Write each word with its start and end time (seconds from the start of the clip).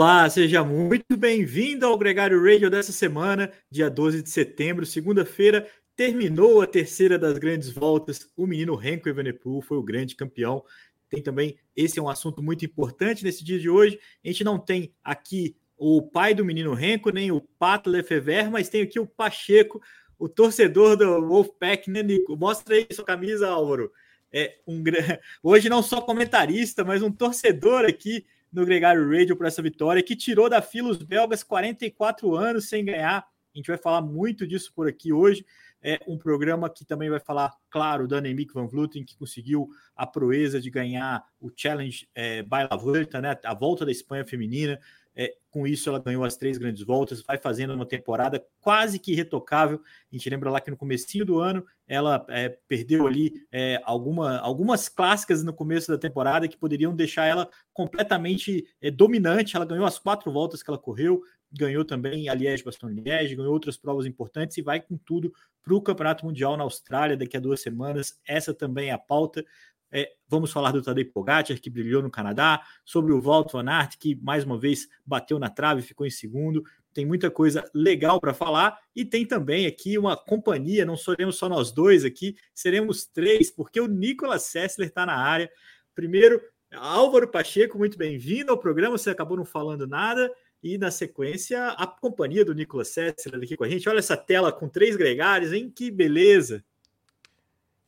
Olá, 0.00 0.30
seja 0.30 0.62
muito 0.62 1.16
bem-vindo 1.16 1.84
ao 1.84 1.98
Gregário 1.98 2.40
Radio 2.40 2.70
dessa 2.70 2.92
semana, 2.92 3.50
dia 3.68 3.90
12 3.90 4.22
de 4.22 4.30
setembro, 4.30 4.86
segunda-feira. 4.86 5.68
Terminou 5.96 6.62
a 6.62 6.68
terceira 6.68 7.18
das 7.18 7.36
grandes 7.36 7.68
voltas. 7.68 8.30
O 8.36 8.46
menino 8.46 8.76
Renko 8.76 9.08
Evenepoel 9.08 9.60
foi 9.60 9.76
o 9.76 9.82
grande 9.82 10.14
campeão. 10.14 10.64
Tem 11.10 11.20
também, 11.20 11.58
esse 11.74 11.98
é 11.98 12.02
um 12.02 12.08
assunto 12.08 12.40
muito 12.40 12.64
importante 12.64 13.24
nesse 13.24 13.42
dia 13.42 13.58
de 13.58 13.68
hoje. 13.68 13.98
A 14.24 14.28
gente 14.28 14.44
não 14.44 14.56
tem 14.56 14.94
aqui 15.02 15.56
o 15.76 16.00
pai 16.00 16.32
do 16.32 16.44
menino 16.44 16.74
Renko, 16.74 17.10
nem 17.10 17.32
o 17.32 17.40
Pato 17.40 17.90
Lefever, 17.90 18.52
mas 18.52 18.68
tem 18.68 18.82
aqui 18.82 19.00
o 19.00 19.06
Pacheco, 19.06 19.82
o 20.16 20.28
torcedor 20.28 20.96
do 20.96 21.26
Wolfpack, 21.26 21.90
né, 21.90 22.04
Nico? 22.04 22.36
Mostra 22.36 22.76
aí 22.76 22.86
sua 22.92 23.04
camisa, 23.04 23.48
Álvaro. 23.48 23.90
É 24.32 24.58
um 24.64 24.80
hoje 25.42 25.68
não 25.68 25.82
só 25.82 26.00
comentarista, 26.00 26.84
mas 26.84 27.02
um 27.02 27.10
torcedor 27.10 27.84
aqui 27.84 28.24
no 28.52 28.64
Gregário 28.64 29.10
Radio 29.10 29.36
por 29.36 29.46
essa 29.46 29.62
vitória, 29.62 30.02
que 30.02 30.16
tirou 30.16 30.48
da 30.48 30.62
fila 30.62 30.90
os 30.90 31.02
belgas 31.02 31.42
44 31.42 32.34
anos 32.34 32.68
sem 32.68 32.84
ganhar. 32.84 33.18
A 33.54 33.58
gente 33.58 33.68
vai 33.68 33.76
falar 33.76 34.02
muito 34.02 34.46
disso 34.46 34.72
por 34.74 34.88
aqui 34.88 35.12
hoje. 35.12 35.44
É 35.80 36.00
um 36.08 36.18
programa 36.18 36.68
que 36.68 36.84
também 36.84 37.08
vai 37.08 37.20
falar, 37.20 37.54
claro, 37.70 38.08
da 38.08 38.18
Annemiek 38.18 38.52
van 38.52 38.66
Vleuten, 38.66 39.04
que 39.04 39.16
conseguiu 39.16 39.68
a 39.94 40.06
proeza 40.06 40.60
de 40.60 40.70
ganhar 40.70 41.24
o 41.40 41.50
Challenge 41.54 42.08
é, 42.14 42.42
by 42.42 42.66
La 42.68 42.76
Vuelta, 42.76 43.20
né, 43.20 43.38
a 43.44 43.54
volta 43.54 43.84
da 43.84 43.92
Espanha 43.92 44.24
feminina. 44.24 44.80
É, 45.14 45.34
com 45.50 45.66
isso, 45.66 45.88
ela 45.88 45.98
ganhou 45.98 46.24
as 46.24 46.36
três 46.36 46.58
grandes 46.58 46.84
voltas, 46.84 47.22
vai 47.22 47.36
fazendo 47.36 47.74
uma 47.74 47.86
temporada 47.86 48.44
quase 48.60 48.98
que 48.98 49.14
retocável. 49.14 49.80
A 50.12 50.16
gente 50.16 50.30
lembra 50.30 50.50
lá 50.50 50.60
que 50.60 50.70
no 50.70 50.76
comecinho 50.76 51.24
do 51.24 51.40
ano 51.40 51.66
ela 51.86 52.24
é, 52.28 52.48
perdeu 52.68 53.06
ali 53.06 53.32
é, 53.50 53.80
alguma, 53.84 54.38
algumas 54.38 54.88
clássicas 54.88 55.42
no 55.42 55.52
começo 55.52 55.90
da 55.90 55.98
temporada 55.98 56.46
que 56.46 56.56
poderiam 56.56 56.94
deixar 56.94 57.24
ela 57.24 57.48
completamente 57.72 58.66
é, 58.80 58.90
dominante. 58.90 59.56
Ela 59.56 59.64
ganhou 59.64 59.86
as 59.86 59.98
quatro 59.98 60.30
voltas 60.30 60.62
que 60.62 60.70
ela 60.70 60.78
correu, 60.78 61.22
ganhou 61.50 61.84
também 61.84 62.28
a 62.28 62.34
Liège 62.34 62.62
Bastogne 62.62 63.00
Liège, 63.00 63.34
ganhou 63.34 63.52
outras 63.52 63.76
provas 63.76 64.06
importantes 64.06 64.56
e 64.58 64.62
vai 64.62 64.80
com 64.80 64.96
tudo 64.96 65.32
para 65.62 65.74
o 65.74 65.82
Campeonato 65.82 66.24
Mundial 66.24 66.56
na 66.56 66.62
Austrália 66.62 67.16
daqui 67.16 67.36
a 67.36 67.40
duas 67.40 67.60
semanas. 67.60 68.18
Essa 68.26 68.54
também 68.54 68.90
é 68.90 68.92
a 68.92 68.98
pauta. 68.98 69.44
É, 69.90 70.10
vamos 70.28 70.52
falar 70.52 70.72
do 70.72 70.82
Tadej 70.82 71.06
Pogacar, 71.06 71.58
que 71.60 71.70
brilhou 71.70 72.02
no 72.02 72.10
Canadá, 72.10 72.62
sobre 72.84 73.12
o 73.12 73.20
Walt 73.20 73.52
Van 73.52 73.68
Aert, 73.68 73.96
que 73.98 74.14
mais 74.16 74.44
uma 74.44 74.58
vez 74.58 74.88
bateu 75.04 75.38
na 75.38 75.48
trave 75.48 75.80
e 75.80 75.84
ficou 75.84 76.06
em 76.06 76.10
segundo. 76.10 76.62
Tem 76.92 77.06
muita 77.06 77.30
coisa 77.30 77.68
legal 77.74 78.20
para 78.20 78.34
falar 78.34 78.78
e 78.94 79.04
tem 79.04 79.24
também 79.24 79.66
aqui 79.66 79.96
uma 79.96 80.16
companhia, 80.16 80.84
não 80.84 80.96
seremos 80.96 81.36
só 81.36 81.48
nós 81.48 81.70
dois 81.70 82.04
aqui, 82.04 82.36
seremos 82.54 83.06
três, 83.06 83.50
porque 83.50 83.80
o 83.80 83.86
Nicolas 83.86 84.42
Sessler 84.44 84.88
está 84.88 85.06
na 85.06 85.16
área. 85.16 85.50
Primeiro, 85.94 86.40
Álvaro 86.74 87.28
Pacheco, 87.28 87.78
muito 87.78 87.96
bem-vindo 87.96 88.50
ao 88.50 88.58
programa, 88.58 88.98
você 88.98 89.10
acabou 89.10 89.36
não 89.36 89.44
falando 89.44 89.86
nada. 89.86 90.30
E 90.62 90.76
na 90.76 90.90
sequência, 90.90 91.68
a 91.68 91.86
companhia 91.86 92.44
do 92.44 92.52
Nicolas 92.52 92.88
Sessler 92.88 93.40
aqui 93.40 93.56
com 93.56 93.62
a 93.62 93.68
gente. 93.68 93.88
Olha 93.88 94.00
essa 94.00 94.16
tela 94.16 94.52
com 94.52 94.68
três 94.68 94.96
gregários, 94.96 95.52
hein? 95.52 95.72
Que 95.74 95.88
beleza! 95.88 96.64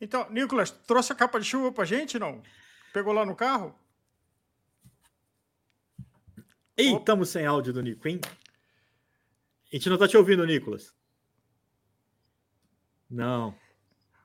Então, 0.01 0.29
Nicolas, 0.31 0.71
trouxe 0.71 1.13
a 1.13 1.17
capa 1.17 1.39
de 1.39 1.47
chuva 1.47 1.71
pra 1.71 1.85
gente, 1.85 2.19
não? 2.19 2.43
Pegou 2.93 3.13
lá 3.13 3.27
no 3.27 3.37
carro? 3.37 3.79
Ei, 6.77 6.97
estamos 6.97 7.29
sem 7.29 7.45
áudio 7.45 7.73
do 7.73 7.83
Nico, 7.83 8.09
hein? 8.09 8.21
A 9.71 9.77
gente 9.77 9.91
não 9.91 9.99
tá 9.99 10.09
te 10.09 10.17
ouvindo, 10.17 10.47
Nicolas. 10.47 10.95
Não. 13.09 13.55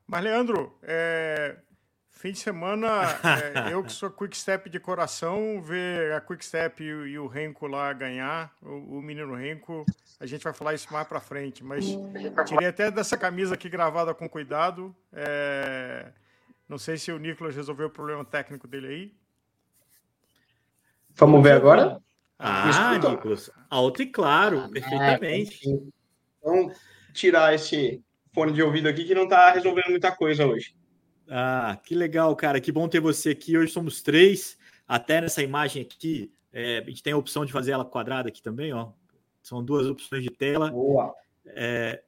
Mas, 0.08 0.24
Leandro, 0.24 0.78
é... 0.82 1.60
fim 2.26 2.32
de 2.32 2.40
semana, 2.40 2.88
é, 3.68 3.72
eu 3.72 3.84
que 3.84 3.92
sou 3.92 4.10
Quick 4.10 4.36
Step 4.36 4.68
de 4.68 4.80
coração, 4.80 5.62
ver 5.62 6.12
a 6.12 6.20
Quick 6.20 6.44
Step 6.44 6.84
e, 6.84 6.88
e 6.88 7.20
o 7.20 7.28
Renko 7.28 7.68
lá 7.68 7.94
ganhar, 7.94 8.52
o, 8.64 8.98
o 8.98 9.02
menino 9.02 9.36
Renko, 9.36 9.86
a 10.20 10.26
gente 10.26 10.44
vai 10.44 10.52
falar 10.52 10.74
isso 10.74 10.92
mais 10.92 11.08
para 11.08 11.20
frente, 11.20 11.64
mas 11.64 11.86
tirei 12.48 12.68
até 12.68 12.90
dessa 12.90 13.16
camisa 13.16 13.54
aqui 13.54 13.70
gravada 13.70 14.12
com 14.12 14.28
cuidado. 14.28 14.96
É... 15.14 16.08
Não 16.68 16.80
sei 16.80 16.98
se 16.98 17.12
o 17.12 17.20
Nicolas 17.20 17.56
resolveu 17.56 17.88
o 17.88 17.92
problema 17.92 18.26
técnico 18.26 18.68
dele 18.68 18.88
aí. 18.88 19.14
Vamos 21.14 21.44
ver 21.44 21.52
agora? 21.52 22.02
Ah, 22.40 22.98
Nicolas, 22.98 23.52
alto 23.70 24.02
e 24.02 24.08
claro, 24.08 24.64
ah, 24.66 24.70
perfeitamente. 24.70 25.60
então, 26.40 26.72
tirar 27.14 27.54
esse 27.54 28.04
fone 28.34 28.52
de 28.52 28.64
ouvido 28.64 28.90
aqui 28.90 29.06
que 29.06 29.14
não 29.14 29.26
está 29.26 29.52
resolvendo 29.52 29.92
muita 29.92 30.12
coisa 30.12 30.44
hoje. 30.48 30.74
Ah, 31.30 31.80
que 31.84 31.96
legal, 31.96 32.36
cara. 32.36 32.60
Que 32.62 32.72
bom 32.72 32.88
ter 32.88 33.00
você 33.00 33.32
aqui. 33.32 33.58
Hoje 33.58 33.72
somos 33.72 34.02
três. 34.02 34.58
Até 34.88 35.22
nessa 35.22 35.42
imagem 35.42 35.82
aqui, 35.82 36.32
é, 36.54 36.80
a 36.80 36.90
gente 36.90 37.02
tem 37.02 37.14
a 37.14 37.18
opção 37.18 37.46
de 37.46 37.52
fazer 37.52 37.72
ela 37.72 37.86
quadrada 37.86 38.30
aqui 38.30 38.42
também, 38.42 38.74
ó. 38.74 38.92
São 39.42 39.64
duas 39.64 39.88
opções 39.88 40.24
de 40.24 40.30
tela. 40.30 40.72
Boa. 40.72 41.14
É, 41.48 42.02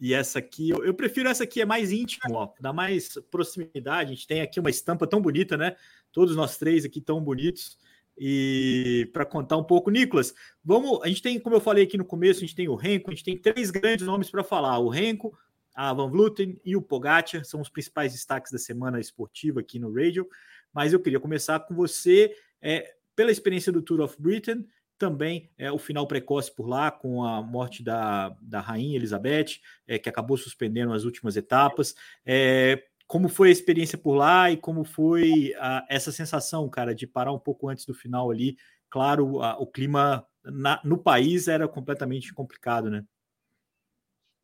e 0.00 0.12
essa 0.12 0.38
aqui, 0.38 0.70
eu, 0.70 0.84
eu, 0.84 0.94
prefiro 0.94 1.28
essa 1.28 1.44
aqui, 1.44 1.60
é 1.60 1.64
mais 1.64 1.92
íntimo, 1.92 2.34
ó, 2.34 2.52
dá 2.60 2.72
mais 2.72 3.14
proximidade. 3.30 4.12
A 4.12 4.14
gente 4.14 4.26
tem 4.26 4.40
aqui 4.40 4.60
uma 4.60 4.70
estampa 4.70 5.06
tão 5.06 5.20
bonita, 5.20 5.56
né? 5.56 5.76
Todos 6.12 6.36
nós 6.36 6.58
três 6.58 6.84
aqui 6.84 7.00
tão 7.00 7.20
bonitos. 7.20 7.78
E 8.16 9.08
para 9.12 9.24
contar 9.24 9.56
um 9.56 9.64
pouco, 9.64 9.90
Nicolas, 9.90 10.34
vamos. 10.64 11.02
A 11.02 11.08
gente 11.08 11.22
tem, 11.22 11.40
como 11.40 11.56
eu 11.56 11.60
falei 11.60 11.84
aqui 11.84 11.96
no 11.96 12.04
começo, 12.04 12.38
a 12.38 12.46
gente 12.46 12.54
tem 12.54 12.68
o 12.68 12.74
Renko, 12.74 13.10
a 13.10 13.14
gente 13.14 13.24
tem 13.24 13.36
três 13.36 13.70
grandes 13.70 14.06
nomes 14.06 14.30
para 14.30 14.44
falar: 14.44 14.78
o 14.78 14.88
Renko, 14.88 15.36
a 15.74 15.92
Van 15.92 16.08
Vluten 16.08 16.60
e 16.64 16.76
o 16.76 16.82
Pogacar 16.82 17.44
são 17.44 17.60
os 17.60 17.68
principais 17.68 18.12
destaques 18.12 18.52
da 18.52 18.58
semana 18.58 19.00
esportiva 19.00 19.60
aqui 19.60 19.78
no 19.78 19.92
Radio. 19.92 20.28
Mas 20.72 20.92
eu 20.92 21.00
queria 21.00 21.20
começar 21.20 21.60
com 21.60 21.74
você, 21.74 22.34
é, 22.60 22.94
pela 23.14 23.30
experiência 23.30 23.72
do 23.72 23.82
Tour 23.82 24.00
of 24.00 24.16
Britain 24.20 24.66
também 24.98 25.50
é, 25.58 25.70
o 25.70 25.78
final 25.78 26.06
precoce 26.06 26.54
por 26.54 26.66
lá, 26.66 26.90
com 26.90 27.24
a 27.24 27.42
morte 27.42 27.82
da, 27.82 28.34
da 28.40 28.60
rainha 28.60 28.96
Elizabeth, 28.96 29.60
é, 29.86 29.98
que 29.98 30.08
acabou 30.08 30.36
suspendendo 30.36 30.92
as 30.92 31.04
últimas 31.04 31.36
etapas. 31.36 31.94
É, 32.24 32.84
como 33.06 33.28
foi 33.28 33.48
a 33.48 33.52
experiência 33.52 33.98
por 33.98 34.14
lá 34.14 34.50
e 34.50 34.56
como 34.56 34.84
foi 34.84 35.52
a, 35.58 35.84
essa 35.88 36.10
sensação, 36.12 36.68
cara, 36.68 36.94
de 36.94 37.06
parar 37.06 37.32
um 37.32 37.38
pouco 37.38 37.68
antes 37.68 37.84
do 37.84 37.94
final 37.94 38.30
ali? 38.30 38.56
Claro, 38.88 39.42
a, 39.42 39.58
o 39.58 39.66
clima 39.66 40.26
na, 40.44 40.80
no 40.84 40.96
país 40.96 41.48
era 41.48 41.66
completamente 41.66 42.32
complicado, 42.32 42.88
né? 42.90 43.04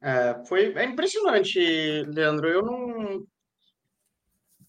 É, 0.03 0.43
foi 0.47 0.73
é 0.75 0.85
impressionante, 0.85 1.59
Leandro. 2.09 2.49
Eu 2.49 2.63
não, 2.63 3.27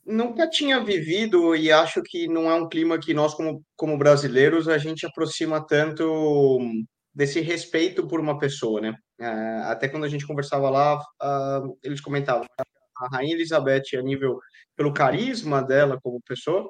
nunca 0.05 0.49
tinha 0.49 0.83
vivido 0.83 1.55
e 1.55 1.71
acho 1.71 2.01
que 2.03 2.27
não 2.27 2.49
é 2.49 2.55
um 2.55 2.67
clima 2.67 2.99
que 2.99 3.13
nós, 3.13 3.33
como, 3.33 3.63
como 3.75 3.97
brasileiros, 3.97 4.67
a 4.67 4.77
gente 4.77 5.05
aproxima 5.05 5.65
tanto 5.65 6.59
desse 7.13 7.41
respeito 7.41 8.07
por 8.07 8.19
uma 8.19 8.37
pessoa, 8.39 8.81
né? 8.81 8.95
É, 9.19 9.27
até 9.65 9.87
quando 9.87 10.05
a 10.05 10.09
gente 10.09 10.25
conversava 10.25 10.69
lá, 10.69 10.97
uh, 10.97 11.77
eles 11.83 12.01
comentavam 12.01 12.45
a 12.97 13.15
Rainha 13.15 13.35
Elizabeth, 13.35 13.95
a 13.97 14.01
nível 14.01 14.39
pelo 14.75 14.93
carisma 14.93 15.61
dela 15.63 15.99
como 16.01 16.21
pessoa, 16.21 16.69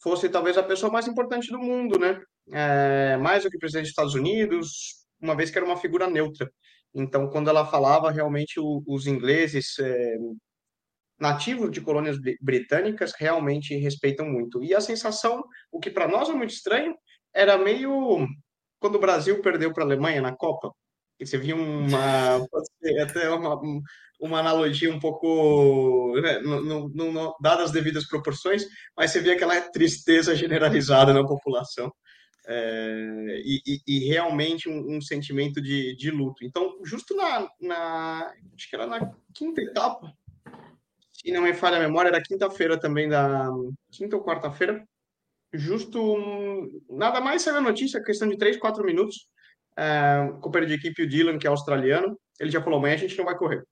fosse 0.00 0.28
talvez 0.28 0.56
a 0.58 0.62
pessoa 0.62 0.92
mais 0.92 1.08
importante 1.08 1.50
do 1.50 1.58
mundo, 1.58 1.98
né? 1.98 2.20
É, 2.52 3.16
mais 3.18 3.44
do 3.44 3.50
que 3.50 3.56
o 3.56 3.60
presidente 3.60 3.84
dos 3.84 3.90
Estados 3.90 4.14
Unidos, 4.14 5.06
uma 5.20 5.36
vez 5.36 5.50
que 5.50 5.58
era 5.58 5.66
uma 5.66 5.76
figura 5.76 6.08
neutra. 6.08 6.50
Então, 6.94 7.28
quando 7.28 7.48
ela 7.50 7.66
falava, 7.66 8.10
realmente 8.10 8.58
o, 8.58 8.82
os 8.86 9.06
ingleses 9.06 9.78
é, 9.78 10.16
nativos 11.18 11.70
de 11.70 11.80
colônias 11.80 12.16
britânicas 12.40 13.12
realmente 13.16 13.76
respeitam 13.76 14.26
muito. 14.26 14.62
E 14.62 14.74
a 14.74 14.80
sensação, 14.80 15.44
o 15.70 15.80
que 15.80 15.90
para 15.90 16.08
nós 16.08 16.28
é 16.28 16.32
muito 16.32 16.50
estranho, 16.50 16.94
era 17.34 17.58
meio 17.58 18.26
quando 18.80 18.94
o 18.94 19.00
Brasil 19.00 19.40
perdeu 19.42 19.72
para 19.72 19.82
a 19.84 19.86
Alemanha 19.86 20.22
na 20.22 20.34
Copa. 20.34 20.72
E 21.20 21.26
você 21.26 21.36
viu 21.36 21.56
uma 21.56 22.36
até 23.02 23.28
uma, 23.30 23.60
uma 24.20 24.38
analogia 24.38 24.92
um 24.92 25.00
pouco 25.00 26.14
né, 26.20 26.38
no, 26.38 26.88
no, 26.88 26.88
no, 27.12 27.36
dadas 27.40 27.66
as 27.66 27.72
devidas 27.72 28.06
proporções, 28.06 28.64
mas 28.96 29.10
você 29.10 29.20
via 29.20 29.34
aquela 29.34 29.60
tristeza 29.60 30.36
generalizada 30.36 31.12
na 31.12 31.26
população. 31.26 31.92
É, 32.50 33.42
e, 33.44 33.82
e, 33.86 34.08
realmente 34.08 34.70
um, 34.70 34.96
um, 34.96 35.00
sentimento 35.02 35.60
de, 35.60 35.94
de 35.96 36.10
luto. 36.10 36.42
Então, 36.42 36.78
justo 36.82 37.14
na, 37.14 37.46
na 37.60 38.34
acho 38.54 38.70
que 38.70 38.74
era 38.74 38.86
na 38.86 39.12
quinta 39.34 39.60
etapa, 39.60 40.16
se 41.12 41.30
não 41.30 41.42
me 41.42 41.52
falha 41.52 41.76
a 41.76 41.80
memória, 41.80 42.08
era 42.08 42.22
quinta-feira 42.22 42.80
também, 42.80 43.06
da 43.06 43.50
quinta 43.90 44.16
ou 44.16 44.24
quarta-feira, 44.24 44.82
justo 45.52 46.00
nada 46.88 47.20
mais 47.20 47.42
saiu 47.42 47.58
a 47.58 47.60
notícia, 47.60 48.02
questão 48.02 48.26
de 48.26 48.38
três, 48.38 48.56
quatro 48.56 48.82
minutos, 48.82 49.28
é, 49.76 50.30
o 50.30 50.40
companheiro 50.40 50.74
de 50.74 50.78
equipe, 50.78 51.02
o 51.02 51.08
Dylan, 51.08 51.38
que 51.38 51.46
é 51.46 51.50
australiano, 51.50 52.18
ele 52.40 52.50
já 52.50 52.62
falou, 52.62 52.78
amanhã 52.78 52.94
a 52.94 52.98
gente 52.98 53.18
não 53.18 53.26
vai 53.26 53.36
correr. 53.36 53.62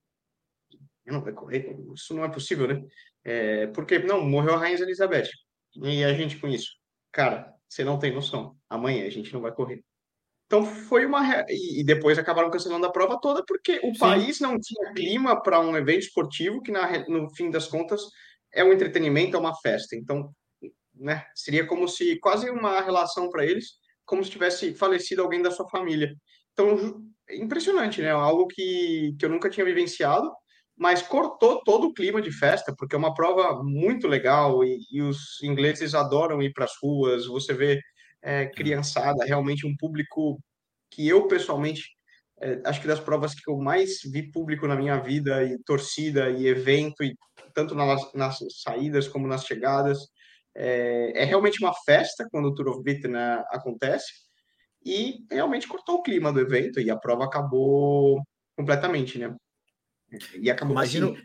Não 1.06 1.22
vai 1.22 1.32
correr? 1.32 1.78
Isso 1.94 2.12
não 2.12 2.24
é 2.24 2.28
possível, 2.28 2.68
né? 2.68 2.82
É, 3.24 3.68
porque, 3.68 4.00
não, 4.00 4.22
morreu 4.22 4.54
a 4.54 4.58
Rainha 4.58 4.78
Elizabeth. 4.78 5.30
E 5.76 6.04
a 6.04 6.12
gente 6.12 6.38
com 6.38 6.48
isso. 6.48 6.72
Cara, 7.10 7.55
você 7.68 7.84
não 7.84 7.98
tem 7.98 8.12
noção. 8.12 8.56
Amanhã 8.68 9.06
a 9.06 9.10
gente 9.10 9.32
não 9.32 9.40
vai 9.40 9.52
correr. 9.52 9.82
Então 10.46 10.64
foi 10.64 11.04
uma. 11.04 11.44
E 11.48 11.82
depois 11.84 12.18
acabaram 12.18 12.50
cancelando 12.50 12.86
a 12.86 12.92
prova 12.92 13.18
toda 13.20 13.44
porque 13.44 13.80
o 13.82 13.92
Sim. 13.92 13.98
país 13.98 14.40
não 14.40 14.58
tinha 14.58 14.92
clima 14.94 15.42
para 15.42 15.60
um 15.60 15.76
evento 15.76 16.04
esportivo 16.04 16.62
que, 16.62 16.70
na, 16.70 17.06
no 17.08 17.28
fim 17.34 17.50
das 17.50 17.66
contas, 17.66 18.02
é 18.52 18.62
um 18.62 18.72
entretenimento, 18.72 19.36
é 19.36 19.40
uma 19.40 19.56
festa. 19.56 19.96
Então, 19.96 20.30
né, 20.94 21.26
seria 21.34 21.66
como 21.66 21.88
se 21.88 22.18
quase 22.20 22.48
uma 22.48 22.80
relação 22.80 23.28
para 23.28 23.44
eles 23.44 23.84
como 24.06 24.24
se 24.24 24.30
tivesse 24.30 24.72
falecido 24.72 25.20
alguém 25.20 25.42
da 25.42 25.50
sua 25.50 25.68
família. 25.68 26.14
Então, 26.52 27.04
é 27.28 27.36
impressionante, 27.36 28.00
né? 28.00 28.10
Algo 28.10 28.46
que, 28.46 29.14
que 29.18 29.24
eu 29.24 29.28
nunca 29.28 29.50
tinha 29.50 29.66
vivenciado, 29.66 30.32
mas 30.76 31.02
cortou 31.02 31.62
todo 31.64 31.88
o 31.88 31.94
clima 31.94 32.20
de 32.20 32.30
festa, 32.30 32.74
porque 32.76 32.94
é 32.94 32.98
uma 32.98 33.14
prova 33.14 33.62
muito 33.62 34.06
legal 34.06 34.62
e, 34.64 34.78
e 34.92 35.02
os 35.02 35.42
ingleses 35.42 35.94
adoram 35.94 36.42
ir 36.42 36.52
para 36.52 36.64
as 36.64 36.72
ruas. 36.82 37.26
Você 37.26 37.54
vê 37.54 37.80
é, 38.22 38.46
criançada, 38.46 39.24
realmente 39.24 39.66
um 39.66 39.76
público 39.76 40.38
que 40.90 41.08
eu 41.08 41.26
pessoalmente 41.28 41.82
é, 42.40 42.60
acho 42.66 42.80
que 42.82 42.86
das 42.86 43.00
provas 43.00 43.34
que 43.34 43.50
eu 43.50 43.56
mais 43.56 44.00
vi 44.12 44.30
público 44.30 44.66
na 44.66 44.76
minha 44.76 44.98
vida 44.98 45.42
e 45.44 45.58
torcida 45.64 46.30
e 46.30 46.46
evento 46.46 47.02
e 47.02 47.14
tanto 47.54 47.74
nas, 47.74 48.12
nas 48.12 48.38
saídas 48.62 49.08
como 49.08 49.26
nas 49.26 49.44
chegadas 49.44 49.98
é, 50.54 51.22
é, 51.22 51.24
realmente 51.24 51.62
uma 51.62 51.72
festa 51.84 52.26
quando 52.30 52.46
o 52.46 52.54
Tour 52.54 52.68
of 52.68 52.82
Britain 52.82 53.08
né, 53.08 53.42
acontece 53.50 54.12
e 54.84 55.24
realmente 55.30 55.68
cortou 55.68 55.96
o 55.96 56.02
clima 56.02 56.32
do 56.32 56.40
evento 56.40 56.80
e 56.80 56.90
a 56.90 56.96
prova 56.96 57.24
acabou 57.24 58.22
completamente, 58.56 59.18
né? 59.18 59.34
E 60.34 60.50
acabou 60.50 60.72
Imagino... 60.74 61.12
assim. 61.12 61.22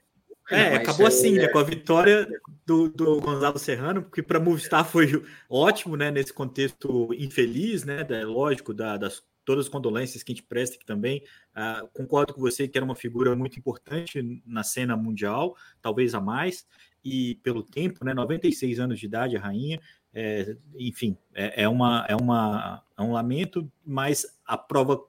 É, 0.50 0.76
acabou 0.76 1.08
assim, 1.08 1.38
né? 1.38 1.46
É 1.46 1.48
com 1.48 1.60
a 1.60 1.64
vitória 1.64 2.28
do, 2.66 2.90
do 2.90 3.22
Gonzalo 3.22 3.58
Serrano, 3.58 4.02
porque 4.02 4.22
para 4.22 4.40
Movistar 4.40 4.84
foi 4.84 5.24
ótimo, 5.50 5.96
né? 5.96 6.12
Nesse 6.12 6.34
contexto 6.34 7.14
infeliz, 7.14 7.86
né? 7.86 8.04
Da, 8.04 8.26
lógico, 8.26 8.74
da, 8.74 8.98
das 8.98 9.24
todas 9.46 9.66
as 9.66 9.70
condolências 9.70 10.24
que 10.24 10.32
a 10.32 10.36
gente 10.36 10.46
presta 10.46 10.76
aqui 10.76 10.86
também. 10.86 11.24
Uh, 11.56 11.88
concordo 11.94 12.34
com 12.34 12.42
você 12.42 12.68
que 12.68 12.78
era 12.78 12.86
uma 12.86 12.96
figura 12.96 13.36
muito 13.36 13.58
importante 13.58 14.42
na 14.46 14.64
cena 14.64 14.96
mundial, 14.96 15.56
talvez 15.82 16.14
a 16.14 16.22
mais, 16.22 16.66
e 17.04 17.36
pelo 17.36 17.64
tempo, 17.64 18.06
né? 18.06 18.14
96 18.14 18.80
anos 18.80 19.00
de 19.00 19.06
idade, 19.06 19.38
a 19.38 19.42
rainha. 19.42 19.80
É, 20.14 20.58
enfim, 20.76 21.18
é, 21.34 21.64
é, 21.64 21.70
uma, 21.70 22.06
é, 22.08 22.16
uma, 22.16 22.84
é 22.98 23.02
um 23.02 23.14
lamento, 23.14 23.72
mas 23.86 24.26
a 24.46 24.58
prova 24.58 25.02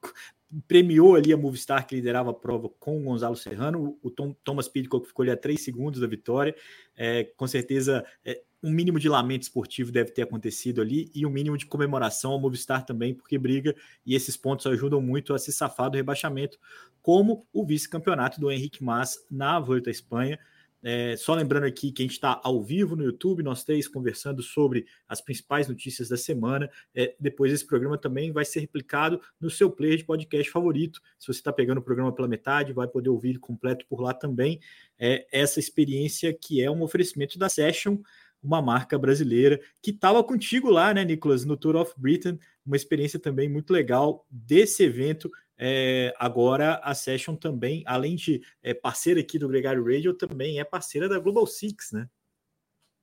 premiou 0.66 1.14
ali 1.14 1.32
a 1.32 1.37
Movistar, 1.37 1.87
que 1.87 1.94
liderava 1.94 2.31
a 2.31 2.34
prova 2.34 2.69
com 2.69 3.00
o 3.00 3.04
Gonzalo 3.04 3.37
Serrano. 3.37 3.99
O 4.02 4.10
Tom, 4.10 4.34
Thomas 4.44 4.69
Pidcock 4.69 5.06
ficou 5.06 5.22
ali 5.22 5.32
a 5.32 5.37
três 5.37 5.62
segundos 5.62 6.00
da 6.00 6.06
vitória. 6.06 6.54
É, 6.96 7.25
com 7.25 7.46
certeza, 7.46 8.04
é, 8.25 8.43
um 8.62 8.70
mínimo 8.70 8.99
de 8.99 9.08
lamento 9.08 9.43
esportivo 9.43 9.90
deve 9.90 10.12
ter 10.12 10.22
acontecido 10.22 10.81
ali 10.81 11.10
e 11.14 11.26
um 11.26 11.31
mínimo 11.31 11.56
de 11.56 11.66
comemoração 11.66 12.32
ao 12.32 12.40
Movistar 12.40 12.84
também, 12.84 13.14
porque 13.14 13.37
briga 13.37 13.75
e 14.06 14.14
esses 14.14 14.37
pontos 14.37 14.66
ajudam 14.66 15.00
muito 15.00 15.34
a 15.34 15.38
se 15.38 15.52
safar 15.52 15.90
do 15.90 15.96
rebaixamento, 15.96 16.58
como 17.00 17.44
o 17.52 17.64
vice-campeonato 17.66 18.40
do 18.40 18.50
Henrique 18.50 18.84
Mas 18.84 19.26
na 19.31 19.58
Volta 19.58 19.90
à 19.90 19.93
Espanha. 19.93 20.38
É, 20.82 21.17
só 21.17 21.34
lembrando 21.34 21.64
aqui 21.64 21.93
que 21.93 22.02
a 22.02 22.05
gente 22.05 22.12
está 22.12 22.40
ao 22.43 22.62
vivo 22.62 22.96
no 22.96 23.05
YouTube, 23.05 23.43
nós 23.43 23.62
três 23.62 23.87
conversando 23.87 24.43
sobre 24.43 24.84
as 25.08 25.20
principais 25.20 25.69
notícias 25.69 26.08
da 26.08 26.17
semana. 26.17 26.69
É, 26.94 27.14
depois 27.20 27.52
esse 27.52 27.67
programa 27.67 27.96
também 27.96 28.32
vai 28.32 28.44
ser 28.44 28.61
replicado 28.61 29.20
no 29.40 29.49
seu 29.49 29.70
player 29.70 29.99
de 29.99 30.05
podcast 30.05 30.50
favorito. 30.50 31.00
Se 31.19 31.26
você 31.26 31.38
está 31.38 31.52
pegando 31.52 31.79
o 31.79 31.82
programa 31.82 32.12
pela 32.12 32.26
metade, 32.26 32.73
vai 32.73 32.88
poder 32.88 33.11
ouvir 33.11 33.38
completo 33.38 33.87
por 33.87 34.00
lá 34.00 34.12
também. 34.12 34.61
É, 34.99 35.26
essa 35.31 35.61
experiência 35.61 36.32
que 36.32 36.61
é 36.61 36.70
um 36.70 36.82
oferecimento 36.82 37.38
da 37.38 37.49
Session, 37.49 37.99
uma 38.43 38.61
marca 38.61 38.99
brasileira 38.99 39.61
que 39.81 39.93
estava 39.93 40.23
contigo 40.25 40.69
lá, 40.69 40.93
né, 40.93 41.05
Nicolas, 41.05 41.44
no 41.44 41.56
Tour 41.56 41.76
of 41.76 41.93
Britain, 41.96 42.38
uma 42.67 42.75
experiência 42.75 43.19
também 43.19 43.49
muito 43.49 43.73
legal 43.73 44.26
desse 44.29 44.82
evento 44.82 45.31
é, 45.64 46.12
agora 46.19 46.81
a 46.82 46.93
Session 46.93 47.37
também, 47.37 47.85
além 47.87 48.17
de 48.17 48.43
é, 48.64 48.75
parceira 48.75 49.20
aqui 49.20 49.38
do 49.38 49.47
Gregário 49.47 49.85
Radio, 49.85 50.12
também 50.12 50.59
é 50.59 50.64
parceira 50.64 51.09
da 51.09 51.20
Global 51.20 51.47
Six, 51.47 51.93
né? 51.93 52.09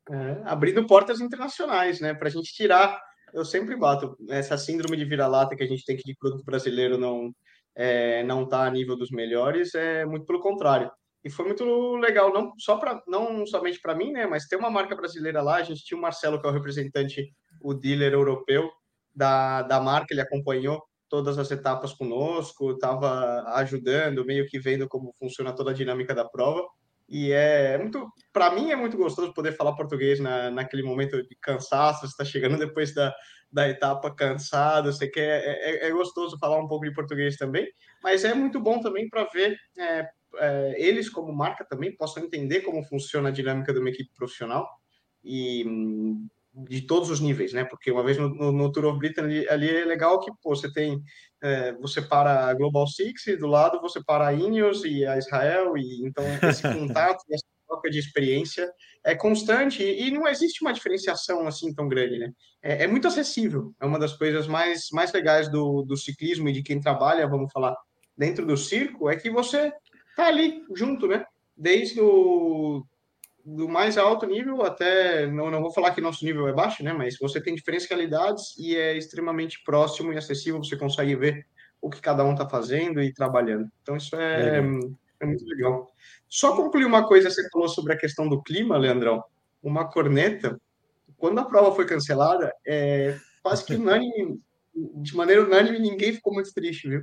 É, 0.10 0.42
abrindo 0.44 0.86
portas 0.86 1.22
internacionais, 1.22 2.02
né? 2.02 2.14
Para 2.14 2.28
a 2.28 2.32
gente 2.32 2.54
tirar, 2.54 3.02
eu 3.34 3.46
sempre 3.46 3.78
bato 3.78 4.18
essa 4.28 4.58
síndrome 4.58 4.98
de 4.98 5.06
vira-lata 5.06 5.56
que 5.56 5.64
a 5.64 5.68
gente 5.68 5.86
tem 5.86 5.96
que 5.96 6.04
de 6.04 6.18
produto 6.18 6.44
brasileiro 6.44 6.98
não 6.98 7.34
é, 7.74 8.24
não 8.24 8.46
tá 8.46 8.66
a 8.66 8.72
nível 8.72 8.98
dos 8.98 9.10
melhores, 9.10 9.74
é 9.74 10.04
muito 10.04 10.26
pelo 10.26 10.42
contrário. 10.42 10.92
E 11.24 11.30
foi 11.30 11.46
muito 11.46 11.96
legal, 11.96 12.34
não 12.34 12.52
só 12.58 12.76
para 12.76 13.02
não 13.08 13.46
somente 13.46 13.80
para 13.80 13.96
mim, 13.96 14.12
né? 14.12 14.28
Mas 14.28 14.48
ter 14.48 14.58
uma 14.58 14.70
marca 14.70 14.98
brasileira 14.98 15.42
lá. 15.42 15.56
A 15.56 15.64
gente 15.64 15.86
tinha 15.86 15.98
o 15.98 16.02
Marcelo 16.02 16.42
que 16.42 16.46
é 16.46 16.50
o 16.50 16.54
representante, 16.54 17.34
o 17.62 17.74
dealer 17.74 18.12
europeu 18.12 18.70
da, 19.16 19.62
da 19.62 19.80
marca, 19.80 20.14
ele 20.14 20.22
acompanhou 20.22 20.89
todas 21.10 21.38
as 21.38 21.50
etapas 21.52 21.94
conosco, 21.94 22.72
estava 22.72 23.44
ajudando, 23.56 24.26
meio 24.26 24.48
que 24.48 24.60
vendo 24.60 24.88
como 24.88 25.14
funciona 25.20 25.54
toda 25.54 25.72
a 25.72 25.74
dinâmica 25.74 26.14
da 26.14 26.24
prova. 26.24 26.68
E 27.08 27.32
é 27.32 27.76
muito, 27.78 28.08
para 28.32 28.52
mim 28.52 28.70
é 28.70 28.76
muito 28.76 28.96
gostoso 28.96 29.34
poder 29.34 29.54
falar 29.54 29.76
português 29.76 30.20
na, 30.20 30.52
naquele 30.52 30.84
momento 30.84 31.22
de 31.24 31.36
cansaço, 31.42 32.02
você 32.02 32.06
está 32.06 32.24
chegando 32.24 32.58
depois 32.58 32.94
da, 32.94 33.12
da 33.52 33.68
etapa 33.68 34.14
cansado, 34.14 34.94
você 34.94 35.08
quer, 35.08 35.44
é, 35.44 35.86
é, 35.86 35.88
é, 35.88 35.92
gostoso 35.92 36.38
falar 36.38 36.60
um 36.60 36.68
pouco 36.68 36.86
de 36.86 36.94
português 36.94 37.36
também, 37.36 37.68
mas 38.04 38.24
é 38.24 38.34
muito 38.36 38.60
bom 38.60 38.80
também 38.80 39.10
para 39.10 39.24
ver 39.24 39.58
é, 39.78 40.08
é, 40.38 40.76
eles 40.78 41.10
como 41.10 41.34
marca 41.34 41.66
também 41.66 41.96
possam 41.96 42.24
entender 42.24 42.62
como 42.62 42.84
funciona 42.84 43.30
a 43.30 43.32
dinâmica 43.32 43.74
de 43.74 43.80
uma 43.80 43.90
equipe 43.90 44.12
profissional 44.16 44.70
e 45.24 45.66
de 46.54 46.82
todos 46.82 47.10
os 47.10 47.20
níveis, 47.20 47.54
né? 47.54 47.64
Porque 47.64 47.92
uma 47.92 48.04
vez 48.04 48.18
no, 48.18 48.30
no, 48.30 48.52
no 48.52 48.72
Tour 48.72 48.86
of 48.86 49.00
Britain 49.00 49.22
ali, 49.22 49.50
ali, 49.50 49.70
é 49.70 49.86
legal 49.86 50.20
que 50.20 50.32
pô, 50.42 50.56
você 50.56 50.72
tem 50.72 51.02
é, 51.42 51.74
você 51.74 52.02
para 52.02 52.48
a 52.48 52.54
Global 52.54 52.88
Six 52.88 53.28
e 53.28 53.38
do 53.38 53.48
lado 53.48 53.80
você 53.82 54.04
para 54.04 54.28
a 54.28 54.34
Ineos 54.34 54.84
e 54.84 55.06
a 55.06 55.18
Israel 55.18 55.78
e 55.78 56.06
então 56.06 56.24
esse 56.50 56.62
contato 56.74 57.24
essa 57.32 57.46
troca 57.68 57.90
de 57.90 58.00
experiência 58.00 58.70
é 59.06 59.16
constante 59.16 59.84
e, 59.84 60.08
e, 60.08 60.12
não 60.12 60.28
existe 60.28 60.62
uma 60.62 60.74
diferenciação 60.74 61.48
assim 61.48 61.74
tão 61.74 61.88
grande, 61.88 62.18
né? 62.18 62.32
É, 62.62 62.84
é, 62.84 62.88
muito 62.88 63.08
acessível, 63.08 63.74
é 63.80 63.86
uma 63.86 64.00
das 64.00 64.14
coisas 64.14 64.48
mais 64.48 64.90
mais 64.92 65.14
legais 65.14 65.50
do, 65.50 65.84
do 65.84 65.96
ciclismo 65.96 66.50
e 66.50 66.54
de 66.54 66.64
quem 66.64 66.80
trabalha, 66.80 67.28
vamos 67.28 67.52
falar 67.52 67.76
dentro 68.18 68.46
do 68.46 68.58
circo, 68.58 69.10
é 69.10 69.16
que 69.16 69.30
você 69.30 69.72
tá 70.16 70.28
ali 70.28 70.64
junto, 70.76 71.08
né? 71.08 71.24
Desde 71.56 72.02
o 72.02 72.84
do 73.46 73.68
mais 73.68 73.98
alto 73.98 74.26
nível 74.26 74.64
até 74.64 75.28
não, 75.28 75.50
não 75.50 75.62
vou 75.62 75.72
falar 75.72 75.92
que 75.92 76.02
nosso 76.02 76.24
nível 76.26 76.48
é 76.48 76.54
baixo, 76.54 76.84
né? 76.84 76.94
Mas 76.94 77.18
você 77.20 77.42
tem 77.42 77.56
diferentes 77.56 77.88
realidades 77.88 78.58
e 78.58 78.76
é 78.76 78.98
extremamente 78.98 79.62
próximo 79.64 80.14
e 80.14 80.18
acessível. 80.18 80.64
Você 80.64 80.78
consegue 80.78 81.16
ver 81.16 81.46
o 81.82 81.90
que 81.90 82.02
cada 82.02 82.24
um 82.24 82.34
está 82.34 82.48
fazendo 82.48 83.02
e 83.02 83.14
trabalhando. 83.14 83.70
Então 83.82 83.96
isso 83.96 84.16
é, 84.16 84.58
é, 84.58 85.26
muito 85.26 85.46
legal. 85.46 85.92
Só 86.28 86.56
concluir 86.56 86.86
uma 86.86 87.08
coisa 87.08 87.30
você 87.30 87.48
falou 87.50 87.70
sobre 87.70 87.94
a 87.94 87.98
questão 87.98 88.28
do 88.28 88.42
clima, 88.42 88.78
Leandrão. 88.78 89.24
Uma 89.64 89.90
corneta. 89.90 90.60
Quando 91.18 91.40
a 91.40 91.46
prova 91.46 91.76
foi 91.76 91.86
cancelada, 91.86 92.54
é, 92.66 93.18
quase 93.42 93.66
que 93.66 93.76
unânime, 93.76 94.40
de 94.74 95.16
maneira 95.16 95.44
unânime, 95.44 95.80
ninguém 95.80 96.14
ficou 96.14 96.34
muito 96.34 96.54
triste, 96.54 96.88
viu? 96.88 97.02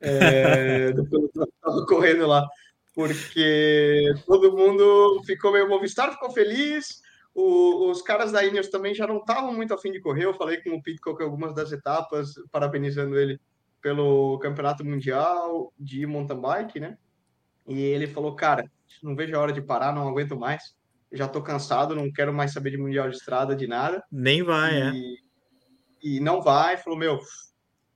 É, 0.00 0.92
do 0.92 1.86
correndo 1.86 2.26
lá 2.26 2.46
porque 2.96 4.14
todo 4.24 4.56
mundo 4.56 5.20
ficou 5.26 5.52
meio 5.52 5.68
Movistar, 5.68 6.10
ficou 6.12 6.30
feliz. 6.30 7.02
O, 7.34 7.90
os 7.90 8.00
caras 8.00 8.32
da 8.32 8.42
Ineos 8.42 8.70
também 8.70 8.94
já 8.94 9.06
não 9.06 9.18
estavam 9.18 9.52
muito 9.52 9.74
afim 9.74 9.92
de 9.92 10.00
correr. 10.00 10.24
Eu 10.24 10.32
falei 10.32 10.62
com 10.62 10.70
o 10.70 10.82
Pitcock 10.82 11.22
algumas 11.22 11.54
das 11.54 11.70
etapas, 11.72 12.30
parabenizando 12.50 13.18
ele 13.18 13.38
pelo 13.82 14.38
Campeonato 14.38 14.82
Mundial 14.82 15.74
de 15.78 16.06
mountain 16.06 16.40
bike, 16.40 16.80
né? 16.80 16.96
E 17.68 17.78
ele 17.78 18.06
falou, 18.06 18.34
cara, 18.34 18.64
não 19.02 19.14
vejo 19.14 19.36
a 19.36 19.40
hora 19.40 19.52
de 19.52 19.60
parar, 19.60 19.94
não 19.94 20.08
aguento 20.08 20.34
mais. 20.34 20.74
Já 21.12 21.28
tô 21.28 21.42
cansado, 21.42 21.94
não 21.94 22.10
quero 22.10 22.32
mais 22.32 22.54
saber 22.54 22.70
de 22.70 22.78
Mundial 22.78 23.10
de 23.10 23.16
Estrada, 23.16 23.54
de 23.54 23.66
nada. 23.66 24.02
Nem 24.10 24.42
vai, 24.42 24.74
e, 24.74 24.80
é. 24.80 24.92
E 26.02 26.20
não 26.20 26.40
vai. 26.40 26.78
Falou, 26.78 26.98
meu, 26.98 27.20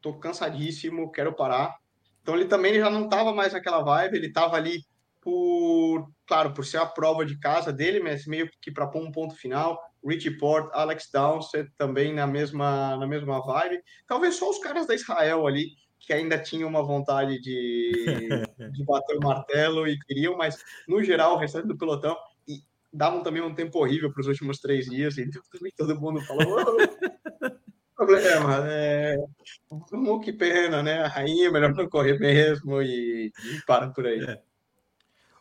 tô 0.02 0.12
cansadíssimo, 0.18 1.10
quero 1.10 1.34
parar. 1.34 1.74
Então 2.20 2.34
ele 2.34 2.44
também 2.44 2.74
já 2.74 2.90
não 2.90 3.04
estava 3.04 3.32
mais 3.32 3.54
naquela 3.54 3.82
vibe, 3.82 4.18
ele 4.18 4.26
estava 4.26 4.56
ali 4.56 4.89
por, 5.20 6.10
claro, 6.26 6.52
por 6.52 6.64
ser 6.64 6.78
a 6.78 6.86
prova 6.86 7.24
de 7.24 7.38
casa 7.38 7.72
dele, 7.72 8.00
mas 8.00 8.26
meio 8.26 8.50
que 8.60 8.70
para 8.70 8.86
pôr 8.86 9.02
um 9.02 9.12
ponto 9.12 9.34
final. 9.34 9.80
Richie 10.04 10.38
Port, 10.38 10.70
Alex 10.72 11.10
Downsett 11.12 11.70
também 11.76 12.14
na 12.14 12.26
mesma, 12.26 12.96
na 12.96 13.06
mesma 13.06 13.44
vibe. 13.44 13.82
Talvez 14.06 14.36
só 14.36 14.48
os 14.48 14.58
caras 14.58 14.86
da 14.86 14.94
Israel 14.94 15.46
ali, 15.46 15.72
que 15.98 16.12
ainda 16.12 16.38
tinham 16.38 16.68
uma 16.68 16.82
vontade 16.82 17.38
de, 17.40 17.90
de 18.72 18.84
bater 18.84 19.16
o 19.18 19.22
martelo 19.22 19.86
e 19.86 19.98
queriam, 20.00 20.36
mas 20.36 20.64
no 20.88 21.04
geral, 21.04 21.34
o 21.34 21.38
restante 21.38 21.68
do 21.68 21.76
pelotão 21.76 22.16
e 22.48 22.62
davam 22.90 23.22
também 23.22 23.42
um 23.42 23.54
tempo 23.54 23.78
horrível 23.78 24.10
para 24.10 24.22
os 24.22 24.26
últimos 24.26 24.58
três 24.58 24.86
dias, 24.86 25.18
então 25.18 25.42
também 25.52 25.72
todo 25.76 26.00
mundo 26.00 26.20
falou. 26.22 26.64
problema, 27.94 28.66
é, 28.66 29.14
que 30.24 30.32
pena, 30.32 30.82
né? 30.82 31.02
A 31.02 31.08
rainha 31.08 31.48
é 31.48 31.50
melhor 31.50 31.74
não 31.74 31.86
correr 31.86 32.18
mesmo 32.18 32.80
e, 32.80 33.26
e 33.26 33.66
para 33.66 33.90
por 33.90 34.06
aí. 34.06 34.24
É. 34.24 34.49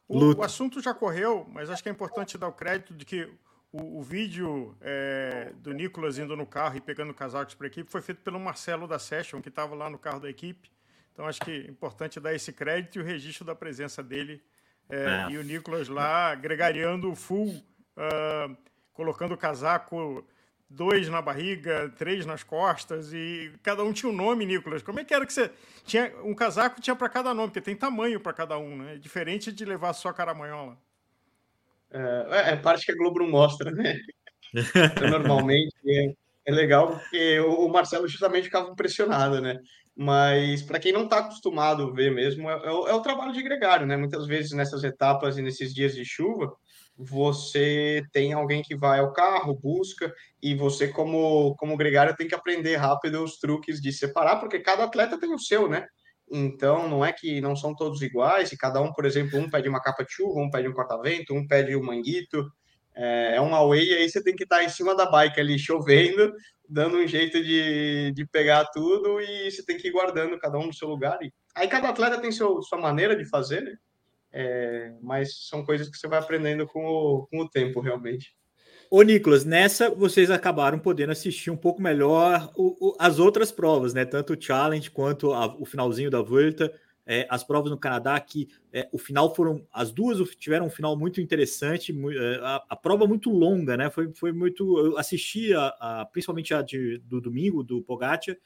O, 0.10 0.34
o, 0.34 0.44
assunto 0.44 0.82
já 0.82 0.92
correu, 0.92 1.48
mas 1.54 1.70
acho 1.70 1.84
que 1.84 1.88
é 1.88 1.92
importante 1.92 2.36
dar 2.36 2.48
o 2.48 2.52
crédito 2.52 2.96
de 2.96 3.06
que 3.06 3.32
o, 3.72 4.00
o 4.00 4.02
vídeo 4.02 4.76
é, 4.82 5.54
do 5.58 5.72
Nicolas 5.72 6.18
indo 6.18 6.36
no 6.36 6.48
carro 6.48 6.78
e 6.78 6.82
pegando 6.82 7.14
casacos 7.14 7.54
para 7.54 7.68
a 7.68 7.70
equipe 7.70 7.92
foi 7.92 8.02
feito 8.02 8.20
pelo 8.22 8.40
Marcelo 8.40 8.88
da 8.88 8.98
Session, 8.98 9.40
que 9.40 9.50
estava 9.50 9.76
lá 9.76 9.88
no 9.88 10.00
carro 10.00 10.20
da 10.20 10.28
equipe. 10.28 10.72
Então 11.14 11.28
acho 11.28 11.40
que 11.42 11.52
é 11.52 11.70
importante 11.70 12.20
dar 12.20 12.34
esse 12.34 12.52
crédito 12.52 12.98
e 12.98 13.02
o 13.02 13.06
registro 13.06 13.46
da 13.46 13.54
presença 13.54 14.02
dele 14.02 14.42
é, 14.90 15.28
é. 15.28 15.32
e 15.32 15.38
o 15.38 15.44
Nicolas 15.44 15.88
lá 15.88 16.34
gregariando 16.34 17.14
full, 17.14 17.50
uh, 17.50 18.58
colocando 18.92 19.34
o 19.34 19.38
casaco 19.38 20.26
dois 20.70 21.10
na 21.10 21.22
barriga, 21.22 21.92
três 21.98 22.26
nas 22.26 22.44
costas, 22.44 23.12
e 23.12 23.52
cada 23.64 23.84
um 23.84 23.92
tinha 23.92 24.12
um 24.12 24.16
nome, 24.16 24.46
Nicolas. 24.46 24.84
Como 24.84 25.00
é 25.00 25.04
que 25.04 25.14
era 25.14 25.26
que 25.26 25.34
você. 25.34 25.52
Tinha, 25.86 26.14
um 26.24 26.36
casaco 26.36 26.80
tinha 26.80 26.96
para 26.96 27.10
cada 27.10 27.34
nome, 27.34 27.48
porque 27.48 27.62
tem 27.62 27.76
tamanho 27.76 28.20
para 28.20 28.34
cada 28.34 28.58
um, 28.58 28.78
né? 28.78 28.96
É 28.96 28.98
diferente 28.98 29.52
de 29.52 29.66
levar 29.66 29.94
só 29.94 30.14
caramanhola. 30.14 30.78
É, 31.92 32.52
é 32.52 32.56
parte 32.56 32.86
que 32.86 32.92
a 32.92 32.96
Globo 32.96 33.20
não 33.20 33.30
mostra, 33.30 33.72
né? 33.72 33.96
Então, 34.54 35.10
normalmente 35.10 35.76
é, 35.88 36.14
é, 36.46 36.52
legal 36.52 36.92
porque 36.92 37.40
o, 37.40 37.66
o 37.66 37.70
Marcelo 37.70 38.08
justamente 38.08 38.46
ficava 38.46 38.70
impressionado, 38.70 39.42
né? 39.42 39.58
Mas 39.96 40.62
para 40.62 40.80
quem 40.80 40.94
não 40.94 41.04
está 41.04 41.20
acostumado 41.20 41.84
a 41.84 41.92
ver 41.92 42.12
mesmo, 42.12 42.50
é, 42.50 42.54
é, 42.54 42.72
o, 42.72 42.88
é 42.88 42.94
o 42.94 43.02
trabalho 43.02 43.34
de 43.34 43.42
gregário, 43.42 43.88
né? 43.88 43.98
Muitas 43.98 44.28
vezes 44.28 44.52
nessas 44.52 44.84
etapas 44.84 45.38
e 45.38 45.42
nesses 45.42 45.74
dias 45.74 45.96
de 45.96 46.06
chuva, 46.06 46.56
você 47.02 48.04
tem 48.12 48.34
alguém 48.34 48.62
que 48.62 48.76
vai 48.76 49.00
ao 49.00 49.14
carro, 49.14 49.56
busca, 49.56 50.14
e 50.44 50.54
você, 50.54 50.90
como, 50.90 51.56
como 51.56 51.78
gregário, 51.78 52.14
tem 52.14 52.28
que 52.28 52.36
aprender 52.36 52.76
rápido 52.76 53.24
os 53.24 53.40
truques 53.40 53.82
de 53.82 53.94
separar, 53.94 54.38
porque 54.38 54.60
cada 54.60 54.84
atleta 54.84 55.18
tem 55.18 55.34
o 55.34 55.40
seu, 55.40 55.70
né? 55.70 55.88
Então, 56.30 56.90
não 56.90 57.04
é 57.04 57.14
que 57.14 57.40
não 57.40 57.56
são 57.56 57.74
todos 57.74 58.02
iguais, 58.02 58.52
e 58.52 58.58
cada 58.58 58.82
um, 58.82 58.92
por 58.92 59.06
exemplo, 59.06 59.40
um 59.40 59.50
pede 59.50 59.70
uma 59.70 59.82
capa 59.82 60.04
de 60.04 60.12
chuva, 60.12 60.42
um 60.42 60.50
pede 60.50 60.68
um 60.68 60.74
corta-vento, 60.74 61.34
um 61.34 61.48
pede 61.48 61.74
um 61.74 61.82
manguito, 61.82 62.52
é, 62.94 63.38
é 63.38 63.42
um 63.42 63.56
away, 63.56 63.86
e 63.86 63.94
aí 63.94 64.10
você 64.10 64.22
tem 64.22 64.36
que 64.36 64.44
estar 64.44 64.62
em 64.62 64.70
cima 64.70 64.94
da 64.94 65.10
bike 65.10 65.40
ali, 65.40 65.58
chovendo, 65.58 66.34
dando 66.68 66.98
um 66.98 67.08
jeito 67.08 67.42
de, 67.42 68.12
de 68.14 68.28
pegar 68.28 68.66
tudo, 68.74 69.22
e 69.22 69.50
você 69.50 69.66
tem 69.66 69.78
que 69.78 69.88
ir 69.88 69.92
guardando 69.92 70.38
cada 70.38 70.58
um 70.58 70.68
no 70.68 70.74
seu 70.74 70.90
lugar. 70.90 71.18
E 71.22 71.32
aí 71.56 71.70
cada 71.70 71.88
atleta 71.90 72.20
tem 72.20 72.32
seu, 72.32 72.62
sua 72.62 72.78
maneira 72.78 73.16
de 73.16 73.24
fazer, 73.24 73.62
né? 73.62 73.74
É, 74.32 74.94
mas 75.02 75.48
são 75.48 75.66
coisas 75.66 75.90
que 75.90 75.98
você 75.98 76.08
vai 76.08 76.20
aprendendo 76.20 76.68
com 76.68 76.86
o, 76.86 77.28
com 77.28 77.40
o 77.40 77.50
tempo, 77.50 77.80
realmente. 77.80 78.36
Ô, 78.92 79.02
Nicolas, 79.04 79.46
nessa 79.46 79.90
vocês 79.90 80.32
acabaram 80.32 80.80
podendo 80.80 81.12
assistir 81.12 81.52
um 81.52 81.58
pouco 81.58 81.82
melhor 81.82 82.52
o, 82.56 82.90
o, 82.90 82.96
as 83.00 83.20
outras 83.20 83.52
provas, 83.52 83.94
né? 83.94 84.04
Tanto 84.04 84.34
o 84.34 84.42
Challenge 84.42 84.90
quanto 84.90 85.32
a, 85.32 85.46
o 85.60 85.66
finalzinho 85.66 86.10
da 86.10 86.22
Volta. 86.22 86.74
É, 87.06 87.26
as 87.28 87.44
provas 87.44 87.72
no 87.72 87.78
Canadá, 87.78 88.20
que 88.20 88.48
é, 88.72 88.88
o 88.92 88.98
final 89.00 89.34
foram. 89.34 89.66
As 89.74 89.92
duas 89.92 90.20
tiveram 90.36 90.68
um 90.68 90.70
final 90.70 90.96
muito 90.98 91.20
interessante, 91.20 91.92
é, 91.92 92.40
a, 92.44 92.64
a, 92.70 92.76
prova 92.76 93.08
muito 93.08 93.32
longa, 93.32 93.76
né? 93.76 93.90
Foi, 93.90 94.12
foi 94.14 94.32
muito. 94.32 94.78
Eu 94.78 94.98
assisti 94.98 95.54
a, 95.54 95.68
a 95.80 96.06
principalmente 96.06 96.54
a 96.54 96.62
de, 96.62 97.00
do 97.00 97.20
domingo, 97.20 97.64
do 97.64 97.82
Pogacar, 97.82 98.38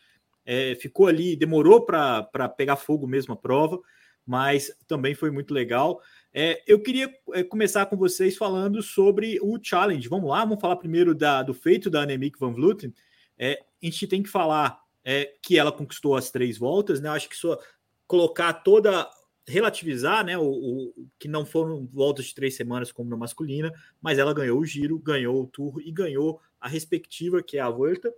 é, 0.46 0.75
ficou 0.75 1.08
ali, 1.08 1.36
demorou 1.36 1.86
para 1.86 2.50
pegar 2.56 2.78
fogo 2.78 3.06
mesmo 3.08 3.34
a 3.34 3.38
prova 3.38 3.80
mas 4.25 4.72
também 4.88 5.13
foi 5.13 5.32
muito 5.32 5.53
legal. 5.53 6.01
É, 6.34 6.63
eu 6.65 6.82
queria 6.82 7.13
é, 7.34 7.44
começar 7.44 7.86
com 7.86 7.96
vocês 7.96 8.36
falando 8.36 8.82
sobre 8.82 9.38
o 9.42 9.60
challenge. 9.62 10.08
Vamos 10.10 10.30
lá, 10.30 10.44
vamos 10.44 10.62
falar 10.62 10.77
primeiro 10.77 11.13
da, 11.13 11.44
do 11.44 11.53
feito 11.53 11.89
da 11.89 12.01
Annemiek 12.01 12.39
van 12.39 12.53
Vleuten. 12.53 12.94
É, 13.38 13.60
a 13.82 13.86
gente 13.86 14.08
tem 14.08 14.24
que 14.24 14.30
falar 14.30 14.82
é, 15.03 15.34
que 15.42 15.58
ela 15.58 15.72
conquistou 15.72 16.15
as 16.15 16.32
três 16.32 16.58
voltas, 16.58 17.01
né? 17.01 17.10
Eu 17.10 17.13
acho 17.13 17.30
que 17.30 17.36
só 17.36 17.60
colocar 18.08 18.53
toda 18.53 19.10
relativizar, 19.46 20.25
né? 20.25 20.38
O, 20.38 20.44
o, 20.44 21.08
que 21.20 21.27
não 21.27 21.46
foram 21.46 21.86
voltas 21.92 22.25
de 22.25 22.36
três 22.36 22.56
semanas 22.56 22.92
como 22.92 23.10
na 23.10 23.18
masculina, 23.18 23.72
mas 24.01 24.18
ela 24.18 24.34
ganhou 24.34 24.60
o 24.60 24.65
giro, 24.65 24.98
ganhou 25.00 25.44
o 25.44 25.48
tour 25.48 25.82
e 25.82 25.92
ganhou 25.92 26.42
a 26.60 26.68
respectiva, 26.68 27.44
que 27.44 27.58
é 27.58 27.62
a 27.62 27.70
volta. 27.70 28.13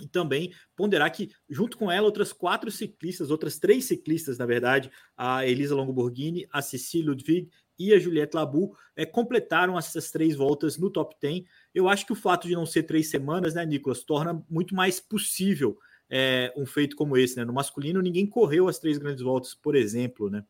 E 0.00 0.08
também 0.08 0.52
ponderar 0.74 1.10
que, 1.12 1.30
junto 1.48 1.78
com 1.78 1.90
ela, 1.90 2.06
outras 2.06 2.32
quatro 2.32 2.70
ciclistas, 2.70 3.30
outras 3.30 3.58
três 3.58 3.84
ciclistas, 3.84 4.38
na 4.38 4.46
verdade, 4.46 4.90
a 5.16 5.46
Elisa 5.46 5.74
Longoborghini, 5.74 6.46
a 6.50 6.60
Cecília 6.60 7.10
Ludwig 7.10 7.48
e 7.78 7.92
a 7.92 7.98
Juliette 7.98 8.36
Labu, 8.36 8.76
é, 8.96 9.06
completaram 9.06 9.78
essas 9.78 10.10
três 10.10 10.36
voltas 10.36 10.76
no 10.76 10.90
top 10.90 11.14
10. 11.20 11.44
Eu 11.74 11.88
acho 11.88 12.06
que 12.06 12.12
o 12.12 12.16
fato 12.16 12.48
de 12.48 12.54
não 12.54 12.66
ser 12.66 12.84
três 12.84 13.08
semanas, 13.08 13.54
né, 13.54 13.64
Nicolas, 13.64 14.02
torna 14.02 14.44
muito 14.48 14.74
mais 14.74 14.98
possível 14.98 15.78
é, 16.10 16.52
um 16.56 16.66
feito 16.66 16.96
como 16.96 17.16
esse. 17.16 17.36
Né? 17.36 17.44
No 17.44 17.52
masculino, 17.52 18.02
ninguém 18.02 18.26
correu 18.26 18.68
as 18.68 18.78
três 18.78 18.98
grandes 18.98 19.22
voltas, 19.22 19.54
por 19.54 19.74
exemplo. 19.74 20.30
Né? 20.30 20.44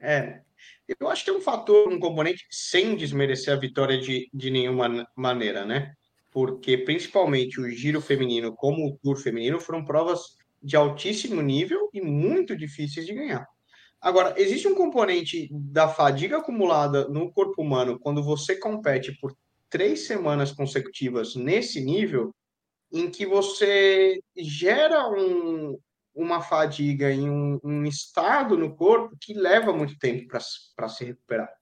É, 0.00 0.42
eu 1.00 1.08
acho 1.08 1.24
que 1.24 1.30
é 1.30 1.32
um 1.32 1.40
fator, 1.40 1.88
um 1.88 1.98
componente, 2.00 2.46
sem 2.50 2.96
desmerecer 2.96 3.52
a 3.52 3.58
vitória 3.58 3.98
de, 3.98 4.28
de 4.32 4.50
nenhuma 4.50 5.06
maneira, 5.16 5.64
né? 5.64 5.94
Porque 6.38 6.78
principalmente 6.78 7.60
o 7.60 7.68
giro 7.68 8.00
feminino 8.00 8.54
como 8.54 8.86
o 8.86 8.96
tour 9.02 9.16
feminino 9.16 9.58
foram 9.58 9.84
provas 9.84 10.36
de 10.62 10.76
altíssimo 10.76 11.42
nível 11.42 11.90
e 11.92 12.00
muito 12.00 12.56
difíceis 12.56 13.04
de 13.04 13.12
ganhar. 13.12 13.44
Agora, 14.00 14.40
existe 14.40 14.68
um 14.68 14.74
componente 14.76 15.48
da 15.50 15.88
fadiga 15.88 16.38
acumulada 16.38 17.08
no 17.08 17.32
corpo 17.32 17.60
humano 17.60 17.98
quando 17.98 18.22
você 18.22 18.54
compete 18.54 19.18
por 19.20 19.36
três 19.68 20.06
semanas 20.06 20.52
consecutivas 20.52 21.34
nesse 21.34 21.80
nível, 21.80 22.32
em 22.92 23.10
que 23.10 23.26
você 23.26 24.20
gera 24.36 25.10
um, 25.10 25.76
uma 26.14 26.40
fadiga 26.40 27.12
em 27.12 27.28
um, 27.28 27.58
um, 27.64 27.84
estado 27.84 28.56
no 28.56 28.76
corpo 28.76 29.16
que 29.20 29.34
leva 29.34 29.72
muito 29.72 29.98
tempo 29.98 30.28
para 30.28 30.88
se 30.88 31.04
recuperar. 31.04 31.52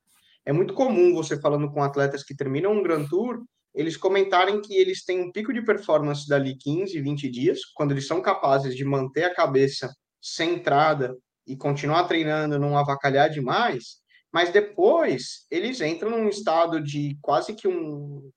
É 0.44 0.52
muito 0.52 0.74
comum 0.74 1.14
você 1.14 1.40
falando 1.40 1.72
com 1.72 1.82
atletas 1.82 2.22
que 2.22 2.36
terminam 2.36 2.72
um 2.72 2.82
Grand 2.82 3.06
Tour 3.06 3.42
eles 3.76 3.96
comentarem 3.96 4.60
que 4.62 4.74
eles 4.74 5.04
têm 5.04 5.20
um 5.20 5.30
pico 5.30 5.52
de 5.52 5.62
performance 5.62 6.26
dali 6.26 6.56
15, 6.56 6.98
20 6.98 7.28
dias, 7.28 7.60
quando 7.74 7.92
eles 7.92 8.06
são 8.06 8.22
capazes 8.22 8.74
de 8.74 8.84
manter 8.84 9.24
a 9.24 9.34
cabeça 9.34 9.94
centrada 10.20 11.14
e 11.46 11.54
continuar 11.54 12.04
treinando, 12.04 12.58
não 12.58 12.76
avacalhar 12.76 13.28
demais, 13.28 13.98
mas 14.32 14.50
depois 14.50 15.46
eles 15.50 15.82
entram 15.82 16.10
num 16.10 16.28
estado 16.28 16.82
de 16.82 17.18
quase 17.20 17.54
que 17.54 17.68
um, 17.68 18.30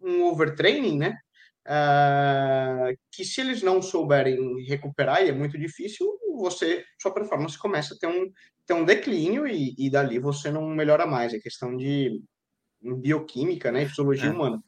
um 0.00 0.24
overtraining, 0.24 0.98
né? 0.98 1.16
Uh, 1.66 2.98
que 3.12 3.24
se 3.24 3.40
eles 3.40 3.62
não 3.62 3.80
souberem 3.80 4.64
recuperar, 4.64 5.22
e 5.22 5.28
é 5.28 5.32
muito 5.32 5.56
difícil, 5.56 6.08
você 6.36 6.84
sua 7.00 7.14
performance 7.14 7.56
começa 7.56 7.94
a 7.94 7.98
ter 7.98 8.08
um, 8.08 8.28
ter 8.66 8.74
um 8.74 8.84
declínio 8.84 9.46
e, 9.46 9.74
e 9.78 9.88
dali 9.88 10.18
você 10.18 10.50
não 10.50 10.66
melhora 10.66 11.06
mais. 11.06 11.32
É 11.32 11.38
questão 11.38 11.76
de 11.76 12.20
bioquímica, 12.82 13.70
né? 13.70 13.86
Fisiologia 13.86 14.30
é. 14.30 14.32
humana. 14.32 14.60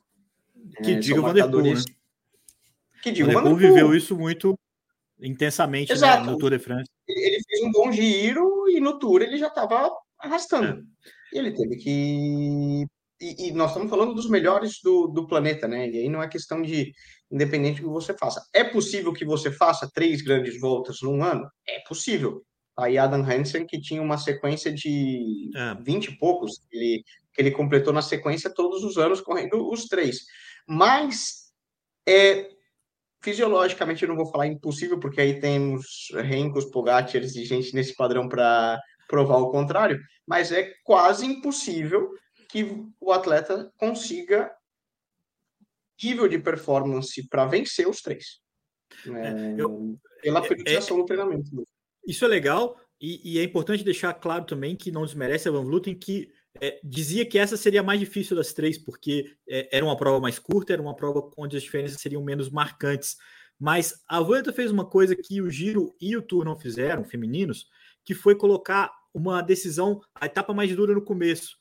Que 0.83 0.92
é, 0.92 0.99
diga 0.99 1.21
o 1.21 1.23
Vanderpool, 1.23 1.62
né? 1.62 1.75
Que 3.02 3.11
diga 3.11 3.28
o 3.28 3.33
Vanderpool 3.33 3.57
viveu 3.57 3.95
isso 3.95 4.16
muito 4.16 4.59
intensamente 5.21 5.95
né, 5.99 6.16
no 6.19 6.37
Tour 6.37 6.50
de 6.50 6.59
France. 6.59 6.90
Ele 7.09 7.38
fez 7.49 7.62
um 7.62 7.71
bom 7.71 7.92
giro 7.92 8.69
e 8.69 8.81
no 8.81 8.99
Tour 8.99 9.23
ele 9.23 9.37
já 9.37 9.49
estava 9.49 9.90
arrastando. 10.19 10.66
É. 10.66 11.37
E 11.37 11.38
ele 11.38 11.52
teve 11.52 11.76
que... 11.76 12.85
E, 13.21 13.49
e, 13.49 13.52
nós 13.52 13.71
estamos 13.71 13.88
falando 13.88 14.14
dos 14.14 14.28
melhores 14.28 14.81
do, 14.83 15.07
do 15.07 15.28
planeta, 15.28 15.69
né? 15.69 15.88
E 15.88 15.99
aí 15.99 16.09
não 16.09 16.21
é 16.21 16.28
questão 16.28 16.61
de 16.61 16.92
independente 17.31 17.81
do 17.81 17.87
que 17.87 17.92
você 17.92 18.12
faça. 18.12 18.45
É 18.52 18.64
possível 18.64 19.12
que 19.12 19.25
você 19.25 19.50
faça 19.50 19.88
três 19.95 20.23
grandes 20.23 20.61
voltas 20.61 20.99
num 21.02 21.23
ano? 21.23 21.49
É 21.66 21.81
possível. 21.88 22.42
Aí 22.76 22.99
Adam 22.99 23.23
Hansen, 23.23 23.66
que 23.66 23.81
tinha 23.81 24.02
uma 24.02 24.19
sequência 24.19 24.73
de 24.73 25.50
é. 25.54 25.75
20 25.83 26.07
e 26.07 26.19
poucos, 26.19 26.61
ele, 26.71 27.02
que 27.33 27.40
ele 27.40 27.50
completou 27.50 27.92
na 27.92 28.02
sequência 28.02 28.52
todos 28.52 28.83
os 28.83 28.99
anos 28.99 29.21
correndo 29.21 29.71
os 29.71 29.85
três. 29.85 30.21
Mas 30.66 31.52
é 32.07 32.50
fisiologicamente 33.23 34.02
eu 34.02 34.09
não 34.09 34.16
vou 34.16 34.26
falar 34.26 34.47
impossível, 34.47 34.99
porque 34.99 35.21
aí 35.21 35.40
temos 35.40 36.09
Rencos, 36.12 36.64
Pogacar 36.64 37.23
e 37.23 37.45
gente 37.45 37.75
nesse 37.75 37.95
padrão 37.95 38.28
para 38.28 38.81
provar 39.09 39.38
o 39.38 39.50
contrário, 39.50 40.00
mas 40.26 40.50
é 40.50 40.75
quase 40.83 41.25
impossível 41.26 42.12
que 42.49 42.85
o 43.00 43.12
atleta 43.12 43.71
consiga 43.76 44.50
nível 46.02 46.26
de 46.26 46.38
performance 46.38 47.28
para 47.28 47.47
vencer 47.47 47.88
os 47.88 48.00
três. 48.00 48.40
É, 49.07 49.54
eu, 49.61 49.97
pela 50.21 50.40
é, 50.40 50.49
periodização 50.49 50.97
é, 50.97 51.00
do 51.00 51.07
treinamento. 51.07 51.50
Isso 52.07 52.25
é 52.25 52.28
legal, 52.28 52.78
e, 53.00 53.35
e, 53.35 53.38
é 53.38 53.45
importante 53.45 53.85
deixar 53.85 54.12
claro 54.14 54.45
também 54.45 54.76
que 54.76 54.90
não 54.90 55.04
desmerece 55.04 55.49
a 55.49 55.52
Van 55.52 55.64
Vluten 55.64 55.95
que 55.95 56.33
é, 56.61 56.81
dizia 56.85 57.25
que 57.25 57.39
essa 57.39 57.57
seria 57.57 57.81
a 57.81 57.85
mais 57.85 58.01
difícil 58.01 58.37
das 58.37 58.53
três, 58.53 58.79
porque 58.79 59.37
é, 59.49 59.77
era 59.77 59.85
uma 59.85 59.97
prova 59.97 60.21
mais 60.21 60.39
curta, 60.39 60.73
era 60.73 60.83
uma 60.83 60.95
prova 60.95 61.31
onde 61.37 61.57
as 61.57 61.63
diferenças 61.63 62.01
seriam 62.01 62.23
menos 62.23 62.51
marcantes. 62.51 63.17
Mas 63.59 64.03
a 64.09 64.21
Vuelta 64.21 64.53
fez 64.53 64.71
uma 64.71 64.85
coisa 64.85 65.15
que 65.15 65.41
o 65.41 65.51
Giro 65.51 65.95
e 66.01 66.17
o 66.17 66.23
Tour 66.23 66.45
não 66.45 66.59
fizeram, 66.59 67.05
femininos, 67.05 67.69
que 68.05 68.15
foi 68.15 68.35
colocar 68.35 68.93
uma 69.15 69.43
decisão, 69.43 70.01
a 70.15 70.27
etapa 70.27 70.53
mais 70.53 70.75
dura 70.75 70.95
no 70.95 71.05
começo. 71.05 71.57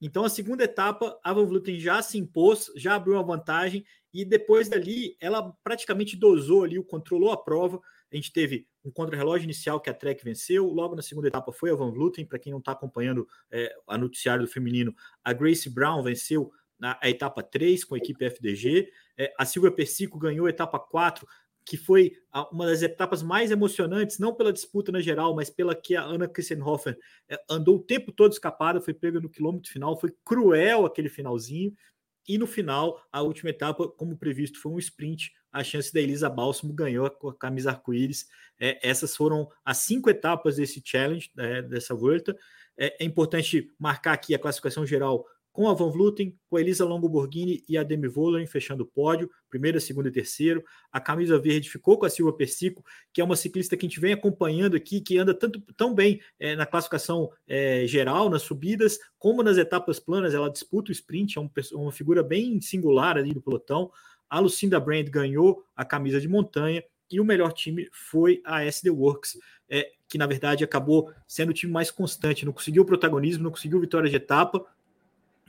Então, 0.00 0.24
a 0.24 0.28
segunda 0.28 0.64
etapa, 0.64 1.18
a 1.22 1.32
Van 1.32 1.46
Vleuten 1.46 1.78
já 1.78 2.02
se 2.02 2.18
impôs, 2.18 2.72
já 2.74 2.96
abriu 2.96 3.14
uma 3.14 3.22
vantagem, 3.22 3.84
e 4.12 4.24
depois 4.24 4.68
dali, 4.68 5.16
ela 5.20 5.52
praticamente 5.62 6.16
dosou 6.16 6.64
ali, 6.64 6.82
controlou 6.82 7.30
a 7.30 7.36
prova, 7.36 7.80
a 8.12 8.16
gente 8.16 8.32
teve 8.32 8.66
um 8.84 8.90
contra-relógio 8.90 9.44
inicial 9.44 9.80
que 9.80 9.88
a 9.88 9.94
Trek 9.94 10.22
venceu, 10.24 10.66
logo 10.66 10.94
na 10.94 11.02
segunda 11.02 11.28
etapa 11.28 11.50
foi 11.52 11.70
a 11.70 11.74
Van 11.74 11.90
Vluten, 11.90 12.26
para 12.26 12.38
quem 12.38 12.52
não 12.52 12.58
está 12.58 12.72
acompanhando 12.72 13.26
é, 13.50 13.74
a 13.88 13.96
noticiário 13.96 14.44
do 14.44 14.50
feminino, 14.50 14.94
a 15.24 15.32
Grace 15.32 15.68
Brown 15.70 16.02
venceu 16.02 16.52
na 16.78 16.98
a 17.00 17.08
etapa 17.08 17.42
3 17.42 17.84
com 17.84 17.94
a 17.94 17.98
equipe 17.98 18.24
FDG, 18.24 18.90
é, 19.16 19.32
a 19.38 19.44
Silvia 19.44 19.70
Persico 19.70 20.18
ganhou 20.18 20.46
a 20.46 20.50
etapa 20.50 20.78
4, 20.78 21.26
que 21.64 21.76
foi 21.76 22.18
uma 22.50 22.66
das 22.66 22.82
etapas 22.82 23.22
mais 23.22 23.50
emocionantes, 23.50 24.18
não 24.18 24.34
pela 24.34 24.52
disputa 24.52 24.90
na 24.90 25.00
geral, 25.00 25.34
mas 25.34 25.48
pela 25.48 25.74
que 25.74 25.94
a 25.94 26.02
Ana 26.02 26.26
Kissenhofer 26.26 26.98
é, 27.28 27.40
andou 27.48 27.76
o 27.76 27.82
tempo 27.82 28.10
todo 28.10 28.32
escapada, 28.32 28.80
foi 28.80 28.92
pega 28.92 29.20
no 29.20 29.30
quilômetro 29.30 29.70
final, 29.70 29.98
foi 29.98 30.12
cruel 30.24 30.84
aquele 30.84 31.08
finalzinho, 31.08 31.72
E 32.28 32.38
no 32.38 32.46
final, 32.46 33.02
a 33.12 33.20
última 33.22 33.50
etapa, 33.50 33.88
como 33.88 34.16
previsto, 34.16 34.60
foi 34.60 34.72
um 34.72 34.78
sprint. 34.78 35.32
A 35.52 35.62
chance 35.62 35.92
da 35.92 36.00
Elisa 36.00 36.30
Balsamo 36.30 36.72
ganhou 36.72 37.10
com 37.10 37.28
a 37.28 37.36
camisa 37.36 37.70
arco-íris. 37.70 38.26
É, 38.58 38.78
essas 38.88 39.14
foram 39.14 39.50
as 39.64 39.78
cinco 39.78 40.08
etapas 40.08 40.56
desse 40.56 40.82
challenge, 40.84 41.30
é, 41.36 41.60
dessa 41.60 41.94
volta. 41.94 42.36
É, 42.76 43.02
é, 43.02 43.06
importante 43.06 43.70
marcar 43.78 44.12
aqui 44.12 44.34
a 44.34 44.38
classificação 44.38 44.86
geral 44.86 45.26
com 45.52 45.68
a 45.68 45.74
Van 45.74 45.90
Vluten, 45.90 46.34
com 46.48 46.56
a 46.56 46.60
Elisa 46.60 46.84
Longoborghini 46.84 47.62
e 47.68 47.76
a 47.76 47.82
Demi 47.82 48.08
Vollering 48.08 48.46
fechando 48.46 48.84
o 48.84 48.86
pódio, 48.86 49.30
primeiro, 49.50 49.80
segundo 49.80 50.08
e 50.08 50.10
terceiro. 50.10 50.64
A 50.90 50.98
camisa 50.98 51.38
verde 51.38 51.68
ficou 51.68 51.98
com 51.98 52.06
a 52.06 52.10
Silva 52.10 52.32
Persico, 52.32 52.82
que 53.12 53.20
é 53.20 53.24
uma 53.24 53.36
ciclista 53.36 53.76
que 53.76 53.84
a 53.84 53.88
gente 53.88 54.00
vem 54.00 54.14
acompanhando 54.14 54.76
aqui, 54.76 55.00
que 55.00 55.18
anda 55.18 55.34
tanto, 55.34 55.60
tão 55.76 55.94
bem 55.94 56.20
é, 56.40 56.56
na 56.56 56.64
classificação 56.64 57.30
é, 57.46 57.86
geral, 57.86 58.30
nas 58.30 58.42
subidas, 58.42 58.98
como 59.18 59.42
nas 59.42 59.58
etapas 59.58 60.00
planas. 60.00 60.32
Ela 60.32 60.50
disputa 60.50 60.90
o 60.90 60.92
sprint, 60.92 61.36
é 61.36 61.40
um, 61.40 61.50
uma 61.74 61.92
figura 61.92 62.22
bem 62.22 62.60
singular 62.60 63.18
ali 63.18 63.34
do 63.34 63.42
pelotão. 63.42 63.90
A 64.30 64.38
Lucinda 64.38 64.80
Brand 64.80 65.08
ganhou 65.10 65.62
a 65.76 65.84
camisa 65.84 66.18
de 66.18 66.28
montanha 66.28 66.82
e 67.10 67.20
o 67.20 67.24
melhor 67.24 67.52
time 67.52 67.86
foi 67.92 68.40
a 68.42 68.64
SD 68.64 68.88
Works, 68.88 69.38
é, 69.68 69.90
que 70.08 70.16
na 70.16 70.26
verdade 70.26 70.64
acabou 70.64 71.12
sendo 71.28 71.50
o 71.50 71.52
time 71.52 71.70
mais 71.70 71.90
constante, 71.90 72.46
não 72.46 72.54
conseguiu 72.54 72.86
protagonismo, 72.86 73.44
não 73.44 73.50
conseguiu 73.50 73.78
vitória 73.78 74.08
de 74.08 74.16
etapa, 74.16 74.64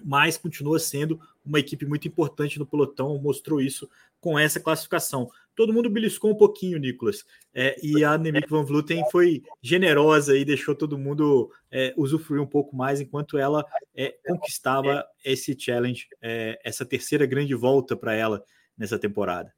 mas 0.03 0.38
continua 0.38 0.79
sendo 0.79 1.19
uma 1.45 1.60
equipe 1.60 1.86
muito 1.86 2.07
importante 2.07 2.60
no 2.60 2.65
pelotão, 2.65 3.17
mostrou 3.17 3.62
isso 3.62 3.89
com 4.19 4.39
essa 4.39 4.60
classificação. 4.60 5.29
Todo 5.55 5.74
mundo 5.74 5.89
beliscou 5.89 6.31
um 6.31 6.36
pouquinho, 6.36 6.79
Nicolas, 6.79 7.24
é, 7.53 7.75
e 7.83 8.03
a 8.03 8.17
Nemik 8.17 8.50
Van 8.50 8.63
Vluten 8.63 9.03
foi 9.12 9.43
generosa 9.62 10.36
e 10.36 10.43
deixou 10.43 10.74
todo 10.74 10.98
mundo 10.98 11.51
é, 11.69 11.93
usufruir 11.95 12.41
um 12.41 12.48
pouco 12.48 12.75
mais 12.75 13.00
enquanto 13.00 13.38
ela 13.38 13.63
é, 13.95 14.15
conquistava 14.25 15.05
esse 15.24 15.55
challenge, 15.60 16.07
é, 16.22 16.60
essa 16.63 16.86
terceira 16.86 17.25
grande 17.25 17.53
volta 17.53 17.95
para 17.95 18.15
ela 18.15 18.43
nessa 18.77 18.98
temporada. 18.98 19.53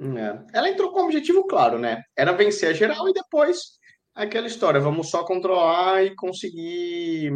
É. 0.00 0.56
Ela 0.56 0.70
entrou 0.70 0.92
com 0.92 1.02
um 1.02 1.04
objetivo 1.04 1.46
claro, 1.46 1.78
né? 1.78 2.02
Era 2.16 2.32
vencer 2.32 2.70
a 2.70 2.72
geral 2.72 3.08
e 3.08 3.12
depois 3.12 3.78
aquela 4.14 4.46
história, 4.46 4.80
vamos 4.80 5.10
só 5.10 5.24
controlar 5.24 6.04
e 6.04 6.14
conseguir 6.14 7.30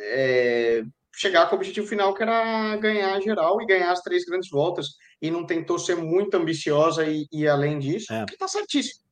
é, 0.00 0.82
chegar 1.14 1.48
com 1.48 1.56
o 1.56 1.58
objetivo 1.58 1.86
final, 1.86 2.14
que 2.14 2.22
era 2.22 2.76
ganhar 2.76 3.20
geral 3.20 3.60
e 3.60 3.66
ganhar 3.66 3.90
as 3.90 4.00
três 4.02 4.24
grandes 4.24 4.50
voltas, 4.50 4.88
e 5.20 5.30
não 5.30 5.44
tentou 5.44 5.78
ser 5.78 5.96
muito 5.96 6.36
ambiciosa 6.36 7.04
e, 7.04 7.26
e 7.32 7.46
além 7.46 7.78
disso, 7.78 8.12
é. 8.12 8.24
que 8.26 8.36
tá 8.36 8.46
certíssimo. 8.46 9.02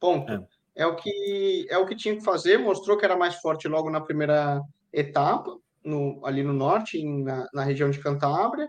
Ponto. 0.00 0.32
É. 0.32 0.82
é. 0.82 0.86
o 0.86 0.96
que 0.96 1.66
é 1.68 1.78
o 1.78 1.86
que 1.86 1.96
tinha 1.96 2.16
que 2.16 2.24
fazer, 2.24 2.58
mostrou 2.58 2.96
que 2.96 3.04
era 3.04 3.16
mais 3.16 3.36
forte 3.36 3.68
logo 3.68 3.88
na 3.88 4.00
primeira 4.00 4.60
etapa, 4.92 5.56
no, 5.84 6.24
ali 6.24 6.42
no 6.42 6.52
norte, 6.52 7.02
na, 7.04 7.46
na 7.52 7.64
região 7.64 7.90
de 7.90 8.00
Cantábria, 8.00 8.68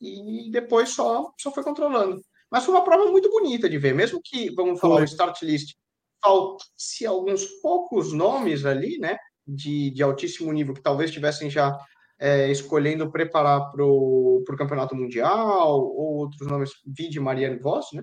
e 0.00 0.48
depois 0.50 0.90
só, 0.90 1.32
só 1.36 1.52
foi 1.52 1.64
controlando. 1.64 2.20
Mas 2.50 2.64
foi 2.64 2.74
uma 2.74 2.84
prova 2.84 3.10
muito 3.10 3.28
bonita 3.30 3.68
de 3.68 3.76
ver, 3.76 3.94
mesmo 3.94 4.20
que, 4.22 4.54
vamos 4.54 4.80
falar, 4.80 4.96
foi. 4.96 5.02
o 5.02 5.04
start 5.04 5.42
list 5.42 5.76
faltasse 6.22 7.06
alguns 7.06 7.44
poucos 7.60 8.12
nomes 8.12 8.64
ali, 8.64 8.98
né? 8.98 9.16
De, 9.48 9.90
de 9.90 10.02
altíssimo 10.02 10.52
nível 10.52 10.74
que 10.74 10.82
talvez 10.82 11.10
estivessem 11.10 11.48
já 11.48 11.76
é, 12.18 12.50
escolhendo 12.50 13.10
preparar 13.10 13.70
para 13.70 13.84
o 13.84 14.44
Campeonato 14.58 14.94
Mundial 14.94 15.80
ou 15.80 16.18
outros 16.18 16.46
nomes, 16.46 16.70
vide 16.84 17.20
Marianne 17.20 17.58
Voss, 17.58 17.86
né? 17.94 18.02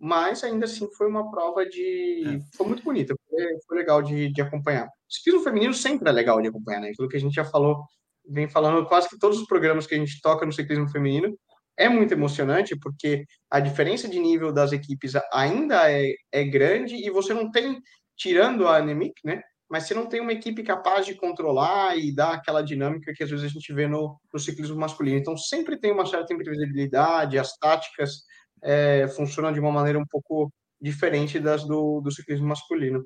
Mas 0.00 0.44
ainda 0.44 0.66
assim 0.66 0.86
foi 0.96 1.08
uma 1.08 1.28
prova 1.28 1.66
de. 1.66 2.22
É. 2.24 2.56
Foi 2.56 2.66
muito 2.66 2.84
bonita, 2.84 3.14
foi, 3.28 3.44
foi 3.66 3.78
legal 3.78 4.00
de, 4.00 4.32
de 4.32 4.40
acompanhar. 4.40 4.88
Ciclismo 5.08 5.42
feminino 5.42 5.74
sempre 5.74 6.08
é 6.08 6.12
legal 6.12 6.40
de 6.40 6.48
acompanhar, 6.48 6.80
né? 6.80 6.90
Aquilo 6.90 7.08
que 7.08 7.16
a 7.16 7.20
gente 7.20 7.34
já 7.34 7.44
falou, 7.44 7.82
vem 8.28 8.48
falando 8.48 8.86
quase 8.86 9.08
que 9.08 9.18
todos 9.18 9.40
os 9.40 9.46
programas 9.46 9.86
que 9.86 9.94
a 9.94 9.98
gente 9.98 10.20
toca 10.20 10.46
no 10.46 10.52
ciclismo 10.52 10.88
feminino, 10.88 11.36
é 11.76 11.88
muito 11.88 12.12
emocionante 12.12 12.76
porque 12.78 13.24
a 13.50 13.58
diferença 13.60 14.08
de 14.08 14.18
nível 14.18 14.52
das 14.52 14.72
equipes 14.72 15.14
ainda 15.32 15.90
é, 15.90 16.12
é 16.32 16.44
grande 16.44 16.94
e 16.94 17.10
você 17.10 17.32
não 17.32 17.50
tem, 17.50 17.80
tirando 18.16 18.68
a 18.68 18.76
Anemic, 18.76 19.14
né? 19.24 19.40
Mas 19.70 19.84
você 19.84 19.94
não 19.94 20.06
tem 20.06 20.20
uma 20.20 20.32
equipe 20.32 20.62
capaz 20.62 21.04
de 21.04 21.14
controlar 21.14 21.96
e 21.96 22.14
dar 22.14 22.34
aquela 22.34 22.62
dinâmica 22.62 23.12
que 23.14 23.22
às 23.22 23.30
vezes 23.30 23.44
a 23.44 23.48
gente 23.48 23.72
vê 23.72 23.86
no, 23.86 24.18
no 24.32 24.38
ciclismo 24.38 24.76
masculino. 24.76 25.18
Então, 25.18 25.36
sempre 25.36 25.78
tem 25.78 25.92
uma 25.92 26.06
certa 26.06 26.32
imprevisibilidade, 26.32 27.38
as 27.38 27.56
táticas 27.58 28.22
é, 28.62 29.06
funcionam 29.08 29.52
de 29.52 29.60
uma 29.60 29.70
maneira 29.70 29.98
um 29.98 30.06
pouco 30.06 30.50
diferente 30.80 31.38
das 31.38 31.64
do, 31.64 32.00
do 32.00 32.10
ciclismo 32.10 32.46
masculino. 32.46 33.04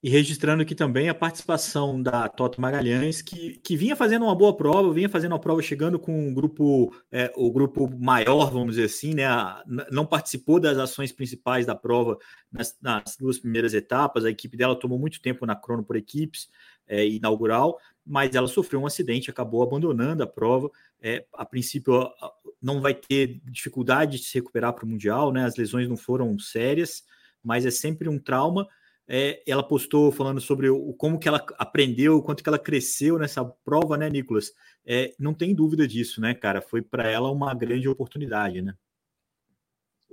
E 0.00 0.08
registrando 0.08 0.62
aqui 0.62 0.76
também 0.76 1.08
a 1.08 1.14
participação 1.14 2.00
da 2.00 2.28
Toto 2.28 2.60
Magalhães, 2.60 3.20
que, 3.20 3.58
que 3.58 3.76
vinha 3.76 3.96
fazendo 3.96 4.26
uma 4.26 4.34
boa 4.34 4.56
prova, 4.56 4.92
vinha 4.92 5.08
fazendo 5.08 5.32
uma 5.32 5.40
prova 5.40 5.60
chegando 5.60 5.98
com 5.98 6.28
um 6.28 6.32
grupo, 6.32 6.94
é, 7.10 7.32
o 7.34 7.50
grupo 7.50 7.90
maior, 7.98 8.52
vamos 8.52 8.76
dizer 8.76 8.84
assim, 8.84 9.12
né? 9.12 9.26
A, 9.26 9.64
não 9.90 10.06
participou 10.06 10.60
das 10.60 10.78
ações 10.78 11.10
principais 11.10 11.66
da 11.66 11.74
prova 11.74 12.16
nas, 12.52 12.76
nas, 12.80 13.16
duas 13.18 13.40
primeiras 13.40 13.74
etapas. 13.74 14.24
A 14.24 14.30
equipe 14.30 14.56
dela 14.56 14.78
tomou 14.78 15.00
muito 15.00 15.20
tempo 15.20 15.44
na 15.44 15.56
crono 15.56 15.82
por 15.82 15.96
equipes 15.96 16.48
é, 16.86 17.04
inaugural, 17.04 17.76
mas 18.06 18.36
ela 18.36 18.46
sofreu 18.46 18.80
um 18.80 18.86
acidente, 18.86 19.30
acabou 19.30 19.64
abandonando 19.64 20.22
a 20.22 20.28
prova. 20.28 20.70
É, 21.02 21.24
a 21.32 21.44
princípio, 21.44 22.08
não 22.62 22.80
vai 22.80 22.94
ter 22.94 23.40
dificuldade 23.46 24.18
de 24.18 24.24
se 24.24 24.34
recuperar 24.34 24.72
para 24.74 24.84
o 24.84 24.88
Mundial, 24.88 25.32
né? 25.32 25.44
As 25.44 25.56
lesões 25.56 25.88
não 25.88 25.96
foram 25.96 26.38
sérias, 26.38 27.02
mas 27.42 27.66
é 27.66 27.70
sempre 27.72 28.08
um 28.08 28.16
trauma 28.16 28.68
é, 29.08 29.42
ela 29.46 29.62
postou 29.62 30.12
falando 30.12 30.40
sobre 30.40 30.68
o, 30.68 30.92
como 30.92 31.18
que 31.18 31.26
ela 31.26 31.44
aprendeu, 31.58 32.16
o 32.16 32.22
quanto 32.22 32.42
que 32.42 32.48
ela 32.48 32.58
cresceu 32.58 33.18
nessa 33.18 33.42
prova, 33.64 33.96
né, 33.96 34.10
Nicolas? 34.10 34.52
É, 34.86 35.14
não 35.18 35.32
tem 35.32 35.54
dúvida 35.54 35.88
disso, 35.88 36.20
né, 36.20 36.34
cara? 36.34 36.60
Foi 36.60 36.82
para 36.82 37.08
ela 37.08 37.30
uma 37.30 37.54
grande 37.54 37.88
oportunidade, 37.88 38.60
né? 38.60 38.74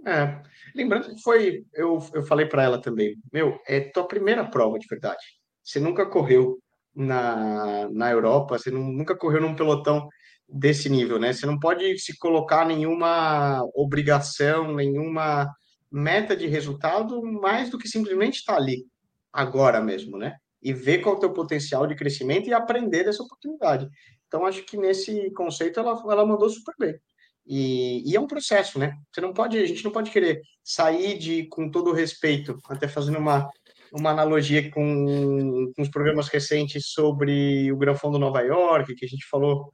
É, 0.08 0.42
lembrando 0.74 1.14
que 1.14 1.22
foi, 1.22 1.66
eu, 1.74 2.00
eu 2.14 2.24
falei 2.24 2.46
para 2.46 2.64
ela 2.64 2.80
também, 2.80 3.18
meu, 3.34 3.60
é 3.68 3.82
tua 3.82 4.08
primeira 4.08 4.46
prova 4.46 4.80
de 4.80 4.88
verdade. 4.88 5.24
Você 5.64 5.80
nunca 5.80 6.06
correu 6.06 6.60
na, 6.96 7.90
na 7.90 8.12
Europa, 8.12 8.58
você 8.58 8.72
não, 8.72 8.84
nunca 8.84 9.18
correu 9.18 9.42
num 9.42 9.56
pelotão 9.56 10.08
desse 10.48 10.90
nível, 10.90 11.20
né? 11.20 11.34
Você 11.34 11.46
não 11.46 11.60
pode 11.60 11.98
se 11.98 12.18
colocar 12.18 12.66
nenhuma 12.66 13.62
obrigação, 13.74 14.74
nenhuma 14.74 15.52
meta 15.92 16.36
de 16.36 16.48
resultado 16.48 17.22
mais 17.22 17.70
do 17.70 17.78
que 17.78 17.88
simplesmente 17.88 18.40
estar 18.40 18.54
tá 18.54 18.60
ali, 18.60 18.86
agora 19.32 19.82
mesmo, 19.82 20.18
né? 20.18 20.36
E 20.62 20.74
ver 20.74 21.00
qual 21.00 21.16
é 21.16 21.18
o 21.18 21.22
teu 21.22 21.34
potencial 21.34 21.86
de 21.86 21.96
crescimento 21.96 22.50
e 22.50 22.54
aprender 22.54 23.04
dessa 23.04 23.24
oportunidade. 23.24 23.88
Então, 24.28 24.46
acho 24.46 24.64
que 24.64 24.78
nesse 24.78 25.32
conceito 25.32 25.80
ela, 25.80 25.92
ela 26.12 26.26
mandou 26.26 26.50
super 26.50 26.74
bem. 26.80 27.00
E, 27.46 28.02
e, 28.10 28.16
é 28.16 28.20
um 28.20 28.26
processo, 28.26 28.80
né? 28.80 28.98
Você 29.14 29.22
não 29.22 29.32
pode, 29.32 29.58
a 29.58 29.66
gente 29.66 29.84
não 29.84 29.92
pode 29.92 30.10
querer 30.10 30.42
sair 30.64 31.18
de, 31.18 31.48
com 31.48 31.70
todo 31.70 31.94
respeito, 31.94 32.58
até 32.68 32.88
fazendo 32.88 33.20
uma, 33.20 33.48
uma 33.94 34.10
analogia 34.10 34.70
com, 34.72 35.72
com 35.76 35.82
os 35.82 35.90
programas 35.90 36.28
recentes 36.28 36.88
sobre 36.88 37.72
o 37.72 37.78
Gran 37.78 37.94
Fundo 37.94 38.18
Nova 38.18 38.42
York, 38.42 38.96
que 38.96 39.06
a 39.06 39.08
gente 39.08 39.28
falou 39.30 39.70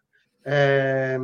é, 0.46 1.18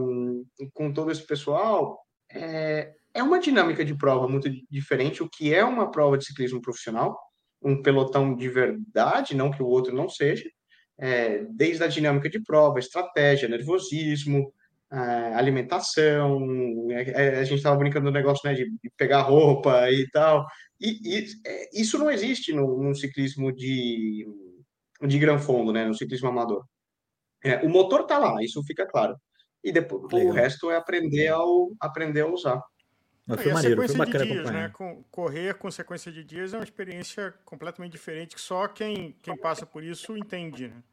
com 0.74 0.94
todo 0.94 1.12
esse 1.12 1.26
pessoal, 1.26 2.00
é, 2.32 2.94
é 3.18 3.24
uma 3.24 3.40
dinâmica 3.40 3.84
de 3.84 3.96
prova 3.96 4.28
muito 4.28 4.50
diferente. 4.70 5.24
O 5.24 5.30
que 5.30 5.54
é 5.54 5.64
uma 5.64 5.90
prova 5.90 6.18
de 6.18 6.26
ciclismo 6.26 6.62
profissional, 6.62 7.20
um 7.62 7.82
pelotão 7.82 8.36
de 8.36 8.48
verdade, 8.48 9.36
não 9.36 9.52
que 9.52 9.64
o 9.64 9.68
outro 9.68 9.96
não 9.96 10.08
seja, 10.08 10.48
é, 11.00 11.44
desde 11.50 11.84
a 11.84 11.88
dinâmica 11.88 12.30
de 12.30 12.42
prova, 12.44 12.80
estratégia, 12.80 13.50
nervosismo, 13.50 14.54
é, 14.92 14.98
alimentação. 15.34 16.88
É, 16.92 17.10
é, 17.10 17.40
a 17.40 17.44
gente 17.44 17.58
estava 17.58 17.76
brincando 17.76 18.06
do 18.06 18.12
negócio 18.12 18.48
né, 18.48 18.56
de, 18.56 18.66
de, 18.66 18.90
pegar 18.96 19.22
roupa 19.22 19.90
e 19.92 20.08
tal. 20.12 20.46
E, 20.80 21.00
e 21.04 21.26
é, 21.46 21.70
isso 21.74 21.98
não 21.98 22.12
existe 22.12 22.54
no, 22.54 22.84
no, 22.84 22.96
ciclismo 22.96 23.52
de, 23.52 24.28
de 25.08 25.20
gran 25.20 25.40
fundo, 25.40 25.74
né, 25.74 25.86
no 25.86 25.96
ciclismo 25.96 26.30
amador. 26.30 26.64
o 27.64 27.70
motor 27.70 28.02
está 28.02 28.20
lá, 28.20 28.44
isso 28.44 28.64
fica 28.64 28.86
claro. 28.86 29.16
E 29.64 29.72
depois 29.72 30.14
Legal. 30.14 30.30
o 30.30 30.32
resto 30.32 30.70
é 30.70 30.78
aprender, 30.78 31.30
ao, 31.30 31.72
aprender 31.80 32.22
a 32.22 32.28
usar. 32.28 32.62
Mas 33.28 33.42
foi 33.42 33.52
maneiro, 33.52 33.86
foi 33.86 33.98
bacana 33.98 34.26
de 34.26 34.32
dias, 34.32 34.52
né? 34.52 34.70
Com, 34.70 35.04
correr 35.12 35.54
com 35.56 35.70
sequência 35.70 36.10
de 36.10 36.24
dias 36.24 36.54
é 36.54 36.58
uma 36.58 36.64
experiência 36.64 37.34
completamente 37.44 37.92
diferente 37.92 38.34
que 38.34 38.42
só 38.42 38.70
quem, 38.70 39.18
quem 39.22 39.36
passa 39.36 39.66
por 39.66 39.84
isso 39.84 40.16
entende, 40.16 40.70
né? 40.70 40.84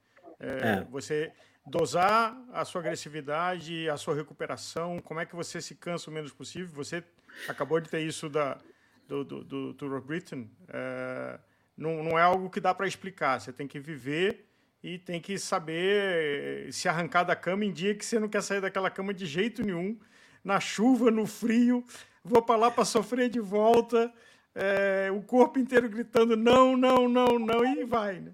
É, 0.40 0.46
é. 0.46 0.86
Você 0.90 1.32
dosar 1.64 2.36
a 2.52 2.64
sua 2.64 2.80
agressividade, 2.80 3.88
a 3.88 3.96
sua 3.96 4.16
recuperação, 4.16 4.98
como 4.98 5.20
é 5.20 5.26
que 5.26 5.36
você 5.36 5.62
se 5.62 5.76
cansa 5.76 6.10
o 6.10 6.12
menos 6.12 6.32
possível. 6.32 6.74
Você 6.74 7.04
acabou 7.48 7.80
de 7.80 7.88
ter 7.88 8.00
isso 8.00 8.28
da, 8.28 8.58
do, 9.06 9.24
do, 9.24 9.44
do 9.44 9.74
Tour 9.74 9.94
of 9.94 10.06
Britain. 10.06 10.50
É, 10.68 11.38
não, 11.76 12.02
não 12.02 12.18
é 12.18 12.22
algo 12.22 12.50
que 12.50 12.60
dá 12.60 12.74
para 12.74 12.88
explicar. 12.88 13.40
Você 13.40 13.52
tem 13.52 13.68
que 13.68 13.78
viver 13.78 14.44
e 14.82 14.98
tem 14.98 15.20
que 15.20 15.38
saber 15.38 16.70
se 16.72 16.88
arrancar 16.88 17.22
da 17.22 17.36
cama 17.36 17.64
em 17.64 17.72
dia 17.72 17.94
que 17.94 18.04
você 18.04 18.18
não 18.18 18.28
quer 18.28 18.42
sair 18.42 18.60
daquela 18.60 18.90
cama 18.90 19.14
de 19.14 19.24
jeito 19.24 19.62
nenhum, 19.62 19.98
na 20.42 20.58
chuva, 20.58 21.12
no 21.12 21.26
frio 21.26 21.84
vou 22.24 22.42
para 22.42 22.56
lá 22.56 22.70
para 22.70 22.84
sofrer 22.84 23.28
de 23.28 23.40
volta, 23.40 24.12
é, 24.54 25.10
o 25.12 25.20
corpo 25.22 25.58
inteiro 25.58 25.88
gritando 25.88 26.36
não, 26.36 26.76
não, 26.76 27.08
não, 27.08 27.38
não, 27.38 27.64
e 27.64 27.84
vai, 27.84 28.20
né? 28.20 28.32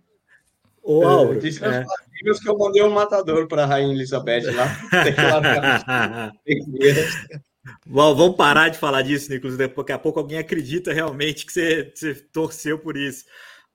Ô, 0.83 1.05
Auro, 1.05 1.39
é, 1.39 1.85
Menos 2.23 2.41
que 2.41 2.49
eu 2.49 2.57
mandei 2.57 2.83
um 2.83 2.91
matador 2.91 3.47
para 3.47 3.65
a 3.65 3.67
Rainha 3.67 3.93
Elizabeth 3.93 4.51
lá. 4.53 4.67
Vamos 7.87 8.37
parar 8.37 8.71
de 8.71 8.79
falar 8.79 9.03
disso, 9.03 9.31
Nicolas. 9.31 9.59
Daqui 9.59 9.93
a 9.93 9.99
pouco 9.99 10.19
alguém 10.19 10.39
acredita 10.39 10.93
realmente 10.93 11.45
que 11.45 11.53
você, 11.53 11.93
você 11.95 12.15
torceu 12.15 12.79
por 12.79 12.97
isso. 12.97 13.27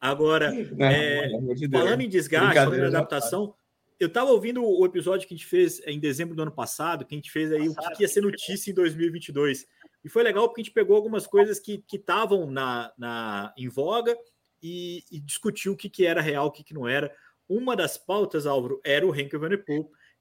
Agora, 0.01 0.51
não, 0.51 0.85
é, 0.85 1.27
de 1.55 1.69
falando 1.69 2.01
em 2.01 2.09
desgaste, 2.09 2.55
falando 2.55 2.83
em 2.83 2.87
adaptação, 2.87 3.53
eu 3.99 4.07
estava 4.07 4.31
ouvindo 4.31 4.63
o 4.63 4.85
episódio 4.85 5.27
que 5.27 5.33
a 5.33 5.37
gente 5.37 5.47
fez 5.47 5.81
em 5.85 5.99
dezembro 5.99 6.35
do 6.35 6.41
ano 6.41 6.51
passado, 6.51 7.05
que 7.05 7.15
a 7.15 7.17
gente 7.17 7.31
fez 7.31 7.51
aí 7.51 7.69
o 7.69 7.75
que 7.95 8.03
ia 8.03 8.07
ser 8.07 8.21
notícia 8.21 8.71
em 8.71 8.73
2022. 8.73 9.65
E 10.05 10.09
foi 10.09 10.21
legal 10.21 10.47
porque 10.47 10.61
a 10.61 10.63
gente 10.63 10.73
pegou 10.73 10.95
algumas 10.95 11.25
coisas 11.25 11.59
que 11.59 11.83
estavam 11.91 12.45
na, 12.51 12.93
na, 12.95 13.51
em 13.57 13.67
voga 13.67 14.15
e, 14.61 15.03
e 15.11 15.19
discutiu 15.19 15.73
o 15.73 15.75
que, 15.75 15.89
que 15.89 16.05
era 16.05 16.21
real, 16.21 16.45
o 16.45 16.51
que, 16.51 16.63
que 16.63 16.75
não 16.75 16.87
era. 16.87 17.11
Uma 17.49 17.75
das 17.75 17.97
pautas, 17.97 18.45
Álvaro, 18.45 18.79
era 18.85 19.03
o 19.03 19.15
Henk 19.15 19.35
Van 19.35 19.49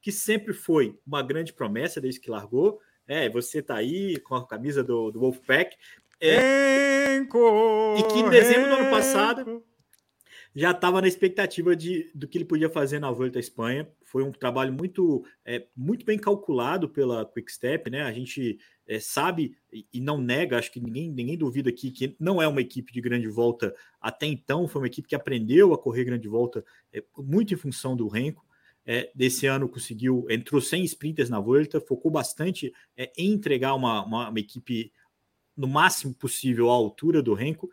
que 0.01 0.11
sempre 0.11 0.55
foi 0.55 0.99
uma 1.07 1.23
grande 1.23 1.53
promessa 1.53 2.01
desde 2.01 2.19
que 2.19 2.31
largou. 2.31 2.81
É, 3.07 3.29
você 3.29 3.61
tá 3.61 3.77
aí 3.77 4.19
com 4.21 4.35
a 4.35 4.47
camisa 4.47 4.83
do, 4.83 5.11
do 5.11 5.21
Wolfpack. 5.21 5.77
É, 6.19 7.17
Henko, 7.17 7.97
e 7.99 8.03
que 8.05 8.21
em 8.21 8.31
dezembro 8.31 8.71
do 8.71 8.77
ano 8.77 8.91
passado 8.91 9.63
já 10.55 10.71
estava 10.71 11.01
na 11.01 11.09
expectativa 11.09 11.75
de, 11.75 12.11
do 12.15 12.29
que 12.29 12.39
ele 12.39 12.45
podia 12.45 12.71
fazer 12.71 13.01
na 13.01 13.11
Volta 13.11 13.39
à 13.39 13.41
Espanha. 13.41 13.91
Foi 14.05 14.23
um 14.23 14.31
trabalho 14.31 14.73
muito, 14.73 15.25
é, 15.45 15.67
muito 15.77 16.07
bem 16.07 16.17
calculado 16.17 16.89
pela 16.89 17.27
Quickstep, 17.27 17.91
né? 17.91 18.03
A 18.03 18.13
gente 18.13 18.59
é, 18.87 19.01
sabe 19.01 19.57
e 19.93 20.01
não 20.01 20.19
nega, 20.19 20.57
acho 20.57 20.71
que 20.71 20.79
ninguém, 20.79 21.11
ninguém 21.11 21.37
duvida 21.37 21.71
aqui 21.71 21.91
que 21.91 22.15
não 22.21 22.41
é 22.41 22.47
uma 22.47 22.61
equipe 22.61 22.93
de 22.93 23.01
grande 23.01 23.27
volta 23.27 23.75
até 24.01 24.27
então, 24.27 24.69
foi 24.69 24.83
uma 24.83 24.87
equipe 24.87 25.09
que 25.09 25.17
aprendeu 25.17 25.75
a 25.75 25.79
correr 25.79 26.05
grande 26.05 26.29
volta 26.29 26.65
é, 26.93 27.03
muito 27.19 27.53
em 27.53 27.57
função 27.57 27.97
do 27.97 28.07
Renko. 28.07 28.45
É, 28.87 29.11
desse 29.15 29.47
ano 29.47 29.67
conseguiu, 29.67 30.27
entrou 30.29 30.61
sem 30.61 30.85
sprinters 30.85 31.31
na 31.31 31.41
volta, 31.41 31.81
focou 31.81 32.11
bastante 32.11 32.71
é, 32.95 33.11
em 33.17 33.33
entregar 33.33 33.75
uma, 33.75 34.05
uma, 34.05 34.29
uma, 34.29 34.39
equipe 34.39 34.93
no 35.57 35.67
máximo 35.67 36.13
possível 36.13 36.69
à 36.69 36.75
altura 36.75 37.23
do 37.23 37.33
Renko, 37.33 37.71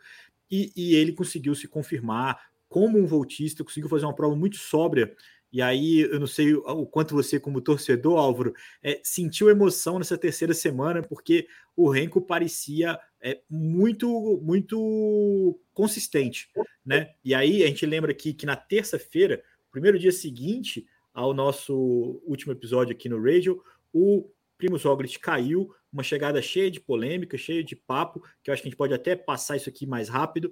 e, 0.50 0.72
e 0.74 0.94
ele 0.94 1.12
conseguiu 1.12 1.54
se 1.54 1.68
confirmar 1.68 2.51
como 2.72 2.98
um 2.98 3.06
voltista, 3.06 3.62
conseguiu 3.62 3.88
fazer 3.88 4.06
uma 4.06 4.14
prova 4.14 4.34
muito 4.34 4.56
sóbria 4.56 5.14
e 5.52 5.60
aí, 5.60 6.00
eu 6.00 6.18
não 6.18 6.26
sei 6.26 6.54
o 6.54 6.86
quanto 6.86 7.14
você, 7.14 7.38
como 7.38 7.60
torcedor, 7.60 8.18
Álvaro, 8.18 8.54
é, 8.82 8.98
sentiu 9.04 9.50
emoção 9.50 9.98
nessa 9.98 10.16
terceira 10.16 10.54
semana, 10.54 11.02
porque 11.02 11.46
o 11.76 11.90
Renko 11.90 12.22
parecia 12.22 12.98
é, 13.20 13.38
muito, 13.50 14.40
muito 14.42 15.60
consistente, 15.74 16.48
né? 16.84 17.12
E 17.22 17.34
aí, 17.34 17.62
a 17.62 17.66
gente 17.66 17.84
lembra 17.84 18.12
aqui 18.12 18.32
que 18.32 18.46
na 18.46 18.56
terça-feira, 18.56 19.42
primeiro 19.70 19.98
dia 19.98 20.10
seguinte 20.10 20.86
ao 21.12 21.34
nosso 21.34 22.22
último 22.24 22.52
episódio 22.52 22.94
aqui 22.94 23.10
no 23.10 23.22
Radio, 23.22 23.62
o 23.92 24.30
Primo 24.56 24.78
Roglic 24.78 25.18
caiu, 25.18 25.70
uma 25.92 26.02
chegada 26.02 26.40
cheia 26.40 26.70
de 26.70 26.80
polêmica, 26.80 27.36
cheia 27.36 27.62
de 27.62 27.76
papo, 27.76 28.22
que 28.42 28.48
eu 28.48 28.54
acho 28.54 28.62
que 28.62 28.68
a 28.68 28.70
gente 28.70 28.78
pode 28.78 28.94
até 28.94 29.14
passar 29.14 29.56
isso 29.56 29.68
aqui 29.68 29.84
mais 29.84 30.08
rápido, 30.08 30.50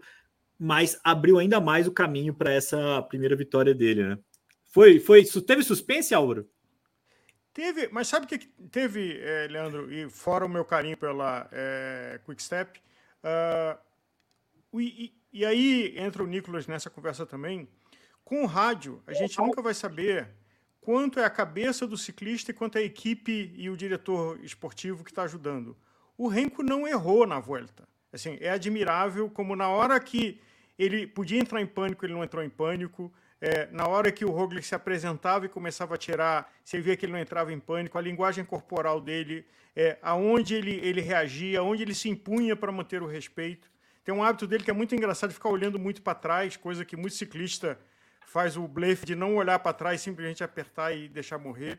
mas 0.63 1.01
abriu 1.03 1.39
ainda 1.39 1.59
mais 1.59 1.87
o 1.87 1.93
caminho 1.93 2.35
para 2.35 2.53
essa 2.53 3.01
primeira 3.05 3.35
vitória 3.35 3.75
dele, 3.75 4.05
né? 4.05 4.19
Foi, 4.67 5.01
foi, 5.01 5.25
teve 5.25 5.63
suspense, 5.63 6.15
Álvaro? 6.15 6.47
Teve, 7.55 7.89
mas 7.89 8.09
sabe 8.09 8.27
o 8.27 8.29
que 8.29 8.39
teve, 8.71 9.19
é, 9.23 9.49
Leandro, 9.49 9.91
e 9.91 10.11
fora 10.11 10.45
o 10.45 10.49
meu 10.49 10.63
carinho 10.63 10.99
pela 10.99 11.49
é, 11.51 12.21
Quickstep, 12.27 12.79
uh, 13.25 13.79
e, 14.79 15.15
e, 15.33 15.47
aí 15.47 15.95
entra 15.97 16.23
o 16.23 16.27
Nicolas 16.27 16.67
nessa 16.67 16.91
conversa 16.91 17.25
também, 17.25 17.67
com 18.23 18.43
o 18.43 18.47
rádio, 18.47 19.03
a 19.07 19.15
gente 19.15 19.39
nunca 19.39 19.63
vai 19.63 19.73
saber 19.73 20.29
quanto 20.79 21.19
é 21.19 21.25
a 21.25 21.31
cabeça 21.31 21.87
do 21.87 21.97
ciclista 21.97 22.51
e 22.51 22.55
quanto 22.55 22.77
é 22.77 22.83
a 22.83 22.85
equipe 22.85 23.53
e 23.57 23.71
o 23.71 23.77
diretor 23.77 24.39
esportivo 24.45 25.03
que 25.03 25.11
está 25.11 25.23
ajudando. 25.23 25.77
O 26.19 26.29
Renko 26.29 26.63
não 26.63 26.87
errou 26.87 27.27
na 27.27 27.41
volta. 27.41 27.89
Assim, 28.13 28.37
é 28.41 28.51
admirável 28.51 29.29
como 29.31 29.57
na 29.57 29.69
hora 29.69 29.99
que 29.99 30.41
ele 30.81 31.07
podia 31.07 31.39
entrar 31.39 31.61
em 31.61 31.67
pânico, 31.67 32.07
ele 32.07 32.15
não 32.15 32.25
entrou 32.25 32.43
em 32.43 32.49
pânico. 32.49 33.13
É, 33.39 33.69
na 33.71 33.87
hora 33.87 34.11
que 34.11 34.25
o 34.25 34.31
Roglic 34.31 34.67
se 34.67 34.75
apresentava 34.75 35.45
e 35.45 35.49
começava 35.49 35.95
a 35.95 35.99
tirar, 35.99 36.51
você 36.65 36.81
via 36.81 36.97
que 36.97 37.05
ele 37.05 37.13
não 37.13 37.19
entrava 37.19 37.53
em 37.53 37.61
pânico, 37.61 37.99
a 37.99 38.01
linguagem 38.01 38.45
corporal 38.45 39.01
dele, 39.01 39.45
é, 39.77 39.99
aonde 40.01 40.55
ele, 40.55 40.81
ele 40.83 41.03
reagia, 41.03 41.61
aonde 41.61 41.83
ele 41.83 41.95
se 41.95 42.09
impunha 42.09 42.57
para 42.57 42.73
manter 42.73 43.03
o 43.03 43.07
respeito. 43.07 43.71
Tem 44.05 44.15
um 44.15 44.23
hábito 44.23 44.47
dele 44.47 44.65
que 44.65 44.71
é 44.71 44.75
muito 44.75 44.95
engraçado, 44.95 45.33
ficar 45.33 45.51
olhando 45.51 45.79
muito 45.79 46.01
para 46.01 46.15
trás, 46.15 46.57
coisa 46.57 46.83
que 46.85 46.97
muito 46.97 47.15
ciclista 47.15 47.79
faz 48.27 48.57
o 48.57 48.67
blefe 48.67 49.05
de 49.05 49.15
não 49.15 49.37
olhar 49.37 49.59
para 49.59 49.75
trás, 49.75 50.01
simplesmente 50.01 50.43
apertar 50.43 50.97
e 50.97 51.09
deixar 51.09 51.37
morrer. 51.37 51.79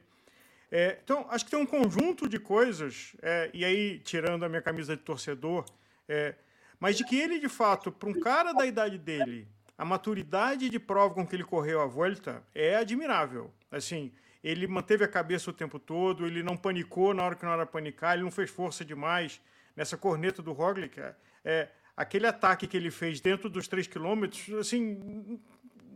É, 0.71 0.99
então, 1.03 1.25
acho 1.29 1.45
que 1.45 1.51
tem 1.51 1.59
um 1.59 1.65
conjunto 1.65 2.29
de 2.29 2.39
coisas, 2.39 3.15
é, 3.21 3.49
e 3.51 3.65
aí, 3.65 3.99
tirando 3.99 4.45
a 4.45 4.49
minha 4.49 4.61
camisa 4.61 4.95
de 4.95 5.01
torcedor, 5.01 5.65
é, 6.07 6.35
mas 6.81 6.97
de 6.97 7.05
que 7.05 7.15
ele, 7.15 7.39
de 7.39 7.47
fato, 7.47 7.91
para 7.91 8.09
um 8.09 8.19
cara 8.19 8.53
da 8.53 8.65
idade 8.65 8.97
dele, 8.97 9.47
a 9.77 9.85
maturidade 9.85 10.67
de 10.67 10.79
prova 10.79 11.13
com 11.13 11.25
que 11.25 11.35
ele 11.35 11.43
correu 11.43 11.79
a 11.79 11.85
volta 11.85 12.43
é 12.55 12.75
admirável. 12.75 13.53
Assim, 13.69 14.11
ele 14.43 14.65
manteve 14.65 15.03
a 15.05 15.07
cabeça 15.07 15.51
o 15.51 15.53
tempo 15.53 15.77
todo, 15.77 16.25
ele 16.25 16.41
não 16.41 16.57
panicou 16.57 17.13
na 17.13 17.23
hora 17.23 17.35
que 17.35 17.45
não 17.45 17.53
era 17.53 17.67
panicar, 17.67 18.15
ele 18.15 18.23
não 18.23 18.31
fez 18.31 18.49
força 18.49 18.83
demais 18.83 19.39
nessa 19.75 19.95
corneta 19.95 20.41
do 20.41 20.53
Roglic. 20.53 20.99
É, 20.99 21.15
é 21.45 21.69
aquele 21.95 22.25
ataque 22.25 22.65
que 22.65 22.75
ele 22.75 22.89
fez 22.89 23.21
dentro 23.21 23.47
dos 23.47 23.67
3 23.67 23.85
quilômetros, 23.85 24.51
assim, 24.55 25.39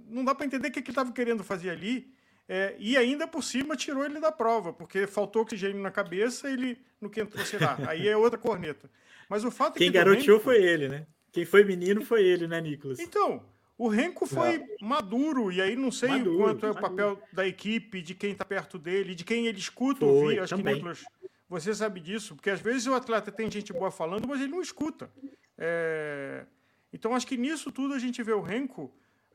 não 0.08 0.24
dá 0.24 0.36
para 0.36 0.46
entender 0.46 0.68
o 0.68 0.72
que 0.72 0.80
ele 0.80 0.90
estava 0.90 1.12
querendo 1.12 1.44
fazer 1.44 1.72
ali. 1.72 2.14
É, 2.48 2.76
e 2.78 2.96
ainda 2.96 3.28
por 3.28 3.44
cima 3.44 3.76
tirou 3.76 4.06
ele 4.06 4.20
da 4.20 4.32
prova, 4.32 4.72
porque 4.72 5.08
faltou 5.08 5.42
oxigênio 5.42 5.82
na 5.82 5.90
cabeça, 5.90 6.48
ele 6.48 6.78
no 7.02 7.10
que 7.10 7.22
entrou, 7.22 7.44
sei 7.44 7.58
lá. 7.58 7.76
Aí 7.90 8.08
é 8.08 8.16
outra 8.16 8.38
corneta. 8.38 8.88
Mas 9.30 9.44
o 9.44 9.52
fato 9.52 9.78
Quem 9.78 9.88
é 9.88 9.92
que 9.92 9.98
garoteou 9.98 10.40
foi 10.40 10.64
ele, 10.64 10.90
né? 10.90 11.08
Quem 11.32 11.46
foi 11.46 11.64
menino 11.64 12.04
foi 12.04 12.24
ele, 12.24 12.48
né, 12.48 12.62
Nicolas? 12.62 13.00
Então, 13.00 13.44
o 13.78 13.88
Renko 13.88 14.26
foi 14.26 14.64
maduro, 14.82 15.52
e 15.52 15.62
aí 15.62 15.76
não 15.76 15.92
sei 15.92 16.10
maduro, 16.10 16.38
quanto 16.38 16.66
é 16.66 16.72
o 16.72 16.76
papel 16.76 17.22
da 17.34 17.46
equipe, 17.46 18.02
de 18.02 18.16
quem 18.16 18.32
está 18.32 18.46
perto 18.46 18.80
dele, 18.80 19.14
de 19.14 19.26
quem 19.26 19.48
ele 19.48 19.60
escuta 19.60 20.00
foi, 20.00 20.08
ouvir. 20.08 20.40
Acho 20.40 20.56
também. 20.56 20.76
que, 20.76 20.80
Nicolas, 20.80 21.04
você 21.50 21.76
sabe 21.76 22.00
disso, 22.00 22.36
porque 22.36 22.50
às 22.50 22.62
vezes 22.62 22.88
o 22.88 22.94
atleta 22.94 23.32
tem 23.32 23.52
gente 23.52 23.74
boa 23.74 23.92
falando, 23.92 24.28
mas 24.28 24.40
ele 24.40 24.52
não 24.52 24.62
escuta. 24.62 25.12
É... 25.58 26.46
Então, 26.94 27.14
acho 27.14 27.28
que 27.28 27.36
nisso 27.36 27.72
tudo 27.72 27.94
a 27.94 28.00
gente 28.00 28.24
vê 28.24 28.32
o 28.32 28.42
Renko 28.42 28.84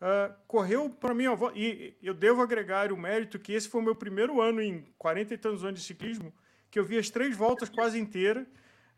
uh, 0.01 0.35
correu 0.47 0.89
para 0.89 1.15
mim, 1.15 1.25
e 1.55 1.95
eu 2.03 2.15
devo 2.15 2.41
agregar 2.41 2.91
o 2.93 2.97
mérito 2.97 3.39
que 3.39 3.53
esse 3.53 3.69
foi 3.69 3.81
o 3.81 3.85
meu 3.85 3.95
primeiro 3.95 4.41
ano 4.41 4.63
em 4.63 4.87
40 4.97 5.35
e 5.35 5.39
tantos 5.39 5.65
anos 5.65 5.81
de 5.81 5.87
ciclismo, 5.87 6.33
que 6.71 6.79
eu 6.79 6.85
vi 6.85 6.97
as 6.97 7.11
três 7.11 7.37
voltas 7.37 7.69
quase 7.69 7.99
inteiras, 7.99 8.47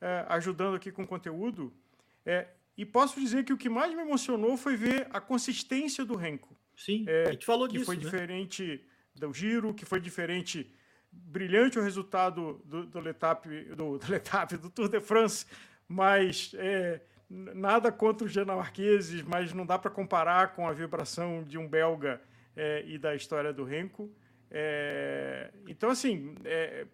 uh, 0.03 0.27
ajudando 0.29 0.75
aqui 0.75 0.91
com 0.91 1.07
conteúdo. 1.07 1.73
É, 2.27 2.49
e 2.77 2.85
posso 2.85 3.21
dizer 3.21 3.45
que 3.45 3.53
o 3.53 3.57
que 3.57 3.69
mais 3.69 3.95
me 3.95 4.03
emocionou 4.03 4.57
foi 4.57 4.77
ver 4.77 5.07
a 5.11 5.21
consistência 5.21 6.05
do 6.05 6.17
Renko. 6.17 6.57
Sim, 6.77 7.05
é, 7.07 7.29
a 7.29 7.33
gente 7.33 7.47
falou 7.47 7.69
que 7.69 7.75
disso. 7.75 7.87
foi 7.87 7.97
né? 7.97 8.03
diferente 8.03 8.85
do 9.15 9.33
Giro, 9.33 9.73
que 9.73 9.85
foi 9.85 10.01
diferente, 10.01 10.75
brilhante 11.11 11.79
o 11.79 11.83
resultado 11.83 12.61
do, 12.65 12.87
do 12.87 13.01
Letap, 13.01 13.47
do, 13.75 13.99
do, 13.99 14.11
Letap, 14.11 14.57
do 14.57 14.71
Tour 14.71 14.89
de 14.89 15.01
France, 15.01 15.47
mas 15.87 16.53
é, 16.55 17.01
nada 17.29 17.93
contra 17.93 18.27
os 18.27 18.33
dinamarqueses, 18.33 19.23
mas 19.23 19.53
não 19.53 19.67
dá 19.67 19.79
para 19.79 19.91
comparar 19.91 20.55
com 20.55 20.67
a 20.67 20.73
vibração 20.73 21.45
de 21.45 21.59
um 21.59 21.69
belga 21.69 22.21
é, 22.57 22.83
e 22.87 22.99
da 22.99 23.15
história 23.15 23.53
do 23.53 23.65
Renko. 23.65 24.11
É, 24.51 25.51
então, 25.67 25.91
assim, 25.91 26.35
é, 26.45 26.87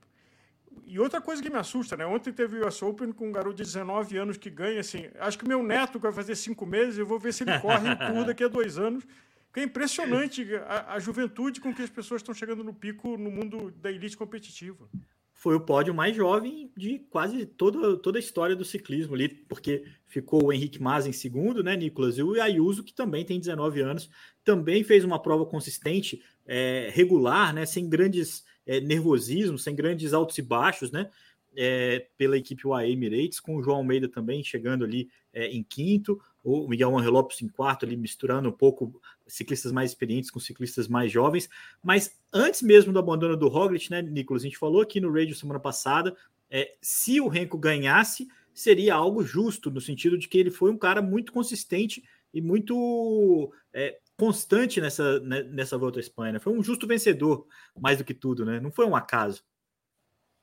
e 0.86 0.98
outra 0.98 1.20
coisa 1.20 1.42
que 1.42 1.50
me 1.50 1.56
assusta, 1.56 1.96
né? 1.96 2.06
Ontem 2.06 2.32
teve 2.32 2.58
o 2.58 2.66
US 2.66 2.82
Open 2.82 3.12
com 3.12 3.28
um 3.28 3.32
garoto 3.32 3.56
de 3.56 3.64
19 3.64 4.16
anos 4.16 4.36
que 4.36 4.50
ganha, 4.50 4.80
assim. 4.80 5.08
Acho 5.18 5.38
que 5.38 5.46
meu 5.46 5.62
neto 5.62 5.98
vai 5.98 6.12
fazer 6.12 6.34
cinco 6.34 6.66
meses, 6.66 6.98
eu 6.98 7.06
vou 7.06 7.18
ver 7.18 7.32
se 7.32 7.44
ele 7.44 7.58
corre 7.60 7.90
em 7.90 7.96
tudo 7.96 8.26
daqui 8.26 8.44
a 8.44 8.48
dois 8.48 8.78
anos. 8.78 9.04
Porque 9.46 9.60
é 9.60 9.62
impressionante 9.64 10.46
a, 10.66 10.94
a 10.94 10.98
juventude 10.98 11.60
com 11.60 11.74
que 11.74 11.82
as 11.82 11.90
pessoas 11.90 12.20
estão 12.20 12.34
chegando 12.34 12.62
no 12.62 12.74
pico 12.74 13.16
no 13.16 13.30
mundo 13.30 13.70
da 13.80 13.90
elite 13.90 14.16
competitiva. 14.16 14.88
Foi 15.32 15.54
o 15.54 15.60
pódio 15.60 15.94
mais 15.94 16.16
jovem 16.16 16.70
de 16.76 16.98
quase 17.10 17.46
toda, 17.46 17.96
toda 17.96 18.18
a 18.18 18.20
história 18.20 18.56
do 18.56 18.64
ciclismo 18.64 19.14
ali, 19.14 19.28
porque 19.28 19.84
ficou 20.06 20.46
o 20.46 20.52
Henrique 20.52 20.82
Mas 20.82 21.06
em 21.06 21.12
segundo, 21.12 21.62
né, 21.62 21.76
Nicolas? 21.76 22.18
E 22.18 22.22
o 22.22 22.40
Ayuso, 22.42 22.82
que 22.82 22.92
também 22.92 23.24
tem 23.24 23.38
19 23.38 23.80
anos, 23.80 24.10
também 24.44 24.82
fez 24.82 25.04
uma 25.04 25.22
prova 25.22 25.46
consistente, 25.46 26.22
é, 26.44 26.90
regular, 26.92 27.54
né, 27.54 27.64
sem 27.64 27.88
grandes 27.88 28.44
é, 28.68 28.80
nervosismo, 28.80 29.58
sem 29.58 29.74
grandes 29.74 30.12
altos 30.12 30.36
e 30.36 30.42
baixos, 30.42 30.92
né? 30.92 31.10
É, 31.56 32.06
pela 32.16 32.36
equipe 32.36 32.68
UAE 32.68 32.92
Emirates, 32.92 33.40
com 33.40 33.56
o 33.56 33.62
João 33.62 33.78
Almeida 33.78 34.06
também 34.06 34.44
chegando 34.44 34.84
ali 34.84 35.08
é, 35.32 35.48
em 35.48 35.64
quinto, 35.64 36.20
o 36.44 36.68
Miguel 36.68 36.96
Angel 36.96 37.10
Lopes 37.10 37.42
em 37.42 37.48
quarto, 37.48 37.84
ali 37.84 37.96
misturando 37.96 38.48
um 38.48 38.52
pouco 38.52 39.00
ciclistas 39.26 39.72
mais 39.72 39.90
experientes 39.90 40.30
com 40.30 40.38
ciclistas 40.38 40.86
mais 40.86 41.10
jovens. 41.10 41.48
Mas 41.82 42.16
antes 42.32 42.62
mesmo 42.62 42.92
do 42.92 42.98
abandono 42.98 43.36
do 43.36 43.48
Roglic, 43.48 43.90
né, 43.90 44.02
Nicolas? 44.02 44.42
A 44.42 44.46
gente 44.46 44.58
falou 44.58 44.82
aqui 44.82 45.00
no 45.00 45.12
radio 45.12 45.34
semana 45.34 45.58
passada, 45.58 46.14
é, 46.50 46.74
se 46.80 47.20
o 47.20 47.28
Renko 47.28 47.58
ganhasse, 47.58 48.28
seria 48.54 48.94
algo 48.94 49.24
justo, 49.24 49.70
no 49.70 49.80
sentido 49.80 50.18
de 50.18 50.28
que 50.28 50.38
ele 50.38 50.50
foi 50.50 50.70
um 50.70 50.78
cara 50.78 51.00
muito 51.00 51.32
consistente 51.32 52.04
e 52.32 52.40
muito 52.40 53.52
é, 53.72 53.98
constante 54.18 54.80
nessa, 54.80 55.20
né, 55.20 55.42
nessa 55.44 55.78
volta 55.78 55.98
à 55.98 56.00
Espanha. 56.00 56.32
Né? 56.32 56.38
Foi 56.40 56.52
um 56.52 56.62
justo 56.62 56.86
vencedor, 56.86 57.46
mais 57.80 57.98
do 57.98 58.04
que 58.04 58.12
tudo, 58.12 58.44
né? 58.44 58.58
Não 58.58 58.72
foi 58.72 58.84
um 58.84 58.96
acaso. 58.96 59.42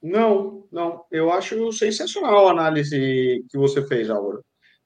Não, 0.02 0.68
não. 0.72 1.06
Eu 1.12 1.32
acho 1.32 1.72
sensacional 1.74 2.48
a 2.48 2.52
análise 2.52 3.44
que 3.50 3.58
você 3.58 3.86
fez, 3.86 4.10
Álvaro. 4.10 4.44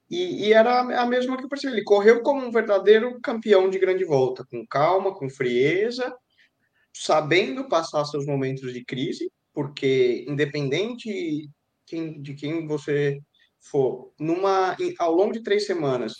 E, 0.10 0.48
e, 0.48 0.54
era 0.54 0.80
a 1.02 1.06
mesma 1.06 1.38
que 1.38 1.44
eu 1.44 1.50
percebi. 1.50 1.74
Ele 1.74 1.84
correu 1.84 2.24
como 2.24 2.44
um 2.44 2.52
verdadeiro 2.52 3.20
campeão 3.22 3.70
de 3.70 3.78
grande 3.78 4.04
volta, 4.04 4.44
com 4.50 4.66
calma, 4.66 5.14
com 5.14 5.30
frieza, 5.30 6.16
sabendo 6.92 7.70
passar 7.70 8.04
seus 8.06 8.26
momentos 8.26 8.74
de 8.74 8.84
crise, 8.84 9.32
porque 9.54 10.26
independente 10.28 11.48
de 12.22 12.34
quem 12.34 12.66
você 12.66 13.20
for, 13.60 14.14
numa, 14.20 14.76
ao 14.98 15.14
longo 15.14 15.34
de 15.34 15.44
três 15.44 15.66
semanas, 15.66 16.14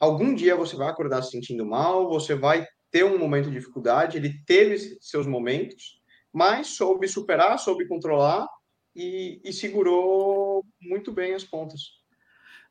algum 0.00 0.34
dia 0.34 0.56
você 0.56 0.74
vai 0.74 0.88
acordar 0.88 1.22
se 1.22 1.30
sentindo 1.30 1.64
mal, 1.64 2.08
você 2.08 2.34
vai 2.34 2.66
ter 2.90 3.04
um 3.04 3.18
momento 3.18 3.50
de 3.50 3.58
dificuldade. 3.58 4.16
Ele 4.16 4.32
teve 4.46 4.98
seus 5.00 5.26
momentos, 5.26 6.00
mas 6.32 6.68
soube 6.68 7.06
superar, 7.06 7.58
soube 7.58 7.86
controlar 7.86 8.48
e, 8.96 9.40
e 9.44 9.52
segurou 9.52 10.64
muito 10.80 11.12
bem 11.12 11.34
as 11.34 11.44
pontas. 11.44 12.00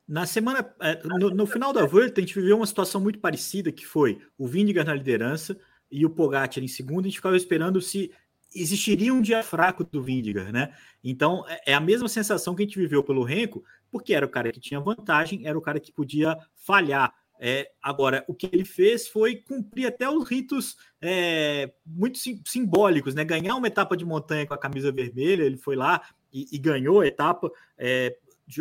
Na 0.07 0.25
semana, 0.25 0.75
é, 0.81 1.01
no, 1.03 1.29
no, 1.29 1.45
final 1.45 1.71
da 1.71 1.85
Volta, 1.85 2.19
a 2.19 2.21
gente 2.21 2.33
viveu 2.33 2.57
uma 2.57 2.65
situação 2.65 2.99
muito 2.99 3.19
parecida, 3.19 3.71
que 3.71 3.85
foi 3.85 4.19
o 4.37 4.47
Vindigar 4.47 4.83
na 4.83 4.95
liderança 4.95 5.55
e 5.91 6.03
o 6.03 6.09
Pogacar 6.09 6.63
em 6.63 6.67
segundo. 6.67 7.01
A 7.01 7.09
gente 7.09 7.17
ficava 7.17 7.37
esperando 7.37 7.79
se 7.79 8.11
existiria 8.53 9.13
um 9.13 9.21
dia 9.21 9.43
fraco 9.43 9.83
do 9.83 10.01
Vindigar, 10.01 10.51
né? 10.51 10.73
Então, 11.03 11.45
é, 11.47 11.71
é 11.71 11.73
a 11.73 11.79
mesma 11.79 12.07
sensação 12.07 12.55
que 12.55 12.63
a 12.63 12.65
gente 12.65 12.79
viveu 12.79 13.03
pelo 13.03 13.23
Renko, 13.23 13.63
porque 13.91 14.13
era 14.13 14.25
o 14.25 14.29
cara 14.29 14.51
que 14.51 14.59
tinha 14.59 14.79
vantagem, 14.79 15.45
era 15.47 15.57
o 15.57 15.61
cara 15.61 15.79
que 15.79 15.91
podia 15.91 16.37
falhar. 16.55 17.13
É, 17.41 17.71
agora, 17.81 18.25
o 18.27 18.33
que 18.33 18.49
ele 18.51 18.65
fez 18.65 19.07
foi 19.07 19.37
cumprir 19.37 19.85
até 19.85 20.09
os 20.09 20.27
ritos 20.27 20.75
é, 21.01 21.71
muito 21.85 22.17
sim, 22.17 22.41
simbólicos, 22.45 23.15
né? 23.15 23.23
Ganhar 23.23 23.55
uma 23.55 23.67
etapa 23.67 23.95
de 23.95 24.03
montanha 24.03 24.45
com 24.45 24.53
a 24.53 24.57
camisa 24.57 24.91
vermelha, 24.91 25.43
ele 25.43 25.57
foi 25.57 25.75
lá 25.75 26.01
e, 26.33 26.47
e 26.51 26.57
ganhou 26.57 26.99
a 26.99 27.07
etapa. 27.07 27.49
É, 27.77 28.17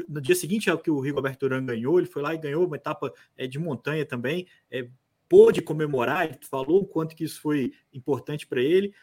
no 0.09 0.21
dia 0.21 0.35
seguinte 0.35 0.71
ao 0.71 0.79
que 0.79 0.91
o 0.91 1.01
Rigoberto 1.01 1.47
Urán 1.47 1.65
ganhou, 1.65 1.99
ele 1.99 2.07
foi 2.07 2.23
lá 2.23 2.35
e 2.35 2.39
ganhou 2.39 2.67
uma 2.67 2.77
etapa 2.77 3.13
é, 3.37 3.47
de 3.47 3.59
montanha 3.59 4.05
também, 4.05 4.47
é, 4.71 4.89
pôde 5.29 5.61
comemorar, 5.61 6.27
ele 6.27 6.39
falou 6.43 6.83
o 6.83 6.87
quanto 6.87 7.15
que 7.15 7.25
isso 7.25 7.41
foi 7.41 7.73
importante 7.93 8.47
para 8.47 8.61
ele, 8.61 8.95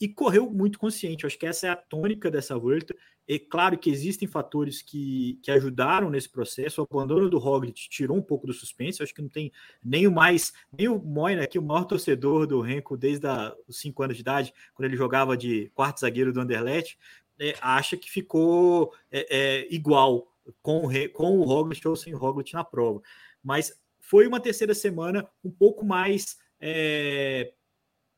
e 0.00 0.08
correu 0.08 0.50
muito 0.50 0.78
consciente. 0.78 1.24
Eu 1.24 1.28
acho 1.28 1.38
que 1.38 1.46
essa 1.46 1.66
é 1.66 1.70
a 1.70 1.76
tônica 1.76 2.30
dessa 2.30 2.58
volta. 2.58 2.96
É 3.28 3.38
claro 3.38 3.76
que 3.76 3.90
existem 3.90 4.26
fatores 4.26 4.80
que, 4.80 5.38
que 5.42 5.50
ajudaram 5.50 6.08
nesse 6.08 6.28
processo. 6.28 6.80
O 6.80 6.86
abandono 6.90 7.28
do 7.28 7.38
Roglic 7.38 7.88
tirou 7.88 8.16
um 8.16 8.22
pouco 8.22 8.46
do 8.46 8.52
suspense. 8.54 8.98
Eu 8.98 9.04
acho 9.04 9.14
que 9.14 9.20
não 9.20 9.28
tem 9.28 9.52
nem 9.84 10.06
o 10.06 10.10
mais, 10.10 10.54
nem 10.76 10.88
o 10.88 10.98
Moina, 10.98 11.44
aqui, 11.44 11.58
o 11.58 11.62
maior 11.62 11.84
torcedor 11.84 12.46
do 12.46 12.60
Renko 12.62 12.96
desde 12.96 13.26
a, 13.26 13.54
os 13.68 13.78
cinco 13.78 14.02
anos 14.02 14.16
de 14.16 14.22
idade, 14.22 14.54
quando 14.74 14.86
ele 14.86 14.96
jogava 14.96 15.36
de 15.36 15.70
quarto 15.74 16.00
zagueiro 16.00 16.32
do 16.32 16.40
Anderlecht, 16.40 16.98
é, 17.38 17.54
acha 17.60 17.96
que 17.96 18.10
ficou 18.10 18.94
é, 19.12 19.26
é, 19.30 19.74
igual 19.74 20.34
com, 20.62 20.88
com 21.12 21.38
o 21.38 21.44
Roglic 21.44 21.86
ou 21.86 21.94
sem 21.94 22.14
o 22.14 22.18
Roglic 22.18 22.54
na 22.54 22.64
prova. 22.64 23.02
Mas 23.42 23.78
foi 24.00 24.26
uma 24.26 24.40
terceira 24.40 24.74
semana 24.74 25.28
um 25.44 25.50
pouco 25.50 25.84
mais 25.84 26.38
é, 26.58 27.52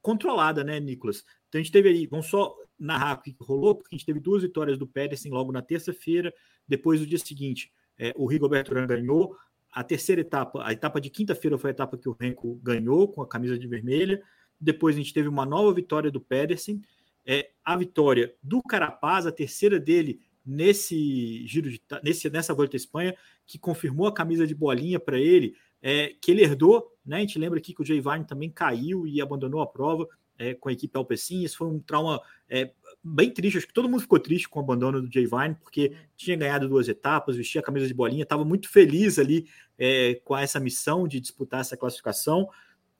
controlada, 0.00 0.64
né, 0.64 0.80
Nicolas? 0.80 1.24
Então 1.52 1.60
a 1.60 1.62
gente 1.62 1.70
teve 1.70 1.90
aí, 1.90 2.06
vamos 2.06 2.28
só 2.28 2.56
narrar 2.78 3.18
o 3.18 3.20
que 3.20 3.36
rolou, 3.38 3.74
porque 3.74 3.94
a 3.94 3.98
gente 3.98 4.06
teve 4.06 4.18
duas 4.18 4.42
vitórias 4.42 4.78
do 4.78 4.86
Pedersen 4.86 5.30
logo 5.30 5.52
na 5.52 5.60
terça-feira, 5.60 6.32
depois 6.66 6.98
do 6.98 7.06
dia 7.06 7.18
seguinte, 7.18 7.70
é, 7.98 8.10
o 8.16 8.24
Rigoberto 8.24 8.72
Urán 8.72 8.86
ganhou, 8.86 9.36
a 9.70 9.84
terceira 9.84 10.22
etapa, 10.22 10.66
a 10.66 10.72
etapa 10.72 10.98
de 10.98 11.10
quinta-feira 11.10 11.58
foi 11.58 11.68
a 11.68 11.72
etapa 11.72 11.98
que 11.98 12.08
o 12.08 12.16
Renko 12.18 12.58
ganhou 12.62 13.06
com 13.06 13.20
a 13.20 13.28
camisa 13.28 13.58
de 13.58 13.68
vermelha, 13.68 14.22
depois 14.58 14.96
a 14.96 14.98
gente 14.98 15.12
teve 15.12 15.28
uma 15.28 15.44
nova 15.44 15.74
vitória 15.74 16.10
do 16.10 16.22
Pedersen, 16.22 16.80
é, 17.26 17.50
a 17.62 17.76
vitória 17.76 18.34
do 18.42 18.62
Carapaz, 18.62 19.26
a 19.26 19.32
terceira 19.32 19.78
dele 19.78 20.22
nesse 20.44 21.46
giro 21.46 21.70
de, 21.70 21.82
nesse, 22.02 22.30
nessa 22.30 22.54
volta 22.54 22.76
à 22.76 22.78
Espanha, 22.78 23.14
que 23.46 23.58
confirmou 23.58 24.06
a 24.06 24.14
camisa 24.14 24.46
de 24.46 24.54
bolinha 24.54 24.98
para 24.98 25.18
ele, 25.18 25.54
é, 25.82 26.14
que 26.18 26.30
ele 26.30 26.42
herdou, 26.42 26.90
né? 27.04 27.18
A 27.18 27.20
gente 27.20 27.38
lembra 27.38 27.58
aqui 27.58 27.74
que 27.74 27.82
o 27.82 27.84
Jay 27.84 28.00
Vine 28.00 28.24
também 28.24 28.48
caiu 28.48 29.06
e 29.06 29.20
abandonou 29.20 29.60
a 29.60 29.66
prova 29.66 30.08
é, 30.42 30.54
com 30.54 30.68
a 30.68 30.72
equipe 30.72 30.96
Alpecin. 30.96 31.42
Isso 31.42 31.58
foi 31.58 31.68
um 31.68 31.78
trauma 31.78 32.20
é, 32.48 32.72
bem 33.02 33.30
triste. 33.30 33.58
Acho 33.58 33.66
que 33.66 33.72
todo 33.72 33.88
mundo 33.88 34.00
ficou 34.00 34.18
triste 34.18 34.48
com 34.48 34.58
o 34.58 34.62
abandono 34.62 35.00
do 35.00 35.12
Jay 35.12 35.24
Vine, 35.24 35.54
porque 35.62 35.92
tinha 36.16 36.36
ganhado 36.36 36.68
duas 36.68 36.88
etapas, 36.88 37.36
vestia 37.36 37.60
a 37.60 37.64
camisa 37.64 37.86
de 37.86 37.94
bolinha, 37.94 38.24
estava 38.24 38.44
muito 38.44 38.68
feliz 38.68 39.18
ali 39.18 39.46
é, 39.78 40.20
com 40.24 40.36
essa 40.36 40.58
missão 40.58 41.06
de 41.06 41.20
disputar 41.20 41.60
essa 41.60 41.76
classificação. 41.76 42.48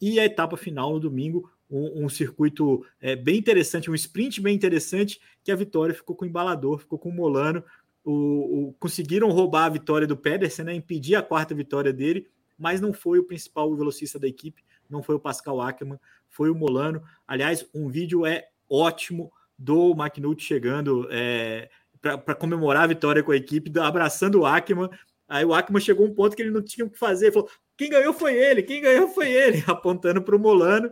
E 0.01 0.21
a 0.21 0.25
etapa 0.25 0.57
final 0.57 0.93
no 0.93 1.01
domingo, 1.01 1.51
um, 1.69 2.05
um 2.05 2.09
circuito 2.09 2.85
é, 3.01 3.17
bem 3.17 3.39
interessante, 3.39 3.91
um 3.91 3.95
sprint 3.95 4.41
bem 4.41 4.55
interessante, 4.55 5.21
que 5.43 5.51
a 5.51 5.57
vitória 5.57 5.95
ficou 5.95 6.15
com 6.15 6.25
o 6.25 6.29
embalador, 6.29 6.79
ficou 6.79 6.99
com 6.99 7.09
o 7.09 7.13
Molano. 7.13 7.65
O, 8.05 8.69
o, 8.69 8.73
conseguiram 8.75 9.31
roubar 9.31 9.67
a 9.67 9.69
vitória 9.71 10.07
do 10.07 10.17
Pedersen, 10.17 10.65
né, 10.65 10.75
impedir 10.75 11.15
a 11.15 11.23
quarta 11.23 11.55
vitória 11.55 11.93
dele, 11.93 12.27
mas 12.59 12.81
não 12.81 12.93
foi 12.93 13.19
o 13.19 13.25
principal 13.25 13.75
velocista 13.77 14.19
da 14.19 14.27
equipe, 14.27 14.65
não 14.89 15.03
foi 15.03 15.15
o 15.15 15.21
Pascal 15.21 15.61
Ackermann, 15.61 15.99
foi 16.29 16.51
o 16.51 16.55
Molano. 16.55 17.03
Aliás, 17.27 17.67
um 17.75 17.89
vídeo 17.89 18.27
é 18.27 18.49
ótimo 18.69 19.33
do 19.59 19.93
McNulty 19.93 20.43
chegando 20.43 21.07
é, 21.11 21.69
para 22.01 22.35
comemorar 22.35 22.85
a 22.85 22.89
vitória 22.89 23.23
com 23.23 23.33
a 23.33 23.37
equipe, 23.37 23.73
abraçando 23.79 24.41
o 24.41 24.47
Ackermann. 24.47 24.91
Aí 25.29 25.45
o 25.45 25.55
Ackermann 25.55 25.83
chegou 25.83 26.07
a 26.07 26.09
um 26.09 26.15
ponto 26.15 26.35
que 26.35 26.43
ele 26.43 26.51
não 26.51 26.63
tinha 26.63 26.87
o 26.87 26.91
que 26.91 26.99
fazer, 26.99 27.33
falou: 27.33 27.49
quem 27.77 27.91
ganhou 27.91 28.13
foi 28.13 28.35
ele, 28.35 28.63
quem 28.63 28.83
ganhou 28.83 29.09
foi 29.09 29.31
ele, 29.31 29.63
apontando 29.69 30.23
para 30.23 30.37
o 30.37 30.39
Molano. 30.39 30.91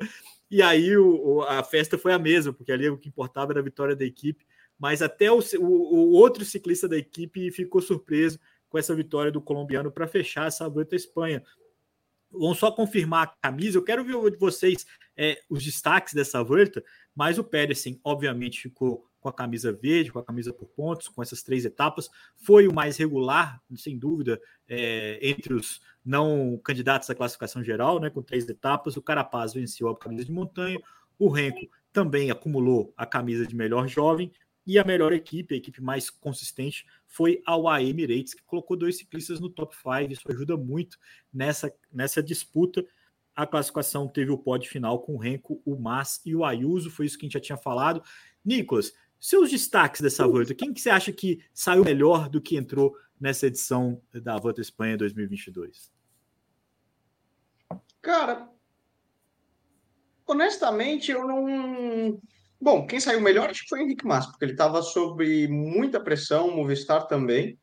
E 0.51 0.63
aí 0.63 0.97
o, 0.97 1.43
a 1.43 1.63
festa 1.63 1.97
foi 1.97 2.13
a 2.13 2.19
mesma, 2.19 2.53
porque 2.53 2.73
ali 2.73 2.89
o 2.89 2.99
que 2.99 3.09
importava 3.09 3.53
era 3.53 3.61
a 3.61 3.65
vitória 3.65 3.95
da 3.95 4.05
equipe. 4.05 4.45
Mas 4.79 5.03
até 5.03 5.31
o, 5.31 5.41
o, 5.59 5.65
o 5.65 6.13
outro 6.13 6.45
ciclista 6.45 6.89
da 6.89 6.97
equipe 6.97 7.51
ficou 7.51 7.83
surpreso 7.83 8.39
com 8.69 8.79
essa 8.79 8.95
vitória 8.95 9.31
do 9.31 9.41
colombiano 9.41 9.91
para 9.91 10.07
fechar 10.07 10.47
essa 10.47 10.69
volta 10.69 10.95
à 10.95 10.97
Espanha. 10.97 11.43
Vamos 12.31 12.59
só 12.59 12.71
confirmar 12.71 13.25
a 13.25 13.49
camisa. 13.49 13.79
Eu 13.79 13.85
quero 13.85 14.05
ver 14.05 14.31
de 14.31 14.37
vocês 14.37 14.87
é, 15.17 15.43
os 15.49 15.65
destaques 15.65 16.15
dessa 16.15 16.43
volta, 16.43 16.83
mas 17.15 17.39
o 17.39 17.45
Pedersen, 17.45 18.01
obviamente, 18.05 18.61
ficou 18.61 19.11
com 19.21 19.29
a 19.29 19.33
camisa 19.33 19.71
verde, 19.71 20.11
com 20.11 20.19
a 20.19 20.25
camisa 20.25 20.53
por 20.53 20.67
pontos, 20.69 21.09
com 21.09 21.23
essas 21.23 21.43
três 21.43 21.65
etapas. 21.65 22.09
Foi 22.37 22.67
o 22.67 22.75
mais 22.75 22.97
regular, 22.97 23.61
sem 23.77 23.99
dúvida, 23.99 24.41
é, 24.67 25.19
entre 25.21 25.53
os 25.53 25.81
não 26.05 26.59
candidatos 26.65 27.11
à 27.11 27.15
classificação 27.15 27.63
geral, 27.63 28.01
né, 28.01 28.09
com 28.09 28.23
três 28.23 28.49
etapas. 28.49 28.97
O 28.97 29.03
Carapaz 29.03 29.53
venceu 29.53 29.89
a 29.89 29.99
camisa 29.99 30.25
de 30.25 30.33
montanha. 30.33 30.81
O 31.19 31.29
Renko 31.29 31.69
também 31.93 32.31
acumulou 32.31 32.95
a 32.97 33.05
camisa 33.05 33.47
de 33.47 33.55
melhor 33.55 33.87
jovem. 33.87 34.33
E 34.67 34.79
a 34.79 34.85
melhor 34.85 35.13
equipe, 35.13 35.55
a 35.55 35.59
equipe 35.59 35.83
mais 35.83 36.11
consistente, 36.11 36.87
foi 37.07 37.43
a 37.47 37.57
UAE 37.57 37.91
Emirates, 37.91 38.35
que 38.35 38.43
colocou 38.43 38.77
dois 38.77 38.99
ciclistas 38.99 39.41
no 39.41 39.51
top 39.51 39.75
5. 39.75 40.13
Isso 40.13 40.31
ajuda 40.31 40.57
muito 40.57 40.99
nessa, 41.33 41.75
nessa 41.93 42.23
disputa. 42.23 42.85
A 43.35 43.47
classificação 43.47 44.07
teve 44.07 44.31
o 44.31 44.39
pódio 44.39 44.71
final 44.71 45.01
com 45.01 45.15
o 45.15 45.19
Renko, 45.19 45.63
o 45.65 45.77
Mas 45.77 46.21
e 46.25 46.37
o 46.37 46.45
Ayuso. 46.45 46.91
Foi 46.91 47.07
isso 47.07 47.19
que 47.19 47.25
a 47.25 47.27
gente 47.27 47.35
já 47.35 47.41
tinha 47.41 47.57
falado. 47.57 48.03
Nicolas, 48.45 48.93
seus 49.19 49.51
destaques 49.51 50.01
dessa 50.01 50.27
volta, 50.27 50.55
quem 50.55 50.73
que 50.73 50.81
você 50.81 50.91
acha 50.91 51.13
que 51.13 51.45
saiu 51.53 51.85
melhor 51.85 52.29
do 52.29 52.41
que 52.41 52.57
entrou 52.57 52.97
nessa 53.21 53.47
edição 53.47 54.01
da 54.13 54.39
Volta 54.39 54.63
Espanha 54.63 54.97
2022? 54.97 55.93
Cara, 58.01 58.49
honestamente, 60.27 61.11
eu 61.11 61.27
não 61.27 62.21
Bom, 62.61 62.87
quem 62.87 63.01
saiu 63.01 63.23
melhor 63.23 63.49
acho 63.49 63.63
que 63.63 63.71
foi 63.71 63.81
o 63.81 63.83
Henrique 63.83 64.07
Massa, 64.07 64.29
porque 64.31 64.45
ele 64.45 64.53
estava 64.53 64.83
sob 64.83 65.49
muita 65.49 65.99
pressão, 65.99 66.49
o 66.49 66.57
Movistar 66.57 67.07
também, 67.07 67.59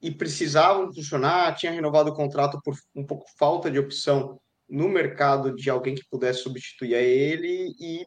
e 0.00 0.10
precisavam 0.10 0.92
funcionar, 0.92 1.54
tinha 1.54 1.72
renovado 1.72 2.10
o 2.10 2.14
contrato 2.14 2.60
por 2.62 2.74
um 2.94 3.06
pouco 3.06 3.24
falta 3.38 3.70
de 3.70 3.78
opção 3.78 4.38
no 4.68 4.88
mercado 4.88 5.54
de 5.54 5.70
alguém 5.70 5.94
que 5.94 6.04
pudesse 6.10 6.42
substituir 6.42 6.94
a 6.94 7.00
ele, 7.00 7.74
e 7.80 8.06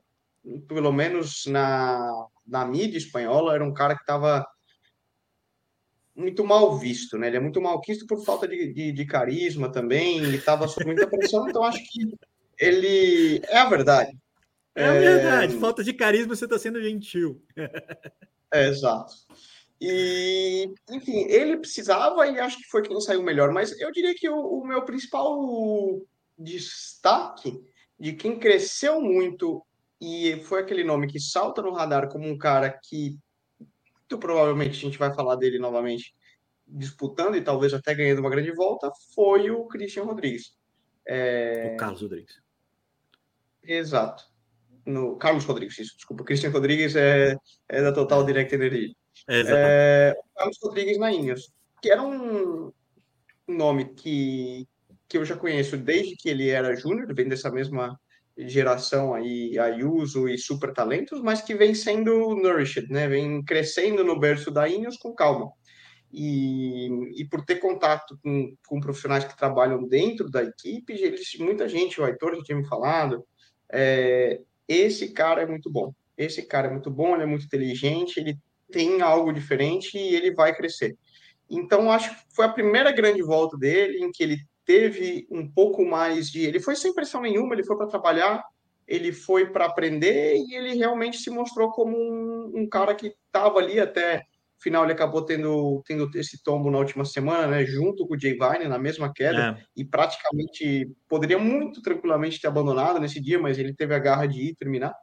pelo 0.67 0.91
menos 0.91 1.45
na, 1.47 2.27
na 2.45 2.63
mídia 2.65 2.97
espanhola 2.97 3.55
era 3.55 3.65
um 3.65 3.73
cara 3.73 3.95
que 3.95 4.01
estava 4.01 4.45
muito 6.15 6.45
mal 6.45 6.77
visto, 6.77 7.17
né? 7.17 7.27
Ele 7.27 7.37
é 7.37 7.41
muito 7.41 7.59
mal 7.59 7.81
visto 7.85 8.05
por 8.05 8.23
falta 8.23 8.47
de, 8.47 8.71
de, 8.71 8.91
de 8.91 9.05
carisma 9.05 9.71
também, 9.71 10.23
e 10.23 10.35
estava 10.35 10.67
sob 10.67 10.85
muita 10.85 11.07
pressão, 11.07 11.49
então 11.49 11.63
acho 11.63 11.79
que 11.79 12.15
ele 12.59 13.41
é 13.47 13.57
a 13.57 13.69
verdade. 13.69 14.15
É, 14.75 14.83
é 14.83 14.99
verdade, 14.99 15.57
falta 15.57 15.83
de 15.83 15.93
carisma, 15.93 16.35
você 16.35 16.45
está 16.45 16.59
sendo 16.59 16.81
gentil. 16.81 17.41
É, 18.53 18.67
exato. 18.67 19.13
E, 19.81 20.73
enfim, 20.89 21.25
ele 21.27 21.57
precisava 21.57 22.25
e 22.27 22.39
acho 22.39 22.57
que 22.57 22.69
foi 22.69 22.81
quem 22.81 22.99
saiu 23.01 23.21
melhor, 23.21 23.51
mas 23.51 23.77
eu 23.79 23.91
diria 23.91 24.15
que 24.15 24.29
o, 24.29 24.37
o 24.37 24.65
meu 24.65 24.85
principal 24.85 26.01
destaque 26.37 27.61
de 27.99 28.13
quem 28.13 28.39
cresceu 28.39 29.01
muito 29.01 29.65
e 29.99 30.41
foi 30.43 30.61
aquele 30.61 30.83
nome 30.83 31.07
que 31.07 31.19
salta 31.19 31.61
no 31.61 31.73
radar 31.73 32.09
como 32.09 32.27
um 32.27 32.37
cara 32.37 32.69
que 32.69 33.17
muito 33.59 34.19
provavelmente 34.19 34.77
a 34.77 34.81
gente 34.81 34.97
vai 34.97 35.13
falar 35.13 35.35
dele 35.35 35.57
novamente 35.57 36.15
disputando 36.67 37.35
e 37.35 37.43
talvez 37.43 37.73
até 37.73 37.93
ganhando 37.93 38.19
uma 38.19 38.29
grande 38.29 38.51
volta, 38.51 38.91
foi 39.13 39.49
o 39.51 39.65
Christian 39.65 40.03
Rodrigues. 40.03 40.57
É... 41.07 41.73
O 41.73 41.77
Carlos 41.77 42.01
Rodrigues. 42.01 42.41
Exato. 43.63 44.23
No 44.85 45.17
Carlos 45.17 45.45
Rodrigues, 45.45 45.79
isso, 45.79 45.95
desculpa. 45.95 46.23
O 46.23 46.25
Christian 46.25 46.51
Rodrigues 46.51 46.95
é, 46.95 47.35
é 47.67 47.81
da 47.81 47.91
Total 47.91 48.23
Direct 48.23 48.53
Energy. 48.53 48.95
É, 49.27 49.41
é, 49.47 50.15
Carlos 50.35 50.57
Rodrigues 50.61 50.97
na 50.99 51.11
Ineos, 51.11 51.51
que 51.81 51.89
era 51.89 52.03
um 52.03 52.71
nome 53.47 53.93
que, 53.93 54.67
que 55.07 55.17
eu 55.17 55.25
já 55.25 55.35
conheço 55.35 55.77
desde 55.77 56.15
que 56.15 56.29
ele 56.29 56.49
era 56.49 56.75
júnior, 56.75 57.13
vem 57.13 57.27
dessa 57.27 57.49
mesma 57.49 57.99
geração 58.37 59.13
aí, 59.13 59.57
Ayuso 59.57 60.27
e 60.27 60.37
super 60.37 60.73
talentos, 60.73 61.21
mas 61.21 61.41
que 61.41 61.55
vem 61.55 61.73
sendo 61.73 62.35
nourished, 62.35 62.91
né? 62.91 63.07
Vem 63.07 63.43
crescendo 63.43 64.03
no 64.03 64.19
berço 64.19 64.51
da 64.51 64.67
Ineos 64.67 64.97
com 64.97 65.15
calma. 65.15 65.51
E, 66.11 66.87
e 67.15 67.25
por 67.25 67.43
ter 67.43 67.57
contato 67.57 68.17
com, 68.21 68.55
com 68.67 68.79
profissionais 68.79 69.25
que 69.25 69.37
trabalham 69.37 69.85
dentro 69.87 70.29
da 70.29 70.43
equipe, 70.43 70.93
eles, 70.93 71.37
muita 71.39 71.67
gente, 71.67 71.99
o 71.99 72.05
Aitor 72.05 72.35
já 72.35 72.43
tinha 72.43 72.57
me 72.57 72.67
falado, 72.67 73.25
é, 73.71 74.41
esse 74.67 75.11
cara 75.13 75.41
é 75.41 75.45
muito 75.45 75.69
bom. 75.69 75.93
Esse 76.17 76.41
cara 76.43 76.67
é 76.67 76.71
muito 76.71 76.89
bom, 76.89 77.13
ele 77.13 77.23
é 77.23 77.27
muito 77.27 77.45
inteligente, 77.45 78.19
ele 78.19 78.37
tem 78.71 79.01
algo 79.01 79.33
diferente 79.33 79.97
e 79.97 80.15
ele 80.15 80.33
vai 80.33 80.55
crescer. 80.55 80.97
Então, 81.49 81.91
acho 81.91 82.09
que 82.09 82.35
foi 82.35 82.45
a 82.45 82.51
primeira 82.51 82.91
grande 82.91 83.21
volta 83.21 83.57
dele, 83.57 84.03
em 84.03 84.11
que 84.11 84.23
ele 84.23 84.37
teve 84.65 85.27
um 85.29 85.47
pouco 85.47 85.85
mais 85.85 86.29
de. 86.29 86.41
Ele 86.41 86.59
foi 86.59 86.75
sem 86.75 86.93
pressão 86.93 87.21
nenhuma, 87.21 87.53
ele 87.53 87.63
foi 87.63 87.77
para 87.77 87.87
trabalhar, 87.87 88.43
ele 88.87 89.11
foi 89.11 89.51
para 89.51 89.65
aprender 89.65 90.37
e 90.37 90.55
ele 90.55 90.73
realmente 90.73 91.17
se 91.17 91.29
mostrou 91.29 91.71
como 91.71 91.95
um, 91.95 92.51
um 92.61 92.67
cara 92.67 92.95
que 92.95 93.13
estava 93.27 93.59
ali 93.59 93.79
até 93.79 94.23
final 94.65 94.83
ele 94.83 94.93
acabou 94.93 95.21
tendo, 95.21 95.83
tendo 95.85 96.09
esse 96.15 96.41
tombo 96.41 96.71
na 96.71 96.79
última 96.79 97.05
semana, 97.05 97.45
né, 97.45 97.63
junto 97.63 98.07
com 98.07 98.15
o 98.15 98.19
Jay 98.19 98.33
Vine 98.33 98.67
na 98.67 98.79
mesma 98.79 99.13
queda, 99.13 99.59
é. 99.59 99.63
e 99.77 99.85
praticamente 99.85 100.91
poderia 101.07 101.37
muito 101.37 101.83
tranquilamente 101.83 102.41
ter 102.41 102.47
abandonado 102.47 102.99
nesse 102.99 103.21
dia, 103.21 103.37
mas 103.37 103.59
ele 103.59 103.75
teve 103.75 103.93
a 103.93 103.99
garra 103.99 104.25
de 104.25 104.41
ir 104.41 104.55
terminar. 104.55 104.95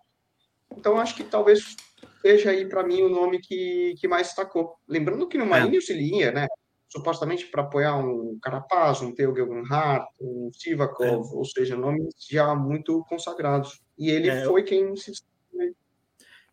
Então 0.77 0.98
acho 0.98 1.14
que 1.14 1.22
talvez 1.22 1.77
seja 2.20 2.51
aí 2.51 2.68
para 2.68 2.83
mim 2.83 3.03
o 3.03 3.09
nome 3.09 3.38
que, 3.40 3.94
que 4.01 4.09
mais 4.09 4.27
destacou. 4.27 4.75
Lembrando 4.88 5.29
que 5.29 5.38
no 5.38 5.46
Marinho 5.46 5.79
é. 5.79 5.81
se 5.81 5.92
linha, 5.92 6.33
né, 6.33 6.48
supostamente 6.88 7.46
para 7.46 7.62
apoiar 7.62 7.96
um 7.96 8.37
Carapaz, 8.42 9.01
um 9.01 9.14
Theo 9.14 9.33
Gegenhardt, 9.33 10.07
um 10.20 10.51
Sivakov, 10.53 11.25
é. 11.33 11.37
ou 11.37 11.44
seja, 11.44 11.77
nomes 11.77 12.12
já 12.29 12.53
muito 12.57 13.05
consagrados. 13.09 13.81
E 13.96 14.11
ele 14.11 14.29
é. 14.29 14.44
foi 14.44 14.64
quem 14.64 14.96
se 14.96 15.12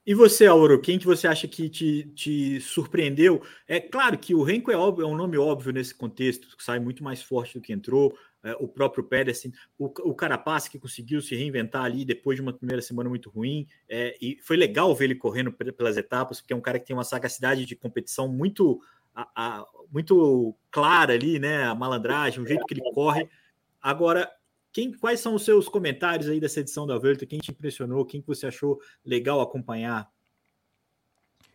e 0.10 0.14
você, 0.16 0.48
Auro, 0.48 0.82
quem 0.82 0.98
que 0.98 1.06
você 1.06 1.28
acha 1.28 1.48
que 1.48 1.70
te, 1.70 2.12
te 2.16 2.60
surpreendeu? 2.62 3.44
É 3.68 3.80
claro 3.80 4.18
que 4.18 4.34
o 4.34 4.42
Renko 4.42 4.72
é, 4.72 4.76
óbvio, 4.76 5.04
é 5.04 5.08
um 5.08 5.16
nome 5.16 5.38
óbvio 5.38 5.72
nesse 5.72 5.94
contexto, 5.94 6.48
sai 6.58 6.80
muito 6.80 7.04
mais 7.04 7.22
forte 7.22 7.54
do 7.54 7.62
que 7.62 7.72
entrou. 7.72 8.18
É, 8.42 8.54
o 8.60 8.68
próprio 8.68 9.04
Pedersen, 9.04 9.54
o, 9.78 9.86
o 9.86 10.16
Carapaz 10.16 10.68
que 10.68 10.80
conseguiu 10.80 11.22
se 11.22 11.36
reinventar 11.36 11.84
ali 11.84 12.04
depois 12.04 12.38
de 12.38 12.42
uma 12.42 12.52
primeira 12.52 12.82
semana 12.82 13.08
muito 13.08 13.30
ruim. 13.30 13.68
É, 13.88 14.18
e 14.20 14.40
foi 14.42 14.58
legal 14.58 14.96
ver 14.96 15.06
ele 15.06 15.16
correndo 15.16 15.52
pelas 15.52 15.96
etapas, 15.96 16.42
porque 16.42 16.54
é 16.54 16.56
um 16.56 16.62
cara 16.62 16.80
que 16.80 16.88
tem 16.88 16.96
uma 16.96 17.04
sagacidade 17.04 17.64
de 17.64 17.76
competição 17.76 18.28
muito, 18.28 18.82
a, 19.14 19.30
a, 19.36 19.66
muito 19.94 20.56
clara 20.72 21.14
ali, 21.14 21.38
né? 21.38 21.66
A 21.66 21.76
malandragem, 21.76 22.42
o 22.42 22.48
jeito 22.48 22.66
que 22.66 22.74
ele 22.74 22.92
corre. 22.96 23.30
Agora, 23.80 24.28
quem, 24.72 24.92
quais 24.92 25.20
são 25.20 25.34
os 25.34 25.44
seus 25.44 25.68
comentários 25.68 26.30
aí 26.30 26.40
dessa 26.40 26.60
edição 26.60 26.86
da 26.86 26.98
Vuelta? 26.98 27.26
Quem 27.26 27.40
te 27.40 27.52
impressionou? 27.52 28.06
Quem 28.06 28.22
que 28.22 28.28
você 28.28 28.48
achou 28.48 28.80
legal 29.04 29.42
acompanhar? 29.42 30.08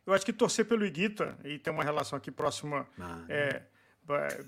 Eu 0.06 0.12
acho 0.12 0.24
que 0.24 0.32
torcer 0.32 0.66
pelo 0.66 0.84
Iguita 0.84 1.38
e 1.44 1.58
ter 1.58 1.70
uma 1.70 1.84
relação 1.84 2.16
aqui 2.16 2.30
próxima 2.30 2.86
ah. 2.98 3.24
é, 3.28 3.62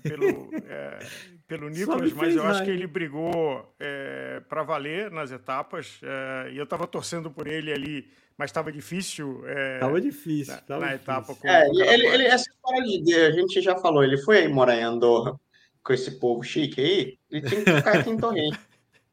pelo, 0.03 0.49
é, 0.67 0.99
pelo 1.47 1.69
Nicolas, 1.69 2.13
mas 2.13 2.35
eu 2.35 2.43
acho 2.43 2.63
que 2.63 2.69
ele 2.69 2.85
brigou 2.85 3.73
é, 3.79 4.41
para 4.47 4.63
valer 4.63 5.09
nas 5.09 5.31
etapas 5.31 5.99
é, 6.03 6.51
e 6.51 6.57
eu 6.57 6.65
estava 6.65 6.85
torcendo 6.85 7.31
por 7.31 7.47
ele 7.47 7.71
ali, 7.71 8.11
mas 8.37 8.51
estava 8.51 8.71
difícil. 8.71 9.43
Estava 9.73 9.97
é, 9.97 10.01
difícil. 10.01 10.53
Na, 10.53 10.61
tava 10.61 10.81
na 10.81 10.91
difícil. 10.93 11.13
etapa. 11.13 11.35
Com 11.35 11.47
é, 11.47 11.67
ele, 11.69 12.05
ele, 12.05 12.25
essa 12.25 12.49
história 12.49 13.01
de, 13.01 13.15
a 13.15 13.31
gente 13.31 13.61
já 13.61 13.75
falou, 13.77 14.03
ele 14.03 14.17
foi 14.17 14.39
aí 14.39 14.47
morar 14.47 14.75
em 14.75 14.83
Andorra 14.83 15.39
com 15.87 15.93
esse 15.93 16.19
povo 16.19 16.43
chique 16.43 16.81
aí, 16.81 17.17
ele 17.31 17.49
tem 17.49 17.63
que 17.63 17.71
ficar 17.71 17.99
aqui 17.99 18.09
em 18.09 18.17
Torrente. 18.19 18.59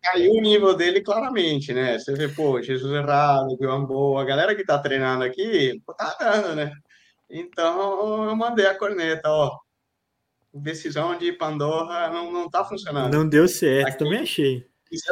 Caiu 0.03 0.33
o 0.33 0.41
nível 0.41 0.75
dele 0.75 1.01
claramente, 1.01 1.73
né? 1.73 1.97
Você 1.97 2.13
vê, 2.13 2.29
pô, 2.29 2.61
Jesus 2.61 2.93
Errado, 2.93 3.57
Guambo, 3.57 4.19
a 4.19 4.25
galera 4.25 4.57
que 4.57 4.65
tá 4.65 4.77
treinando 4.77 5.23
aqui, 5.23 5.81
pô, 5.87 5.95
tá 5.95 6.17
dando, 6.19 6.57
né? 6.57 6.73
Então, 7.31 8.29
eu 8.29 8.37
mandei 8.37 8.67
a 8.67 8.77
corneta, 8.77 9.31
ó. 9.31 9.57
Decisão 10.53 11.17
de 11.17 11.33
Pandora 11.33 12.11
não, 12.11 12.31
não 12.31 12.51
tá 12.51 12.65
funcionando. 12.65 13.13
Não 13.13 13.29
deu 13.29 13.47
certo, 13.49 13.89
aqui, 13.89 13.99
também 13.99 14.21
achei. 14.21 14.67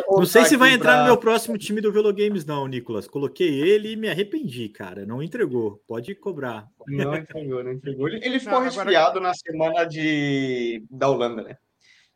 Não 0.09 0.27
sei 0.27 0.45
se 0.45 0.57
vai 0.57 0.73
entrar 0.73 0.92
pra... 0.92 1.01
no 1.01 1.07
meu 1.07 1.16
próximo 1.16 1.59
time 1.59 1.81
do 1.81 1.92
Velo 1.92 2.12
Games, 2.12 2.45
não, 2.45 2.66
Nicolas. 2.66 3.07
Coloquei 3.07 3.61
ele 3.61 3.92
e 3.92 3.97
me 3.97 4.09
arrependi, 4.09 4.68
cara. 4.68 5.07
Não 5.07 5.23
entregou. 5.23 5.83
Pode 5.87 6.14
cobrar. 6.14 6.66
Não 6.87 7.16
entregou, 7.16 7.62
não 7.64 7.73
entregou. 7.73 8.09
Ele, 8.09 8.25
ele 8.25 8.38
ficou 8.40 8.59
não, 8.59 8.62
resfriado 8.62 9.18
agora... 9.18 9.29
na 9.29 9.35
semana 9.35 9.85
de... 9.85 10.85
da 10.90 11.09
Holanda, 11.09 11.42
né? 11.42 11.57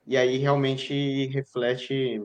E 0.06 0.16
aí 0.16 0.38
realmente 0.38 1.26
reflete. 1.28 2.20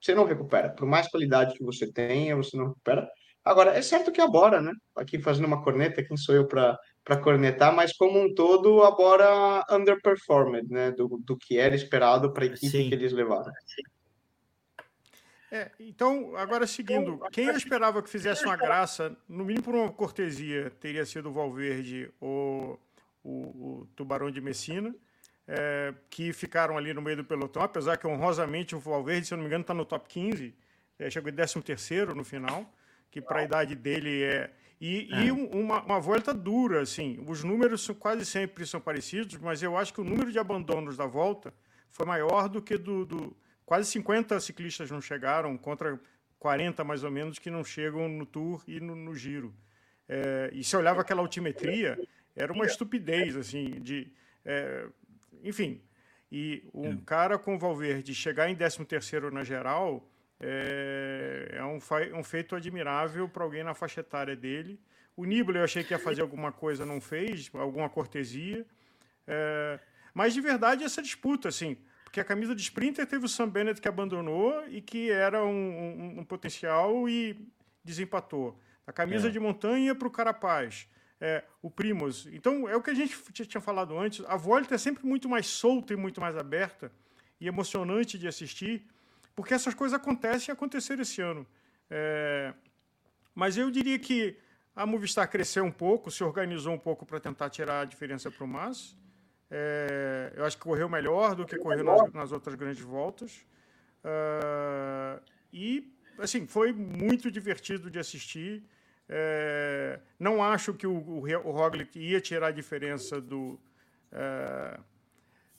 Você 0.00 0.14
não 0.14 0.24
recupera. 0.24 0.70
Por 0.70 0.86
mais 0.86 1.08
qualidade 1.08 1.54
que 1.54 1.64
você 1.64 1.90
tenha, 1.90 2.36
você 2.36 2.56
não 2.56 2.68
recupera. 2.68 3.08
Agora, 3.44 3.76
é 3.76 3.82
certo 3.82 4.12
que 4.12 4.20
a 4.20 4.26
Bora, 4.26 4.60
né? 4.60 4.72
Aqui 4.96 5.18
fazendo 5.18 5.46
uma 5.46 5.62
corneta, 5.62 6.02
quem 6.02 6.16
sou 6.16 6.34
eu 6.34 6.46
para 6.46 6.78
cornetar, 7.22 7.74
mas 7.74 7.92
como 7.92 8.20
um 8.20 8.32
todo, 8.32 8.82
a 8.84 8.90
Bora 8.92 9.64
underperformed, 9.70 10.68
né? 10.70 10.92
Do, 10.92 11.20
do 11.24 11.36
que 11.36 11.58
era 11.58 11.74
esperado 11.74 12.32
para 12.32 12.44
a 12.44 12.46
equipe 12.46 12.68
Sim. 12.68 12.88
que 12.88 12.94
eles 12.94 13.12
levaram. 13.12 13.50
É, 15.54 15.70
então, 15.78 16.34
agora 16.34 16.66
seguindo, 16.66 17.20
quem 17.30 17.44
eu 17.44 17.54
esperava 17.54 18.02
que 18.02 18.08
fizesse 18.08 18.42
uma 18.42 18.56
graça, 18.56 19.14
no 19.28 19.44
mínimo 19.44 19.62
por 19.62 19.74
uma 19.74 19.92
cortesia, 19.92 20.72
teria 20.80 21.04
sido 21.04 21.28
o 21.28 21.32
Valverde 21.32 22.10
ou 22.18 22.80
o, 23.22 23.30
o 23.82 23.88
Tubarão 23.94 24.30
de 24.30 24.40
Messina, 24.40 24.94
é, 25.46 25.92
que 26.08 26.32
ficaram 26.32 26.78
ali 26.78 26.94
no 26.94 27.02
meio 27.02 27.18
do 27.18 27.24
pelotão, 27.24 27.60
apesar 27.60 27.98
que 27.98 28.06
honrosamente 28.06 28.74
o 28.74 28.80
Valverde, 28.80 29.26
se 29.26 29.34
eu 29.34 29.36
não 29.36 29.42
me 29.42 29.48
engano, 29.48 29.60
está 29.60 29.74
no 29.74 29.84
top 29.84 30.08
15, 30.08 30.54
é, 30.98 31.10
chegou 31.10 31.30
em 31.30 31.34
13 31.34 31.58
no 32.16 32.24
final, 32.24 32.64
que 33.10 33.20
para 33.20 33.40
a 33.40 33.44
idade 33.44 33.74
dele 33.74 34.22
é. 34.22 34.50
E, 34.80 35.06
é. 35.12 35.24
e 35.24 35.30
uma, 35.30 35.82
uma 35.82 36.00
volta 36.00 36.32
dura, 36.32 36.80
assim. 36.80 37.22
Os 37.28 37.44
números 37.44 37.84
são, 37.84 37.94
quase 37.94 38.24
sempre 38.24 38.64
são 38.64 38.80
parecidos, 38.80 39.36
mas 39.36 39.62
eu 39.62 39.76
acho 39.76 39.92
que 39.92 40.00
o 40.00 40.04
número 40.04 40.32
de 40.32 40.38
abandonos 40.38 40.96
da 40.96 41.04
volta 41.04 41.52
foi 41.90 42.06
maior 42.06 42.48
do 42.48 42.62
que 42.62 42.78
do, 42.78 43.04
do 43.04 43.36
quase 43.72 43.90
50 43.90 44.38
ciclistas 44.38 44.90
não 44.90 45.00
chegaram, 45.00 45.56
contra 45.56 45.98
40 46.38 46.84
mais 46.84 47.04
ou 47.04 47.10
menos 47.10 47.38
que 47.38 47.50
não 47.50 47.64
chegam 47.64 48.06
no 48.06 48.26
Tour 48.26 48.62
e 48.68 48.78
no, 48.78 48.94
no 48.94 49.14
Giro. 49.14 49.54
É, 50.06 50.50
e 50.52 50.62
se 50.62 50.76
olhava 50.76 51.00
aquela 51.00 51.22
altimetria, 51.22 51.98
era 52.36 52.52
uma 52.52 52.66
estupidez, 52.66 53.34
assim, 53.34 53.80
de... 53.80 54.12
É, 54.44 54.86
enfim, 55.42 55.80
e 56.30 56.68
um 56.74 56.92
é. 56.92 56.98
cara 57.06 57.38
com 57.38 57.54
o 57.54 57.58
Valverde 57.58 58.14
chegar 58.14 58.50
em 58.50 58.54
13º 58.54 59.30
na 59.30 59.42
geral 59.42 60.06
é, 60.38 61.52
é 61.52 61.64
um, 61.64 61.78
um 62.18 62.22
feito 62.22 62.54
admirável 62.54 63.26
para 63.26 63.42
alguém 63.42 63.64
na 63.64 63.72
faixa 63.72 64.00
etária 64.00 64.36
dele. 64.36 64.78
O 65.16 65.24
Nibali 65.24 65.56
eu 65.56 65.64
achei 65.64 65.82
que 65.82 65.94
ia 65.94 65.98
fazer 65.98 66.20
alguma 66.20 66.52
coisa, 66.52 66.84
não 66.84 67.00
fez, 67.00 67.50
alguma 67.54 67.88
cortesia. 67.88 68.66
É, 69.26 69.80
mas 70.12 70.34
de 70.34 70.42
verdade 70.42 70.84
essa 70.84 71.00
disputa, 71.00 71.48
assim, 71.48 71.78
porque 72.12 72.20
a 72.20 72.24
camisa 72.24 72.54
de 72.54 72.60
sprinter 72.60 73.06
teve 73.06 73.24
o 73.24 73.28
Sam 73.28 73.48
Bennett 73.48 73.80
que 73.80 73.88
abandonou 73.88 74.68
e 74.68 74.82
que 74.82 75.10
era 75.10 75.42
um, 75.42 75.48
um, 75.48 76.20
um 76.20 76.24
potencial 76.26 77.08
e 77.08 77.48
desempatou. 77.82 78.60
A 78.86 78.92
camisa 78.92 79.28
é. 79.28 79.30
de 79.30 79.40
montanha 79.40 79.94
para 79.94 80.06
o 80.06 80.10
Carapaz. 80.10 80.86
É, 81.18 81.42
o 81.62 81.70
Primos. 81.70 82.26
Então, 82.30 82.68
é 82.68 82.76
o 82.76 82.82
que 82.82 82.90
a 82.90 82.94
gente 82.94 83.16
tinha 83.46 83.62
falado 83.62 83.98
antes. 83.98 84.22
A 84.26 84.36
Volta 84.36 84.74
é 84.74 84.78
sempre 84.78 85.06
muito 85.06 85.26
mais 85.26 85.46
solta 85.46 85.94
e 85.94 85.96
muito 85.96 86.20
mais 86.20 86.36
aberta 86.36 86.92
e 87.40 87.48
emocionante 87.48 88.18
de 88.18 88.28
assistir, 88.28 88.84
porque 89.34 89.54
essas 89.54 89.72
coisas 89.72 89.98
acontecem 89.98 90.50
e 90.50 90.52
aconteceram 90.52 91.00
esse 91.00 91.22
ano. 91.22 91.46
É, 91.88 92.52
mas 93.34 93.56
eu 93.56 93.70
diria 93.70 93.98
que 93.98 94.36
a 94.76 94.84
Movistar 94.84 95.30
cresceu 95.30 95.64
um 95.64 95.72
pouco, 95.72 96.10
se 96.10 96.22
organizou 96.22 96.74
um 96.74 96.78
pouco 96.78 97.06
para 97.06 97.18
tentar 97.18 97.48
tirar 97.48 97.80
a 97.80 97.84
diferença 97.86 98.30
para 98.30 98.44
o 98.44 98.46
Mas. 98.48 98.94
É, 99.54 100.32
eu 100.34 100.46
acho 100.46 100.56
que 100.56 100.62
correu 100.62 100.88
melhor 100.88 101.34
do 101.34 101.44
que 101.44 101.58
correu 101.58 101.84
nas, 101.84 102.12
nas 102.12 102.32
outras 102.32 102.54
grandes 102.54 102.82
voltas. 102.82 103.44
Uh, 104.02 105.22
e, 105.52 105.94
assim, 106.18 106.46
foi 106.46 106.72
muito 106.72 107.30
divertido 107.30 107.90
de 107.90 107.98
assistir. 107.98 108.64
É, 109.06 110.00
não 110.18 110.42
acho 110.42 110.72
que 110.72 110.86
o, 110.86 110.96
o, 110.96 111.18
o 111.18 111.50
Roglic 111.50 111.98
ia 111.98 112.18
tirar 112.18 112.46
a 112.46 112.50
diferença 112.50 113.20
do, 113.20 113.60
é, 114.10 114.80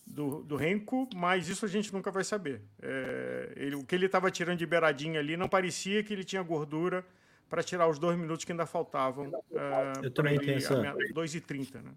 do, 0.08 0.42
do 0.42 0.56
Renko, 0.56 1.08
mas 1.14 1.48
isso 1.48 1.64
a 1.64 1.70
gente 1.70 1.94
nunca 1.94 2.10
vai 2.10 2.24
saber. 2.24 2.64
É, 2.82 3.54
ele, 3.56 3.76
o 3.76 3.86
que 3.86 3.94
ele 3.94 4.08
estava 4.08 4.32
tirando 4.32 4.58
de 4.58 4.66
beiradinha 4.66 5.20
ali 5.20 5.38
não 5.38 5.48
parecia 5.48 6.04
que 6.04 6.12
ele 6.12 6.24
tinha 6.24 6.42
gordura 6.42 7.06
para 7.48 7.62
tirar 7.62 7.88
os 7.88 8.00
dois 8.00 8.18
minutos 8.18 8.44
que 8.44 8.52
ainda 8.52 8.66
faltavam. 8.66 9.32
Eu 10.02 10.10
também 10.10 10.40
tenho 10.40 10.58
essa... 10.58 10.96
2 11.14 11.36
e 11.36 11.42
30, 11.42 11.84
né? 11.84 11.92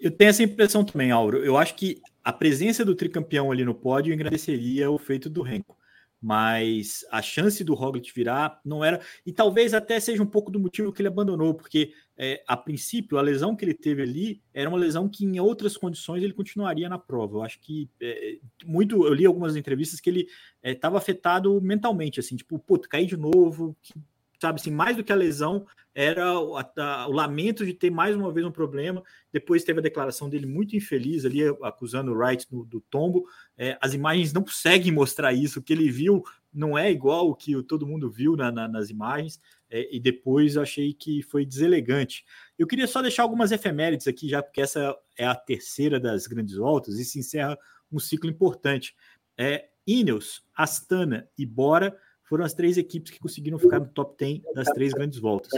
Eu 0.00 0.10
tenho 0.10 0.30
essa 0.30 0.42
impressão 0.42 0.84
também, 0.84 1.10
Auro. 1.10 1.44
Eu 1.44 1.56
acho 1.56 1.74
que 1.74 2.00
a 2.22 2.32
presença 2.32 2.84
do 2.84 2.94
tricampeão 2.94 3.50
ali 3.50 3.64
no 3.64 3.74
pódio 3.74 4.12
engrandeceria 4.12 4.90
o 4.90 4.98
feito 4.98 5.30
do 5.30 5.42
Renko. 5.42 5.76
mas 6.20 7.04
a 7.10 7.20
chance 7.20 7.62
do 7.62 7.74
Roglic 7.74 8.12
virar 8.12 8.60
não 8.64 8.84
era, 8.84 9.00
e 9.24 9.32
talvez 9.32 9.74
até 9.74 10.00
seja 10.00 10.22
um 10.22 10.26
pouco 10.26 10.50
do 10.50 10.58
motivo 10.58 10.92
que 10.92 11.00
ele 11.00 11.08
abandonou, 11.08 11.54
porque 11.54 11.92
é, 12.16 12.42
a 12.48 12.56
princípio 12.56 13.18
a 13.18 13.22
lesão 13.22 13.54
que 13.54 13.64
ele 13.64 13.74
teve 13.74 14.02
ali 14.02 14.42
era 14.52 14.68
uma 14.68 14.78
lesão 14.78 15.08
que 15.08 15.24
em 15.24 15.38
outras 15.38 15.76
condições 15.76 16.22
ele 16.22 16.32
continuaria 16.32 16.88
na 16.88 16.98
prova. 16.98 17.36
Eu 17.36 17.42
acho 17.42 17.60
que 17.60 17.88
é, 18.00 18.38
muito, 18.64 19.06
eu 19.06 19.12
li 19.12 19.26
algumas 19.26 19.56
entrevistas 19.56 20.00
que 20.00 20.10
ele 20.10 20.26
estava 20.64 20.96
é, 20.96 20.98
afetado 20.98 21.60
mentalmente, 21.60 22.18
assim, 22.18 22.34
tipo, 22.34 22.58
puta, 22.58 22.88
cair 22.88 23.06
de 23.06 23.16
novo, 23.16 23.76
que 23.82 23.94
sabe 24.40 24.60
assim, 24.60 24.70
mais 24.70 24.96
do 24.96 25.04
que 25.04 25.12
a 25.12 25.16
lesão, 25.16 25.66
era 25.94 26.38
o, 26.38 26.58
a, 26.58 27.06
o, 27.08 27.12
lamento 27.12 27.64
de 27.64 27.72
ter 27.72 27.90
mais 27.90 28.14
uma 28.14 28.30
vez 28.30 28.46
um 28.46 28.50
problema. 28.50 29.02
Depois 29.32 29.64
teve 29.64 29.78
a 29.78 29.82
declaração 29.82 30.28
dele 30.28 30.44
muito 30.44 30.76
infeliz 30.76 31.24
ali, 31.24 31.40
acusando 31.62 32.12
o 32.12 32.14
Wright 32.14 32.46
do, 32.50 32.66
do 32.66 32.82
tombo. 32.82 33.24
É, 33.56 33.78
as 33.80 33.94
imagens 33.94 34.30
não 34.30 34.42
conseguem 34.42 34.92
mostrar 34.92 35.32
isso, 35.32 35.58
o 35.58 35.62
que 35.62 35.72
ele 35.72 35.90
viu 35.90 36.22
não 36.52 36.76
é 36.76 36.90
igual 36.90 37.28
o 37.28 37.34
que 37.34 37.62
todo 37.62 37.86
mundo 37.86 38.10
viu 38.10 38.36
na, 38.36 38.50
na, 38.50 38.66
nas 38.66 38.88
imagens, 38.90 39.40
é, 39.70 39.94
e 39.94 40.00
depois 40.00 40.56
achei 40.56 40.92
que 40.92 41.22
foi 41.22 41.44
deselegante. 41.44 42.24
Eu 42.58 42.66
queria 42.66 42.86
só 42.86 43.02
deixar 43.02 43.22
algumas 43.22 43.52
efemérides 43.52 44.06
aqui, 44.06 44.28
já 44.28 44.42
porque 44.42 44.60
essa 44.60 44.96
é 45.18 45.26
a 45.26 45.34
terceira 45.34 46.00
das 46.00 46.26
grandes 46.26 46.56
voltas, 46.56 46.98
e 46.98 47.04
se 47.04 47.18
encerra 47.18 47.58
um 47.92 47.98
ciclo 47.98 48.28
importante. 48.28 48.94
É, 49.36 49.68
Ineos, 49.86 50.42
Astana 50.54 51.28
e 51.38 51.46
Bora 51.46 51.96
foram 52.26 52.44
as 52.44 52.52
três 52.52 52.76
equipes 52.76 53.12
que 53.12 53.20
conseguiram 53.20 53.58
ficar 53.58 53.78
no 53.78 53.86
top 53.86 54.16
10 54.18 54.42
das 54.54 54.68
três 54.68 54.92
grandes 54.92 55.18
voltas. 55.18 55.52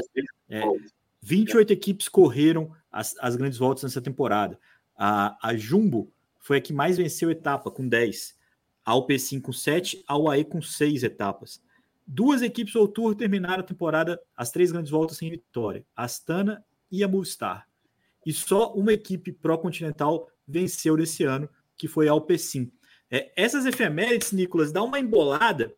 É, 0.49 0.62
28 1.23 1.73
equipes 1.73 2.09
correram 2.09 2.71
as, 2.93 3.16
as 3.21 3.37
grandes 3.37 3.59
voltas 3.59 3.83
nessa 3.83 4.01
temporada. 4.01 4.59
A, 4.97 5.37
a 5.43 5.57
Jumbo 5.57 6.12
foi 6.39 6.59
a 6.59 6.61
que 6.61 6.73
mais 6.73 6.97
venceu 6.97 7.31
etapa, 7.31 7.71
com 7.71 7.89
10. 7.89 8.37
A 8.85 8.95
UP5 8.95 9.41
com 9.41 9.53
7, 9.53 10.05
a 10.07 10.16
UAE 10.16 10.45
com 10.45 10.62
6 10.62 11.03
etapas. 11.03 11.62
Duas 12.07 12.41
equipes 12.41 12.73
do 12.73 12.89
Tour 12.89 13.14
terminaram 13.14 13.61
a 13.61 13.66
temporada, 13.66 14.21
as 14.35 14.51
três 14.51 14.73
grandes 14.73 14.91
voltas 14.91 15.19
sem 15.19 15.31
vitória, 15.31 15.85
a 15.95 16.05
Astana 16.05 16.64
e 16.91 17.05
a 17.05 17.09
Movistar. 17.09 17.69
E 18.25 18.33
só 18.33 18.73
uma 18.73 18.93
equipe 18.93 19.33
pró-continental 19.33 20.31
venceu 20.47 20.97
nesse 20.97 21.25
ano, 21.25 21.49
que 21.77 21.87
foi 21.87 22.09
a 22.09 22.12
UP5. 22.12 22.71
É, 23.11 23.31
essas 23.37 23.66
efemérides, 23.66 24.33
Nicolas, 24.33 24.73
dá 24.73 24.83
uma 24.83 24.99
embolada 24.99 25.75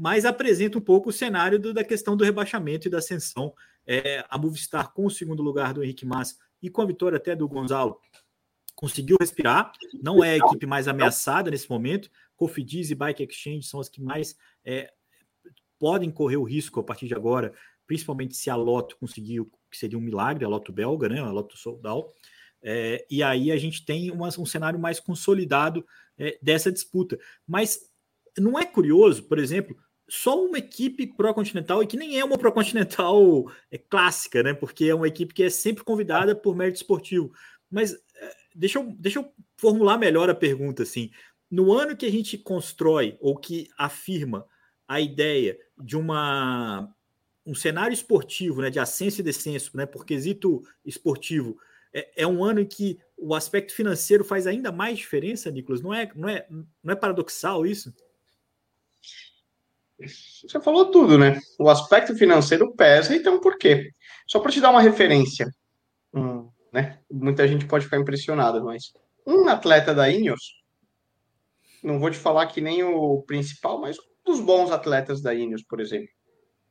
mas 0.00 0.24
apresenta 0.24 0.78
um 0.78 0.80
pouco 0.80 1.10
o 1.10 1.12
cenário 1.12 1.58
do, 1.58 1.74
da 1.74 1.84
questão 1.84 2.16
do 2.16 2.24
rebaixamento 2.24 2.88
e 2.88 2.90
da 2.90 2.96
ascensão. 2.96 3.52
É, 3.86 4.24
a 4.30 4.38
Movistar, 4.38 4.94
com 4.94 5.04
o 5.04 5.10
segundo 5.10 5.42
lugar 5.42 5.74
do 5.74 5.84
Henrique 5.84 6.06
Massa 6.06 6.36
e 6.62 6.70
com 6.70 6.80
a 6.80 6.86
vitória 6.86 7.18
até 7.18 7.36
do 7.36 7.46
Gonzalo, 7.46 8.00
conseguiu 8.74 9.18
respirar, 9.20 9.70
não 10.02 10.24
é 10.24 10.32
a 10.32 10.36
equipe 10.38 10.64
mais 10.64 10.88
ameaçada 10.88 11.50
nesse 11.50 11.68
momento. 11.68 12.10
Cofidis 12.34 12.90
e 12.90 12.94
Bike 12.94 13.24
Exchange 13.24 13.64
são 13.64 13.78
as 13.78 13.90
que 13.90 14.00
mais 14.00 14.38
é, 14.64 14.90
podem 15.78 16.10
correr 16.10 16.38
o 16.38 16.44
risco 16.44 16.80
a 16.80 16.82
partir 16.82 17.06
de 17.06 17.14
agora, 17.14 17.52
principalmente 17.86 18.34
se 18.34 18.48
a 18.48 18.56
Loto 18.56 18.96
conseguiu, 18.96 19.52
que 19.70 19.76
seria 19.76 19.98
um 19.98 20.02
milagre, 20.02 20.46
a 20.46 20.48
Loto 20.48 20.72
belga, 20.72 21.10
né, 21.10 21.20
a 21.20 21.30
Loto 21.30 21.58
Soldal. 21.58 22.10
É, 22.62 23.04
e 23.10 23.22
aí 23.22 23.52
a 23.52 23.56
gente 23.58 23.84
tem 23.84 24.10
uma, 24.10 24.28
um 24.28 24.46
cenário 24.46 24.78
mais 24.78 24.98
consolidado 24.98 25.84
é, 26.16 26.38
dessa 26.40 26.72
disputa. 26.72 27.18
Mas 27.46 27.80
não 28.38 28.58
é 28.58 28.64
curioso, 28.64 29.24
por 29.24 29.38
exemplo, 29.38 29.76
só 30.10 30.44
uma 30.44 30.58
equipe 30.58 31.06
pró-continental 31.06 31.82
e 31.82 31.86
que 31.86 31.96
nem 31.96 32.18
é 32.18 32.24
uma 32.24 32.36
pró-continental 32.36 33.50
é, 33.70 33.78
clássica, 33.78 34.42
né? 34.42 34.52
Porque 34.52 34.86
é 34.86 34.94
uma 34.94 35.06
equipe 35.06 35.32
que 35.32 35.44
é 35.44 35.50
sempre 35.50 35.84
convidada 35.84 36.34
por 36.34 36.56
mérito 36.56 36.78
esportivo. 36.78 37.32
Mas 37.70 37.94
é, 37.94 38.34
deixa 38.54 38.80
eu, 38.80 38.92
deixa 38.98 39.20
eu 39.20 39.32
formular 39.56 39.96
melhor 39.98 40.28
a 40.28 40.34
pergunta 40.34 40.82
assim. 40.82 41.10
No 41.48 41.72
ano 41.72 41.96
que 41.96 42.06
a 42.06 42.10
gente 42.10 42.36
constrói 42.36 43.16
ou 43.20 43.36
que 43.36 43.68
afirma 43.78 44.44
a 44.88 45.00
ideia 45.00 45.56
de 45.78 45.96
uma 45.96 46.92
um 47.46 47.54
cenário 47.54 47.94
esportivo, 47.94 48.60
né, 48.60 48.70
de 48.70 48.78
ascenso 48.78 49.20
e 49.20 49.24
descenso, 49.24 49.76
né, 49.76 49.86
por 49.86 50.04
quesito 50.04 50.62
esportivo, 50.84 51.58
é, 51.92 52.22
é 52.22 52.26
um 52.26 52.44
ano 52.44 52.60
em 52.60 52.66
que 52.66 52.98
o 53.16 53.34
aspecto 53.34 53.74
financeiro 53.74 54.24
faz 54.24 54.46
ainda 54.46 54.70
mais 54.70 54.98
diferença, 54.98 55.50
Nicolas? 55.50 55.80
Não 55.80 55.92
é, 55.94 56.10
não 56.14 56.28
é, 56.28 56.46
não 56.82 56.92
é 56.92 56.96
paradoxal 56.96 57.64
isso? 57.66 57.94
Você 60.06 60.60
falou 60.60 60.90
tudo, 60.90 61.18
né? 61.18 61.38
O 61.58 61.68
aspecto 61.68 62.14
financeiro 62.14 62.74
pesa, 62.74 63.14
então 63.14 63.40
por 63.40 63.58
quê? 63.58 63.90
Só 64.26 64.40
para 64.40 64.50
te 64.50 64.60
dar 64.60 64.70
uma 64.70 64.80
referência, 64.80 65.48
hum, 66.14 66.48
né? 66.72 67.00
Muita 67.10 67.46
gente 67.46 67.66
pode 67.66 67.84
ficar 67.84 67.98
impressionada, 67.98 68.62
mas 68.62 68.92
um 69.26 69.48
atleta 69.48 69.94
da 69.94 70.08
Ineos, 70.08 70.62
não 71.82 71.98
vou 71.98 72.10
te 72.10 72.16
falar 72.16 72.46
que 72.46 72.60
nem 72.60 72.82
o 72.82 73.22
principal, 73.22 73.80
mas 73.80 73.98
um 73.98 74.32
dos 74.32 74.40
bons 74.40 74.70
atletas 74.70 75.20
da 75.20 75.34
Ineos, 75.34 75.62
por 75.62 75.80
exemplo, 75.80 76.08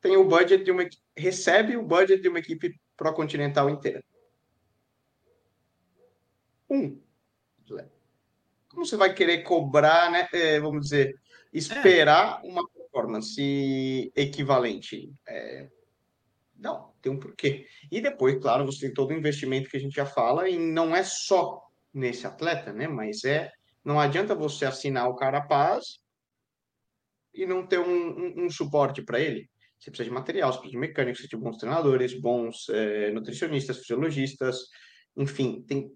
tem 0.02 0.18
o 0.18 0.26
budget 0.26 0.64
de 0.64 0.72
uma 0.72 0.88
recebe 1.16 1.76
o 1.76 1.84
budget 1.84 2.22
de 2.22 2.30
uma 2.30 2.40
equipe 2.40 2.80
pró-continental 2.96 3.70
inteira. 3.70 4.04
Um. 6.70 7.00
Como 8.70 8.86
você 8.86 8.96
vai 8.96 9.14
querer 9.14 9.44
cobrar, 9.44 10.10
né? 10.12 10.28
É, 10.32 10.60
vamos 10.60 10.84
dizer, 10.84 11.20
esperar 11.52 12.40
é. 12.44 12.48
uma 12.48 12.64
performance 12.92 14.12
equivalente? 14.16 15.12
É, 15.28 15.70
não, 16.58 16.94
tem 17.02 17.12
um 17.12 17.20
porquê. 17.20 17.66
E 17.92 18.02
depois, 18.02 18.38
claro, 18.42 18.66
você 18.66 18.88
tem 18.88 18.94
todo 18.94 19.12
o 19.12 19.18
investimento 19.18 19.70
que 19.70 19.78
a 19.78 19.80
gente 19.80 19.96
já 19.96 20.06
fala, 20.06 20.50
e 20.50 20.58
não 20.58 20.96
é 20.96 21.04
só 21.04 21.62
nesse 21.94 22.28
atleta, 22.28 22.74
né? 22.74 22.88
Mas 22.88 23.24
é. 23.24 23.52
Não 23.84 24.00
adianta 24.00 24.36
você 24.36 24.66
assinar 24.66 25.08
o 25.08 25.16
Carapaz 25.16 26.00
e 27.34 27.46
não 27.46 27.66
ter 27.66 27.80
um, 27.80 27.86
um, 27.86 28.46
um 28.46 28.50
suporte 28.50 29.02
para 29.02 29.20
ele. 29.20 29.50
Você 29.80 29.90
precisa 29.90 30.10
de 30.10 30.14
material, 30.14 30.52
você 30.52 30.60
precisa 30.60 30.80
de 30.80 30.88
mecânicos, 30.88 31.22
você 31.22 31.28
precisa 31.28 31.42
de 31.42 31.50
bons 31.50 31.58
treinadores, 31.58 32.20
bons 32.20 32.70
é, 32.70 33.12
nutricionistas, 33.12 33.78
fisiologistas, 33.78 34.58
enfim, 35.16 35.64
tem 35.66 35.90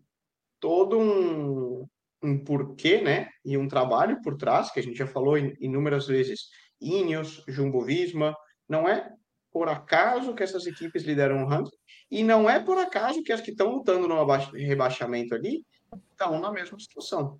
todo 0.61 0.97
um, 0.97 1.85
um 2.23 2.41
porquê, 2.41 3.01
né? 3.01 3.27
E 3.43 3.57
um 3.57 3.67
trabalho 3.67 4.21
por 4.21 4.37
trás, 4.37 4.71
que 4.71 4.79
a 4.79 4.83
gente 4.83 4.97
já 4.97 5.05
falou 5.05 5.37
inúmeras 5.37 6.07
vezes 6.07 6.47
Ineos, 6.84 7.43
Jumbo 7.47 7.84
Visma. 7.84 8.36
Não 8.67 8.88
é 8.88 9.11
por 9.51 9.69
acaso 9.69 10.34
que 10.34 10.43
essas 10.43 10.65
equipes 10.65 11.03
lideram 11.03 11.43
o 11.43 11.47
ranking 11.47 11.77
e 12.09 12.23
não 12.23 12.49
é 12.49 12.59
por 12.59 12.77
acaso 12.77 13.23
que 13.23 13.31
as 13.31 13.41
que 13.41 13.51
estão 13.51 13.69
lutando 13.69 14.07
no 14.07 14.25
rebaixamento 14.53 15.36
ali 15.36 15.65
estão 16.11 16.39
na 16.39 16.51
mesma 16.51 16.79
situação. 16.79 17.39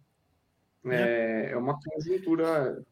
É, 0.86 1.50
é 1.52 1.58
uma 1.58 1.78
conjuntura 1.80 2.84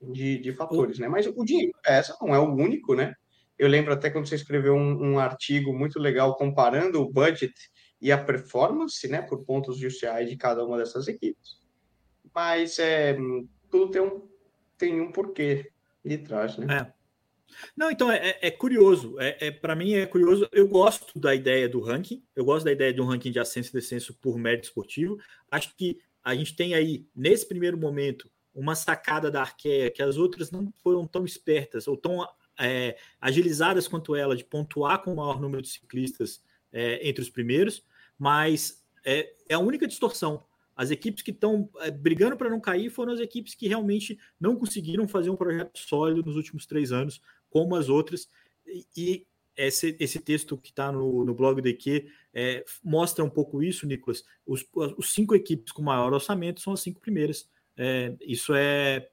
de, 0.00 0.38
de 0.38 0.52
fatores, 0.52 0.98
né? 0.98 1.08
Mas 1.08 1.26
o 1.26 1.44
dinheiro 1.44 1.72
essa 1.84 2.16
não 2.20 2.34
é 2.34 2.38
o 2.38 2.54
único, 2.54 2.94
né? 2.94 3.14
Eu 3.58 3.68
lembro 3.68 3.92
até 3.92 4.10
quando 4.10 4.26
você 4.26 4.34
escreveu 4.34 4.74
um, 4.74 5.12
um 5.12 5.18
artigo 5.18 5.72
muito 5.72 5.98
legal 5.98 6.36
comparando 6.36 7.00
o 7.02 7.10
budget 7.10 7.52
e 8.00 8.10
a 8.10 8.16
performance, 8.16 9.06
né, 9.06 9.20
por 9.20 9.44
pontos 9.44 9.82
UCI 9.82 10.24
de 10.26 10.36
cada 10.36 10.64
uma 10.64 10.78
dessas 10.78 11.06
equipes. 11.06 11.60
Mas 12.34 12.78
é, 12.78 13.16
tudo 13.70 13.90
tem 13.90 14.00
um 14.00 14.26
tem 14.80 15.00
um 15.00 15.12
porquê 15.12 15.70
de 16.02 16.18
trás, 16.18 16.56
né? 16.56 16.66
É. 16.74 17.00
Não, 17.76 17.90
então 17.90 18.10
é, 18.10 18.30
é, 18.30 18.38
é 18.48 18.50
curioso. 18.50 19.20
É, 19.20 19.48
é 19.48 19.50
para 19.50 19.76
mim 19.76 19.92
é 19.92 20.06
curioso. 20.06 20.48
Eu 20.50 20.66
gosto 20.66 21.18
da 21.18 21.34
ideia 21.34 21.68
do 21.68 21.80
ranking. 21.80 22.24
Eu 22.34 22.44
gosto 22.44 22.64
da 22.64 22.72
ideia 22.72 22.92
de 22.92 23.00
um 23.00 23.04
ranking 23.04 23.30
de 23.30 23.38
ascenso 23.38 23.68
e 23.70 23.80
descenso 23.80 24.14
por 24.14 24.38
mérito 24.38 24.68
esportivo. 24.68 25.18
Acho 25.50 25.76
que 25.76 26.00
a 26.24 26.34
gente 26.34 26.56
tem 26.56 26.74
aí 26.74 27.06
nesse 27.14 27.46
primeiro 27.46 27.76
momento 27.76 28.30
uma 28.54 28.74
sacada 28.74 29.30
da 29.30 29.42
Arqueia 29.42 29.90
que 29.90 30.02
as 30.02 30.16
outras 30.16 30.50
não 30.50 30.72
foram 30.82 31.06
tão 31.06 31.24
espertas 31.24 31.86
ou 31.86 31.96
tão 31.96 32.26
é, 32.58 32.96
agilizadas 33.20 33.86
quanto 33.86 34.16
ela 34.16 34.36
de 34.36 34.44
pontuar 34.44 35.02
com 35.02 35.12
o 35.12 35.16
maior 35.16 35.40
número 35.40 35.62
de 35.62 35.68
ciclistas 35.68 36.42
é, 36.72 37.06
entre 37.06 37.22
os 37.22 37.30
primeiros, 37.30 37.84
mas 38.18 38.84
é, 39.04 39.34
é 39.48 39.54
a 39.54 39.58
única 39.58 39.86
distorção. 39.86 40.44
As 40.80 40.90
equipes 40.90 41.22
que 41.22 41.30
estão 41.30 41.68
é, 41.80 41.90
brigando 41.90 42.38
para 42.38 42.48
não 42.48 42.58
cair 42.58 42.88
foram 42.88 43.12
as 43.12 43.20
equipes 43.20 43.54
que 43.54 43.68
realmente 43.68 44.18
não 44.40 44.56
conseguiram 44.56 45.06
fazer 45.06 45.28
um 45.28 45.36
projeto 45.36 45.78
sólido 45.78 46.24
nos 46.24 46.36
últimos 46.36 46.64
três 46.64 46.90
anos, 46.90 47.20
como 47.50 47.76
as 47.76 47.90
outras. 47.90 48.30
E, 48.66 48.86
e 48.96 49.26
esse, 49.54 49.94
esse 50.00 50.18
texto 50.18 50.56
que 50.56 50.70
está 50.70 50.90
no, 50.90 51.22
no 51.22 51.34
blog 51.34 51.60
do 51.60 51.68
EQ 51.68 52.10
é, 52.32 52.64
mostra 52.82 53.22
um 53.22 53.28
pouco 53.28 53.62
isso, 53.62 53.86
Nicolas. 53.86 54.24
Os, 54.46 54.64
os, 54.74 55.12
cinco 55.12 55.34
equipes 55.34 55.70
com 55.70 55.82
maior 55.82 56.14
orçamento 56.14 56.62
são 56.62 56.72
as 56.72 56.80
cinco 56.80 56.98
primeiras. 56.98 57.46
É, 57.76 58.16
isso 58.22 58.54
é 58.54 59.06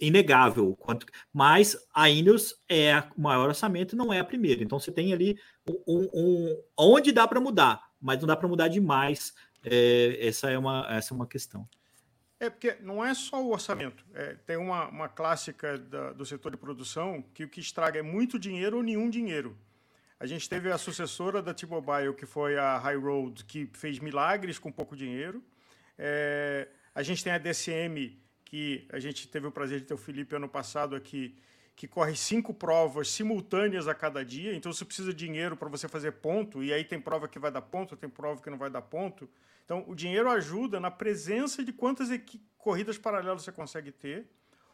inegável. 0.00 0.74
Quanto, 0.74 1.04
mas 1.30 1.76
a 1.92 2.08
Ineos 2.08 2.54
é 2.66 3.04
o 3.14 3.20
maior 3.20 3.46
orçamento, 3.50 3.94
não 3.94 4.10
é 4.10 4.20
a 4.20 4.24
primeira. 4.24 4.62
Então 4.64 4.80
você 4.80 4.90
tem 4.90 5.12
ali 5.12 5.38
um, 5.86 6.08
um 6.14 6.62
onde 6.78 7.12
dá 7.12 7.28
para 7.28 7.42
mudar, 7.42 7.90
mas 8.00 8.20
não 8.20 8.26
dá 8.26 8.34
para 8.34 8.48
mudar 8.48 8.68
demais 8.68 9.34
é, 9.70 10.26
essa, 10.26 10.50
é 10.50 10.58
uma, 10.58 10.86
essa 10.88 11.12
é 11.12 11.14
uma 11.14 11.26
questão. 11.26 11.68
É 12.40 12.48
porque 12.48 12.76
não 12.80 13.04
é 13.04 13.14
só 13.14 13.42
o 13.42 13.50
orçamento. 13.50 14.04
É, 14.14 14.34
tem 14.46 14.56
uma, 14.56 14.88
uma 14.88 15.08
clássica 15.08 15.76
da, 15.76 16.12
do 16.12 16.24
setor 16.24 16.52
de 16.52 16.56
produção 16.56 17.22
que 17.34 17.44
o 17.44 17.48
que 17.48 17.60
estraga 17.60 17.98
é 17.98 18.02
muito 18.02 18.38
dinheiro 18.38 18.76
ou 18.76 18.82
nenhum 18.82 19.10
dinheiro. 19.10 19.56
A 20.20 20.26
gente 20.26 20.48
teve 20.48 20.70
a 20.70 20.78
sucessora 20.78 21.42
da 21.42 21.54
T-Mobile, 21.54 22.14
que 22.14 22.26
foi 22.26 22.56
a 22.58 22.78
High 22.78 22.96
Road, 22.96 23.44
que 23.44 23.70
fez 23.72 23.98
milagres 23.98 24.58
com 24.58 24.70
pouco 24.70 24.96
dinheiro. 24.96 25.42
É, 25.96 26.68
a 26.94 27.02
gente 27.02 27.22
tem 27.22 27.32
a 27.32 27.38
DCM, 27.38 28.20
que 28.44 28.86
a 28.90 28.98
gente 28.98 29.28
teve 29.28 29.46
o 29.46 29.52
prazer 29.52 29.80
de 29.80 29.86
ter 29.86 29.94
o 29.94 29.98
Felipe 29.98 30.34
ano 30.34 30.48
passado 30.48 30.96
aqui, 30.96 31.36
que 31.76 31.86
corre 31.86 32.16
cinco 32.16 32.52
provas 32.52 33.08
simultâneas 33.08 33.86
a 33.86 33.94
cada 33.94 34.24
dia, 34.24 34.52
então 34.54 34.72
você 34.72 34.84
precisa 34.84 35.12
de 35.12 35.24
dinheiro 35.24 35.56
para 35.56 35.68
você 35.68 35.86
fazer 35.86 36.10
ponto, 36.12 36.64
e 36.64 36.72
aí 36.72 36.82
tem 36.82 37.00
prova 37.00 37.28
que 37.28 37.38
vai 37.38 37.52
dar 37.52 37.62
ponto, 37.62 37.96
tem 37.96 38.10
prova 38.10 38.42
que 38.42 38.50
não 38.50 38.58
vai 38.58 38.68
dar 38.68 38.82
ponto. 38.82 39.28
Então, 39.68 39.84
o 39.86 39.94
dinheiro 39.94 40.30
ajuda 40.30 40.80
na 40.80 40.90
presença 40.90 41.62
de 41.62 41.74
quantas 41.74 42.08
corridas 42.56 42.96
paralelas 42.96 43.42
você 43.42 43.52
consegue 43.52 43.92
ter, 43.92 44.26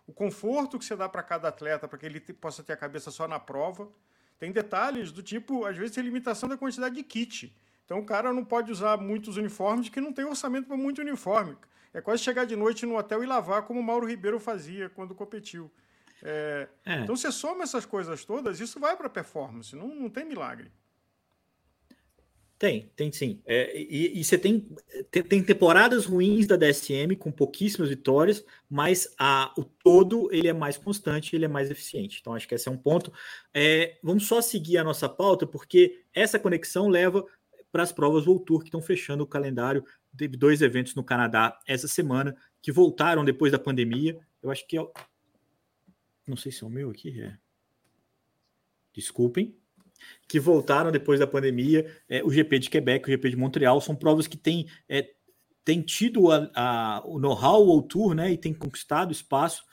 o 0.06 0.12
conforto 0.12 0.78
que 0.78 0.84
você 0.84 0.94
dá 0.94 1.08
para 1.08 1.20
cada 1.20 1.48
atleta, 1.48 1.88
para 1.88 1.98
que 1.98 2.06
ele 2.06 2.20
possa 2.20 2.62
ter 2.62 2.74
a 2.74 2.76
cabeça 2.76 3.10
só 3.10 3.26
na 3.26 3.40
prova. 3.40 3.90
Tem 4.38 4.52
detalhes 4.52 5.10
do 5.10 5.20
tipo, 5.20 5.64
às 5.64 5.76
vezes 5.76 5.96
tem 5.96 6.04
limitação 6.04 6.48
da 6.48 6.56
quantidade 6.56 6.94
de 6.94 7.02
kit. 7.02 7.52
Então 7.84 7.98
o 7.98 8.06
cara 8.06 8.32
não 8.32 8.44
pode 8.44 8.70
usar 8.70 8.96
muitos 8.96 9.36
uniformes 9.36 9.88
que 9.88 10.00
não 10.00 10.12
tem 10.12 10.24
orçamento 10.24 10.68
para 10.68 10.76
muito 10.76 11.00
uniforme. 11.00 11.56
É 11.92 12.00
quase 12.00 12.22
chegar 12.22 12.44
de 12.44 12.54
noite 12.54 12.86
no 12.86 12.96
hotel 12.96 13.24
e 13.24 13.26
lavar, 13.26 13.62
como 13.62 13.80
o 13.80 13.82
Mauro 13.82 14.06
Ribeiro 14.06 14.38
fazia 14.38 14.88
quando 14.88 15.12
competiu. 15.12 15.72
É, 16.22 16.68
é. 16.86 17.00
Então 17.00 17.16
você 17.16 17.32
soma 17.32 17.64
essas 17.64 17.84
coisas 17.84 18.24
todas, 18.24 18.60
isso 18.60 18.78
vai 18.78 18.96
para 18.96 19.10
performance, 19.10 19.74
não, 19.74 19.88
não 19.88 20.08
tem 20.08 20.24
milagre. 20.24 20.70
Tem, 22.64 22.90
tem 22.96 23.12
sim. 23.12 23.42
É, 23.44 23.78
e, 23.78 24.18
e, 24.18 24.24
você 24.24 24.38
tem, 24.38 24.66
tem, 25.10 25.22
tem, 25.22 25.44
temporadas 25.44 26.06
ruins 26.06 26.46
da 26.46 26.56
DSM 26.56 27.14
com 27.14 27.30
pouquíssimas 27.30 27.90
vitórias, 27.90 28.42
mas 28.70 29.14
a, 29.18 29.52
o 29.58 29.64
todo 29.64 30.32
ele 30.32 30.48
é 30.48 30.52
mais 30.54 30.78
constante, 30.78 31.36
ele 31.36 31.44
é 31.44 31.48
mais 31.48 31.70
eficiente. 31.70 32.20
Então 32.22 32.32
acho 32.32 32.48
que 32.48 32.54
esse 32.54 32.66
é 32.66 32.72
um 32.72 32.78
ponto. 32.78 33.12
É, 33.52 33.98
vamos 34.02 34.26
só 34.26 34.40
seguir 34.40 34.78
a 34.78 34.84
nossa 34.84 35.10
pauta, 35.10 35.46
porque 35.46 36.04
essa 36.14 36.38
conexão 36.38 36.88
leva 36.88 37.22
para 37.70 37.82
as 37.82 37.92
provas 37.92 38.26
World 38.26 38.46
Tour 38.46 38.60
que 38.60 38.68
estão 38.68 38.80
fechando 38.80 39.24
o 39.24 39.26
calendário. 39.26 39.84
Teve 40.16 40.34
dois 40.34 40.62
eventos 40.62 40.94
no 40.94 41.04
Canadá 41.04 41.60
essa 41.66 41.86
semana 41.86 42.34
que 42.62 42.72
voltaram 42.72 43.26
depois 43.26 43.52
da 43.52 43.58
pandemia. 43.58 44.18
Eu 44.42 44.50
acho 44.50 44.66
que 44.66 44.78
é. 44.78 44.86
Não 46.26 46.38
sei 46.38 46.50
se 46.50 46.64
é 46.64 46.66
o 46.66 46.70
meu 46.70 46.88
aqui. 46.88 47.20
É. 47.20 47.36
Desculpem. 48.94 49.54
Que 50.28 50.40
voltaram 50.40 50.90
depois 50.90 51.20
da 51.20 51.26
pandemia. 51.26 51.86
É, 52.08 52.22
o 52.22 52.30
GP 52.30 52.58
de 52.58 52.70
Quebec, 52.70 53.06
o 53.06 53.10
GP 53.10 53.30
de 53.30 53.36
Montreal, 53.36 53.80
são 53.80 53.94
provas 53.94 54.26
que 54.26 54.36
têm, 54.36 54.66
é, 54.88 55.10
têm 55.64 55.82
tido 55.82 56.30
a, 56.30 56.50
a, 56.54 57.02
o 57.04 57.18
know-how 57.18 57.64
World 57.64 57.88
Tour 57.88 58.14
né, 58.14 58.32
e 58.32 58.38
têm 58.38 58.52
conquistado 58.52 59.12
espaço. 59.12 59.64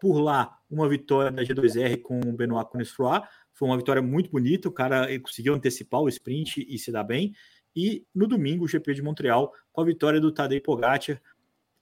Por 0.00 0.18
lá, 0.18 0.58
uma 0.68 0.88
vitória 0.88 1.30
da 1.30 1.42
G2R 1.42 2.02
com 2.02 2.18
o 2.20 2.32
Benoit 2.32 2.68
Conesfroy, 2.68 3.20
foi 3.52 3.68
uma 3.68 3.76
vitória 3.76 4.02
muito 4.02 4.30
bonita, 4.30 4.68
o 4.68 4.72
cara 4.72 5.06
conseguiu 5.20 5.54
antecipar 5.54 6.00
o 6.00 6.08
sprint 6.08 6.66
e 6.68 6.76
se 6.78 6.90
dar 6.90 7.04
bem. 7.04 7.32
E 7.74 8.04
no 8.14 8.26
domingo, 8.26 8.64
o 8.64 8.68
GP 8.68 8.94
de 8.94 9.02
Montreal, 9.02 9.52
com 9.72 9.80
a 9.80 9.84
vitória 9.84 10.20
do 10.20 10.32
Tadej 10.32 10.60
Pogacar, 10.60 11.20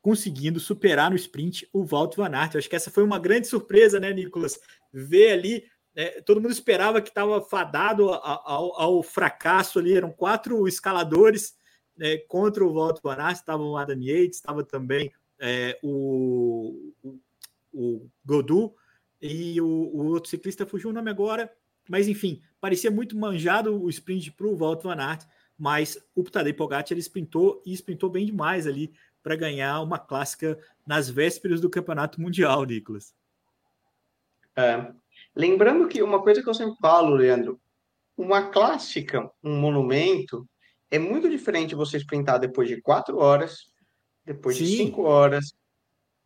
conseguindo 0.03 0.59
superar 0.59 1.11
no 1.11 1.17
sprint 1.17 1.69
o 1.73 1.85
Walt 1.85 2.17
Van 2.17 2.31
Aert. 2.35 2.55
Eu 2.55 2.59
acho 2.59 2.69
que 2.69 2.77
essa 2.77 2.91
foi 2.91 3.03
uma 3.03 3.19
grande 3.19 3.47
surpresa, 3.47 4.01
né, 4.01 4.13
Nicolas? 4.13 4.59
Ver 4.93 5.33
ali, 5.33 5.65
é, 5.95 6.21
todo 6.21 6.41
mundo 6.41 6.53
esperava 6.53 7.01
que 7.01 7.09
estava 7.09 7.41
fadado 7.41 8.11
ao, 8.11 8.81
ao, 8.81 9.03
fracasso 9.03 9.79
ali, 9.79 9.95
eram 9.95 10.11
quatro 10.13 10.67
escaladores 10.69 11.55
né, 11.97 12.17
contra 12.29 12.65
o 12.65 12.73
Walt 12.73 13.01
Van 13.03 13.17
Aert, 13.17 13.37
estava 13.37 13.63
o 13.63 13.77
Adam 13.77 14.01
Yates, 14.01 14.37
estava 14.37 14.63
também 14.63 15.13
é, 15.39 15.79
o, 15.83 16.93
o, 17.03 17.19
o 17.73 18.11
Godu, 18.25 18.75
e 19.21 19.61
o, 19.61 19.67
o, 19.67 20.07
outro 20.07 20.31
ciclista 20.31 20.65
fugiu 20.65 20.91
o 20.91 20.93
nome 20.93 21.11
agora, 21.11 21.53
mas 21.89 22.09
enfim, 22.09 22.41
parecia 22.61 22.91
muito 22.91 23.19
manjado 23.19 23.83
o 23.83 23.91
sprint 23.91 24.33
para 24.33 24.47
o 24.47 24.57
Walt 24.57 24.83
Van 24.83 24.97
Aert, 24.97 25.27
mas 25.59 26.03
o 26.15 26.23
Tadej 26.23 26.55
Pogacar 26.55 26.87
ele 26.91 27.01
sprintou 27.01 27.63
e 27.67 27.73
sprintou 27.75 28.09
bem 28.09 28.25
demais 28.25 28.67
ali 28.67 28.95
para 29.23 29.37
ganhar 29.37 29.81
uma 29.83 29.99
clássica 29.99 30.59
nas 30.87 31.11
vésperas 31.11 31.61
do 31.61 31.69
Campeonato 31.69 32.21
Mundial, 32.21 32.65
Nicolas. 32.65 33.15
É. 34.57 34.91
Lembrando 35.35 35.89
que 35.89 36.03
uma 36.03 36.23
coisa 36.23 36.43
que 36.43 36.49
eu 36.49 36.55
sempre 36.55 36.77
falo, 36.81 37.15
Leandro, 37.15 37.61
uma 38.17 38.51
clássica, 38.51 39.31
um 39.43 39.57
monumento, 39.59 40.47
é 40.91 40.99
muito 40.99 41.29
diferente 41.29 41.75
você 41.75 41.97
sprintar 41.97 42.39
depois 42.39 42.69
de 42.69 42.81
quatro 42.81 43.19
horas, 43.19 43.59
depois 44.25 44.57
Sim. 44.57 44.65
de 44.65 44.77
cinco 44.77 45.03
horas, 45.03 45.53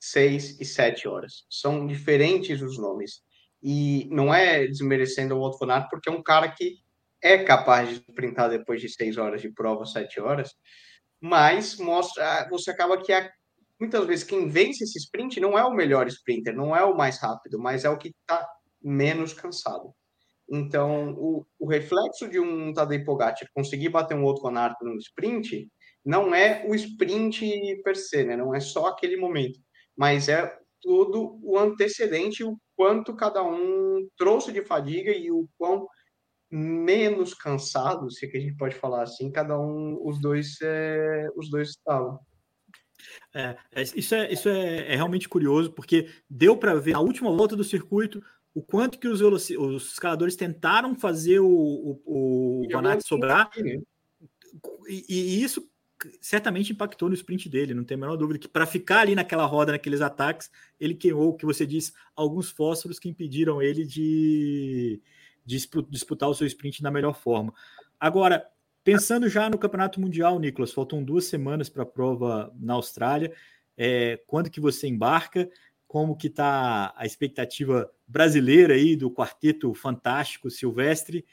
seis 0.00 0.58
e 0.60 0.64
sete 0.64 1.06
horas. 1.06 1.44
São 1.48 1.86
diferentes 1.86 2.60
os 2.62 2.78
nomes. 2.78 3.22
E 3.62 4.08
não 4.10 4.34
é 4.34 4.66
desmerecendo 4.66 5.36
o 5.36 5.50
von 5.52 5.70
Aert, 5.70 5.88
porque 5.88 6.08
é 6.08 6.12
um 6.12 6.22
cara 6.22 6.50
que 6.50 6.78
é 7.22 7.42
capaz 7.42 7.88
de 7.88 7.94
sprintar 7.94 8.50
depois 8.50 8.80
de 8.80 8.88
seis 8.88 9.16
horas 9.16 9.40
de 9.40 9.50
prova, 9.50 9.86
sete 9.86 10.20
horas, 10.20 10.50
mas 11.18 11.78
mostra, 11.78 12.46
você 12.50 12.70
acaba 12.70 13.00
que 13.00 13.10
a, 13.10 13.30
muitas 13.80 14.06
vezes 14.06 14.24
quem 14.24 14.46
vence 14.46 14.84
esse 14.84 14.98
sprint 14.98 15.40
não 15.40 15.58
é 15.58 15.64
o 15.64 15.72
melhor 15.72 16.06
sprinter, 16.06 16.54
não 16.54 16.76
é 16.76 16.84
o 16.84 16.94
mais 16.94 17.18
rápido, 17.18 17.58
mas 17.58 17.86
é 17.86 17.88
o 17.88 17.96
que 17.96 18.08
está 18.08 18.46
menos 18.84 19.32
cansado. 19.32 19.94
Então, 20.48 21.14
o, 21.14 21.46
o, 21.58 21.66
reflexo 21.66 22.28
de 22.28 22.38
um 22.38 22.72
Tadej 22.72 23.02
Pogacar 23.04 23.48
conseguir 23.54 23.88
bater 23.88 24.14
um 24.14 24.24
outro 24.24 24.46
Aert 24.46 24.76
no 24.82 24.96
sprint 24.98 25.68
não 26.04 26.34
é 26.34 26.66
o 26.68 26.74
sprint 26.74 27.80
per 27.82 27.96
se, 27.96 28.24
né? 28.24 28.36
não 28.36 28.54
é 28.54 28.60
só 28.60 28.88
aquele 28.88 29.16
momento 29.16 29.58
mas 29.96 30.28
é 30.28 30.56
tudo 30.82 31.38
o 31.42 31.58
antecedente, 31.58 32.44
o 32.44 32.58
quanto 32.76 33.16
cada 33.16 33.42
um 33.42 34.06
trouxe 34.16 34.52
de 34.52 34.64
fadiga 34.64 35.10
e 35.12 35.30
o 35.30 35.48
quão 35.56 35.86
menos 36.50 37.34
cansado, 37.34 38.10
se 38.10 38.28
que 38.28 38.36
a 38.36 38.40
gente 38.40 38.56
pode 38.56 38.74
falar 38.74 39.02
assim, 39.02 39.30
cada 39.30 39.58
um, 39.58 39.98
os 40.06 40.20
dois, 40.20 40.58
é, 40.62 41.28
os 41.36 41.50
dois 41.50 41.70
estavam. 41.70 42.18
É, 43.34 43.56
é 43.72 43.82
isso 43.82 44.14
é, 44.14 44.32
isso 44.32 44.48
é, 44.48 44.92
é 44.92 44.94
realmente 44.94 45.28
curioso, 45.28 45.72
porque 45.72 46.08
deu 46.28 46.56
para 46.56 46.74
ver 46.74 46.92
na 46.92 47.00
última 47.00 47.30
volta 47.30 47.56
do 47.56 47.64
circuito 47.64 48.22
o 48.54 48.62
quanto 48.62 48.98
que 48.98 49.08
os, 49.08 49.20
os 49.20 49.92
escaladores 49.92 50.36
tentaram 50.36 50.94
fazer 50.94 51.40
o, 51.40 51.48
o, 51.48 52.62
o 52.62 53.00
sobrar. 53.02 53.50
Né? 53.56 53.80
E, 54.88 55.04
e, 55.08 55.42
isso 55.42 55.68
certamente 56.20 56.72
impactou 56.72 57.08
no 57.08 57.14
sprint 57.14 57.48
dele, 57.48 57.74
não 57.74 57.82
tem 57.82 57.96
a 57.96 57.98
menor 57.98 58.16
dúvida 58.16 58.38
que 58.38 58.46
para 58.46 58.66
ficar 58.66 59.00
ali 59.00 59.14
naquela 59.14 59.46
roda, 59.46 59.72
naqueles 59.72 60.00
ataques, 60.00 60.50
ele 60.78 60.94
queimou, 60.94 61.30
o 61.30 61.34
que 61.34 61.46
você 61.46 61.66
diz, 61.66 61.92
alguns 62.14 62.50
fósforos 62.50 62.98
que 62.98 63.08
impediram 63.08 63.60
ele 63.60 63.84
de, 63.84 65.00
de 65.44 65.68
disputar 65.88 66.28
o 66.28 66.34
seu 66.34 66.46
sprint 66.46 66.82
da 66.82 66.90
melhor 66.90 67.14
forma. 67.14 67.52
Agora, 67.98 68.46
pensando 68.84 69.28
já 69.28 69.48
no 69.48 69.58
Campeonato 69.58 70.00
Mundial, 70.00 70.38
Nicolas, 70.38 70.72
faltam 70.72 71.02
duas 71.02 71.24
semanas 71.24 71.68
para 71.68 71.84
a 71.84 71.86
prova 71.86 72.52
na 72.60 72.74
Austrália. 72.74 73.32
É, 73.76 74.20
quando 74.26 74.50
que 74.50 74.60
você 74.60 74.86
embarca? 74.86 75.48
Como 75.88 76.16
que 76.16 76.26
está 76.26 76.92
a 76.96 77.06
expectativa 77.06 77.90
brasileira 78.06 78.74
aí 78.74 78.96
do 78.96 79.10
quarteto 79.10 79.72
fantástico 79.74 80.50
Silvestre, 80.50 81.24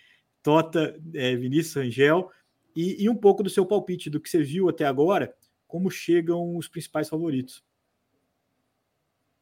Tota, 0.44 1.00
é, 1.14 1.36
Vinícius 1.36 1.78
Angel 1.78 2.32
e, 2.76 3.04
e, 3.04 3.10
um 3.10 3.16
pouco 3.16 3.44
do 3.44 3.50
seu 3.50 3.66
palpite, 3.66 4.10
do 4.10 4.20
que 4.20 4.30
você 4.30 4.42
viu 4.42 4.70
até 4.70 4.86
agora, 4.86 5.34
como 5.68 5.92
chegam 5.92 6.56
os 6.58 6.68
principais 6.68 7.08
favoritos. 7.08 7.64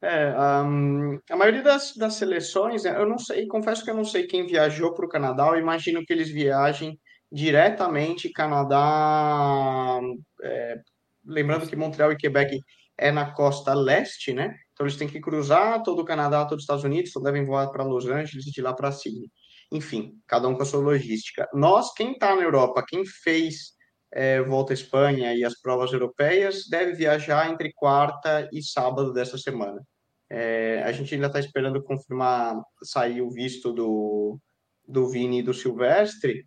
É, 0.02 0.34
um, 0.64 1.20
a 1.30 1.36
maioria 1.36 1.62
das, 1.62 1.94
das 1.94 2.14
seleções, 2.14 2.84
eu 2.84 3.06
não 3.06 3.18
sei, 3.18 3.46
confesso 3.46 3.84
que 3.84 3.90
eu 3.90 3.94
não 3.94 4.04
sei 4.04 4.26
quem 4.26 4.46
viajou 4.46 4.94
para 4.94 5.04
o 5.04 5.08
Canadá, 5.08 5.46
eu 5.48 5.58
imagino 5.58 6.04
que 6.04 6.12
eles 6.12 6.30
viajem 6.30 6.98
diretamente 7.30 8.30
Canadá, 8.30 10.00
é, 10.42 10.80
lembrando 11.24 11.68
que 11.68 11.76
Montreal 11.76 12.12
e 12.12 12.16
Quebec 12.16 12.58
é 12.96 13.10
na 13.12 13.30
costa 13.32 13.74
leste, 13.74 14.32
né? 14.32 14.56
Então 14.80 14.86
eles 14.86 14.96
têm 14.96 15.08
que 15.08 15.20
cruzar 15.20 15.82
todo 15.82 16.00
o 16.00 16.04
Canadá, 16.06 16.44
todos 16.44 16.58
os 16.58 16.62
Estados 16.62 16.84
Unidos, 16.84 17.10
então 17.10 17.22
devem 17.22 17.44
voar 17.44 17.70
para 17.70 17.84
Los 17.84 18.06
Angeles 18.06 18.46
e 18.46 18.50
de 18.50 18.62
lá 18.62 18.72
para 18.72 18.90
Sydney 18.90 19.30
enfim, 19.70 20.20
cada 20.26 20.48
um 20.48 20.54
com 20.54 20.62
a 20.62 20.66
sua 20.66 20.80
logística. 20.80 21.48
Nós, 21.54 21.92
quem 21.94 22.12
está 22.12 22.34
na 22.34 22.42
Europa, 22.42 22.84
quem 22.86 23.04
fez 23.04 23.74
é, 24.12 24.42
volta 24.42 24.72
à 24.72 24.74
Espanha 24.74 25.34
e 25.34 25.44
as 25.44 25.60
provas 25.60 25.92
europeias, 25.92 26.66
deve 26.68 26.94
viajar 26.94 27.48
entre 27.50 27.72
quarta 27.72 28.48
e 28.52 28.62
sábado 28.62 29.12
dessa 29.12 29.38
semana. 29.38 29.80
É, 30.28 30.82
a 30.82 30.92
gente 30.92 31.14
ainda 31.14 31.28
está 31.28 31.38
esperando 31.38 31.82
confirmar, 31.82 32.60
sair 32.82 33.22
o 33.22 33.30
visto 33.30 33.72
do, 33.72 34.38
do 34.86 35.08
Vini 35.08 35.38
e 35.38 35.42
do 35.42 35.54
Silvestre, 35.54 36.46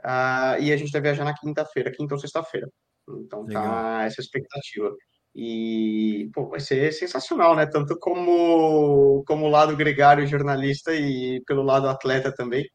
uh, 0.00 0.60
e 0.60 0.72
a 0.72 0.76
gente 0.76 0.86
está 0.86 1.00
viajar 1.00 1.24
na 1.24 1.34
quinta-feira, 1.34 1.90
quinta 1.90 2.14
ou 2.14 2.20
sexta-feira. 2.20 2.68
Então 3.08 3.46
tá 3.46 3.60
Legal. 3.60 3.64
tá 3.64 4.04
essa 4.04 4.20
expectativa. 4.20 4.94
E 5.34 6.30
pô, 6.34 6.48
vai 6.48 6.60
ser 6.60 6.92
sensacional, 6.92 7.54
né? 7.56 7.66
Tanto 7.66 7.98
como 7.98 9.22
como 9.26 9.48
lado 9.48 9.76
gregário 9.76 10.26
jornalista 10.26 10.94
e 10.94 11.40
pelo 11.46 11.62
lado 11.62 11.88
atleta 11.88 12.34
também, 12.34 12.68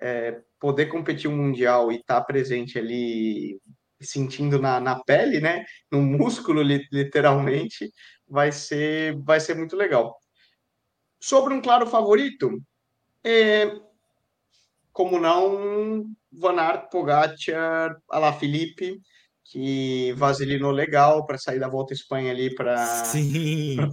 é, 0.00 0.40
poder 0.60 0.86
competir 0.86 1.30
um 1.30 1.36
mundial 1.36 1.92
e 1.92 1.96
estar 1.96 2.20
tá 2.20 2.24
presente 2.26 2.78
ali, 2.78 3.60
sentindo 4.00 4.58
na, 4.60 4.80
na 4.80 5.02
pele, 5.04 5.40
né? 5.40 5.64
No 5.90 6.00
músculo, 6.02 6.62
literalmente, 6.62 7.90
vai 8.28 8.52
ser 8.52 9.16
vai 9.24 9.40
ser 9.40 9.54
muito 9.56 9.76
legal. 9.76 10.16
Sobre 11.20 11.54
um 11.54 11.60
claro 11.60 11.86
favorito, 11.86 12.50
é, 13.24 13.66
como 14.92 15.20
não, 15.20 16.04
Van 16.32 16.60
Aert, 16.60 16.90
Pogacar, 16.90 17.96
Alaphilippe, 18.10 19.00
que 19.50 20.12
vaselinou 20.12 20.70
legal 20.70 21.24
para 21.24 21.38
sair 21.38 21.58
da 21.58 21.68
volta 21.68 21.94
à 21.94 21.96
Espanha 21.96 22.30
ali 22.30 22.54
para 22.54 23.02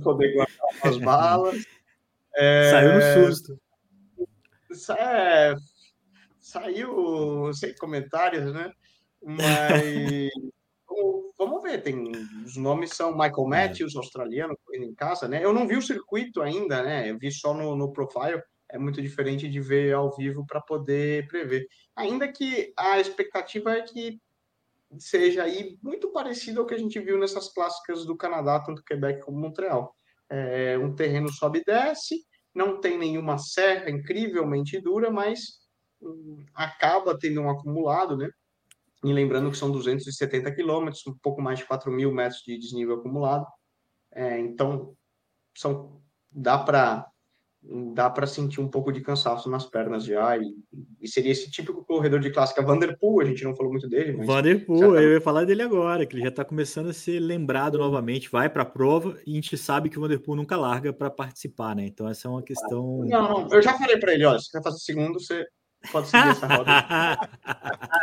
poder 0.04 0.34
guardar 0.34 0.68
as 0.84 0.98
balas. 1.00 1.66
É, 2.36 2.72
Saiu 2.72 2.94
no 2.94 3.28
susto. 3.28 3.60
É, 5.00 5.56
saiu 6.40 7.54
sem 7.54 7.74
comentários, 7.76 8.54
né? 8.54 8.72
Mas 9.24 10.30
vamos, 11.38 11.64
ver, 11.64 11.82
tem 11.82 12.12
os 12.46 12.58
nomes 12.58 12.92
são 12.92 13.12
Michael 13.14 13.46
é. 13.46 13.48
Matthews, 13.48 13.96
australiano, 13.96 14.58
correndo 14.64 14.86
em 14.86 14.94
casa, 14.94 15.28
né? 15.28 15.44
Eu 15.44 15.54
não 15.54 15.66
vi 15.66 15.78
o 15.78 15.82
circuito 15.82 16.42
ainda, 16.42 16.84
né? 16.84 17.10
Eu 17.10 17.18
vi 17.18 17.32
só 17.32 17.54
no, 17.54 17.76
no 17.76 17.94
profile. 17.94 18.42
É 18.70 18.78
muito 18.78 19.02
diferente 19.02 19.48
de 19.48 19.62
ver 19.62 19.94
ao 19.94 20.14
vivo 20.16 20.46
para 20.46 20.60
poder 20.60 21.28
prever. 21.28 21.66
Ainda 21.96 22.28
que 22.28 22.74
a 22.78 23.00
expectativa 23.00 23.72
é 23.72 23.82
que 23.82 24.20
seja 25.00 25.44
aí 25.44 25.78
muito 25.82 26.12
parecido 26.12 26.62
ao 26.62 26.66
que 26.66 26.74
a 26.74 26.78
gente 26.78 27.00
viu 27.00 27.18
nessas 27.18 27.52
clássicas 27.54 28.06
do 28.06 28.16
Canadá, 28.16 28.60
tanto 28.60 28.84
Quebec 28.84 29.22
como 29.22 29.40
Montreal. 29.40 29.96
É 30.30 30.78
um 30.78 30.94
terreno 30.94 31.32
sobe 31.32 31.60
e 31.60 31.64
desce, 31.64 32.26
não 32.54 32.80
tem 32.80 32.98
nenhuma 32.98 33.38
serra 33.38 33.90
incrivelmente 33.90 34.80
dura, 34.80 35.12
mas 35.12 35.60
hum, 36.02 36.44
acaba 36.54 37.18
tendo 37.18 37.42
um 37.42 37.50
acumulado, 37.50 38.18
né? 38.18 38.30
E 39.04 39.14
lembrando 39.14 39.52
que 39.52 39.58
são 39.58 39.72
270 39.72 40.52
quilômetros, 40.56 41.06
um 41.06 41.16
pouco 41.22 41.42
mais 41.42 41.60
de 41.60 41.66
4 41.66 41.92
mil 41.92 42.12
metros 42.12 42.42
de 42.42 42.58
desnível 42.58 42.96
acumulado. 42.96 43.46
É, 44.12 44.40
então, 44.40 44.96
são, 45.56 46.02
dá 46.32 46.58
para 46.58 47.06
dá 47.94 48.10
para 48.10 48.28
sentir 48.28 48.62
um 48.62 48.68
pouco 48.68 48.92
de 48.92 49.02
cansaço 49.02 49.50
nas 49.50 49.66
pernas 49.66 50.06
já. 50.06 50.38
E, 50.38 50.54
e, 51.02 51.08
seria 51.08 51.32
esse 51.32 51.50
típico 51.50 51.84
corredor 51.84 52.20
de 52.20 52.30
clássica 52.30 52.62
Vanderpool, 52.62 53.22
a 53.22 53.26
gente 53.26 53.44
não 53.44 53.56
falou 53.56 53.72
muito 53.72 53.90
dele. 53.90 54.14
Mas 54.18 54.28
Vanderpool, 54.28 54.80
tá... 54.80 55.02
eu 55.02 55.14
ia 55.14 55.22
falar 55.22 55.46
dele 55.46 55.64
agora, 55.64 56.06
que 56.06 56.16
ele 56.16 56.24
já 56.24 56.30
está 56.30 56.46
começando 56.46 56.90
a 56.90 56.94
ser 56.94 57.20
lembrado 57.20 57.78
novamente, 57.78 58.30
vai 58.30 58.50
para 58.50 58.64
a 58.64 58.66
prova 58.66 59.18
e 59.26 59.32
a 59.32 59.36
gente 59.36 59.58
sabe 59.58 59.90
que 59.90 59.98
o 59.98 60.02
Vanderpool 60.02 60.36
nunca 60.36 60.56
larga 60.56 60.94
para 60.94 61.10
participar, 61.10 61.76
né? 61.76 61.86
Então 61.86 62.08
essa 62.08 62.28
é 62.28 62.32
uma 62.32 62.44
questão. 62.44 63.00
Não, 63.06 63.30
não, 63.30 63.48
eu 63.50 63.62
já 63.62 63.78
falei 63.78 63.98
para 63.98 64.14
ele, 64.14 64.26
olha, 64.26 64.40
se 64.40 64.52
quer 64.52 64.62
fazer 64.62 64.80
segundo, 64.80 65.20
você 65.20 65.46
pode 65.92 66.08
seguir 66.08 66.30
essa 66.30 66.48
roda. 66.48 66.72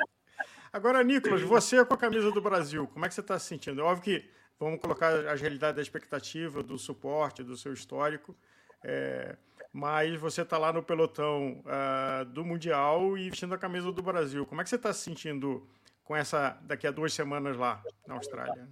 agora, 0.73 1.03
Nicolas, 1.05 1.43
você 1.43 1.85
com 1.85 1.95
a 1.95 1.99
camisa 1.99 2.33
do 2.33 2.41
Brasil, 2.41 2.89
como 2.93 3.05
é 3.05 3.09
que 3.09 3.15
você 3.15 3.21
está 3.21 3.39
se 3.39 3.47
sentindo? 3.47 3.81
É 3.81 3.85
óbvio 3.85 4.03
que 4.03 4.25
vamos 4.59 4.81
colocar 4.81 5.13
a 5.29 5.35
realidade 5.35 5.77
da 5.77 5.83
expectativa, 5.83 6.63
do 6.63 6.79
suporte, 6.79 7.45
do 7.45 7.57
seu 7.57 7.73
histórico. 7.73 8.37
É, 8.85 9.37
mas 9.73 10.21
você 10.21 10.43
está 10.43 10.59
lá 10.59 10.73
no 10.73 10.83
pelotão 10.83 11.65
uh, 11.65 12.25
do 12.27 12.45
Mundial 12.45 13.17
e 13.17 13.31
vestindo 13.31 13.55
a 13.55 13.59
camisa 13.59 13.91
do 13.91 14.03
Brasil. 14.03 14.45
Como 14.45 14.61
é 14.61 14.65
que 14.65 14.71
você 14.71 14.77
está 14.77 14.93
se 14.93 15.01
sentindo 15.01 15.67
com 16.05 16.15
essa 16.15 16.59
daqui 16.63 16.87
a 16.87 16.91
duas 16.91 17.15
semanas 17.15 17.57
lá 17.57 17.83
na 18.07 18.15
Austrália? 18.15 18.69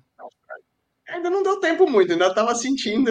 Ainda 1.08 1.30
não 1.30 1.42
deu 1.42 1.58
tempo 1.58 1.88
muito, 1.88 2.12
ainda 2.12 2.26
estava 2.26 2.54
sentindo 2.54 3.10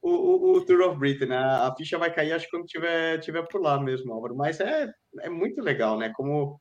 o, 0.00 0.10
o, 0.10 0.56
o, 0.56 0.64
Tour 0.64 0.88
of 0.88 0.98
Britain. 0.98 1.26
Né? 1.26 1.36
A 1.36 1.74
ficha 1.76 1.98
vai 1.98 2.14
cair, 2.14 2.32
acho 2.32 2.48
quando 2.50 2.66
tiver, 2.66 3.18
tiver 3.18 3.42
por 3.48 3.60
lá 3.60 3.82
mesmo, 3.82 4.12
Álvaro. 4.12 4.36
Mas 4.36 4.60
é, 4.60 4.88
é 5.20 5.28
muito 5.28 5.60
legal, 5.60 5.98
né? 5.98 6.12
Como 6.14 6.60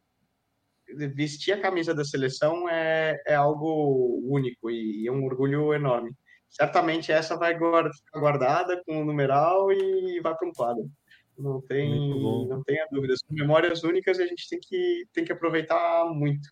vestir 1.15 1.53
a 1.53 1.61
camisa 1.61 1.93
da 1.93 2.03
seleção 2.03 2.67
é, 2.67 3.15
é 3.28 3.36
algo 3.36 4.21
único 4.23 4.71
e, 4.71 5.03
e 5.03 5.07
é 5.07 5.11
um 5.11 5.23
orgulho 5.23 5.73
enorme 5.73 6.11
certamente 6.49 7.11
essa 7.11 7.37
vai 7.37 7.53
ficar 7.53 8.19
guardada 8.19 8.81
com 8.85 9.01
o 9.01 9.05
numeral 9.05 9.71
e 9.71 10.19
vai 10.21 10.35
para 10.35 10.47
um 10.47 10.53
quadro. 10.53 10.89
Não 11.37 11.61
tem, 11.61 12.47
não 12.47 12.63
tenha 12.63 12.87
dúvidas. 12.91 13.19
Memórias 13.29 13.83
únicas 13.83 14.17
e 14.17 14.23
a 14.23 14.27
gente 14.27 14.49
tem 14.49 14.59
que, 14.59 15.07
tem 15.13 15.23
que 15.23 15.31
aproveitar 15.31 16.05
muito. 16.13 16.49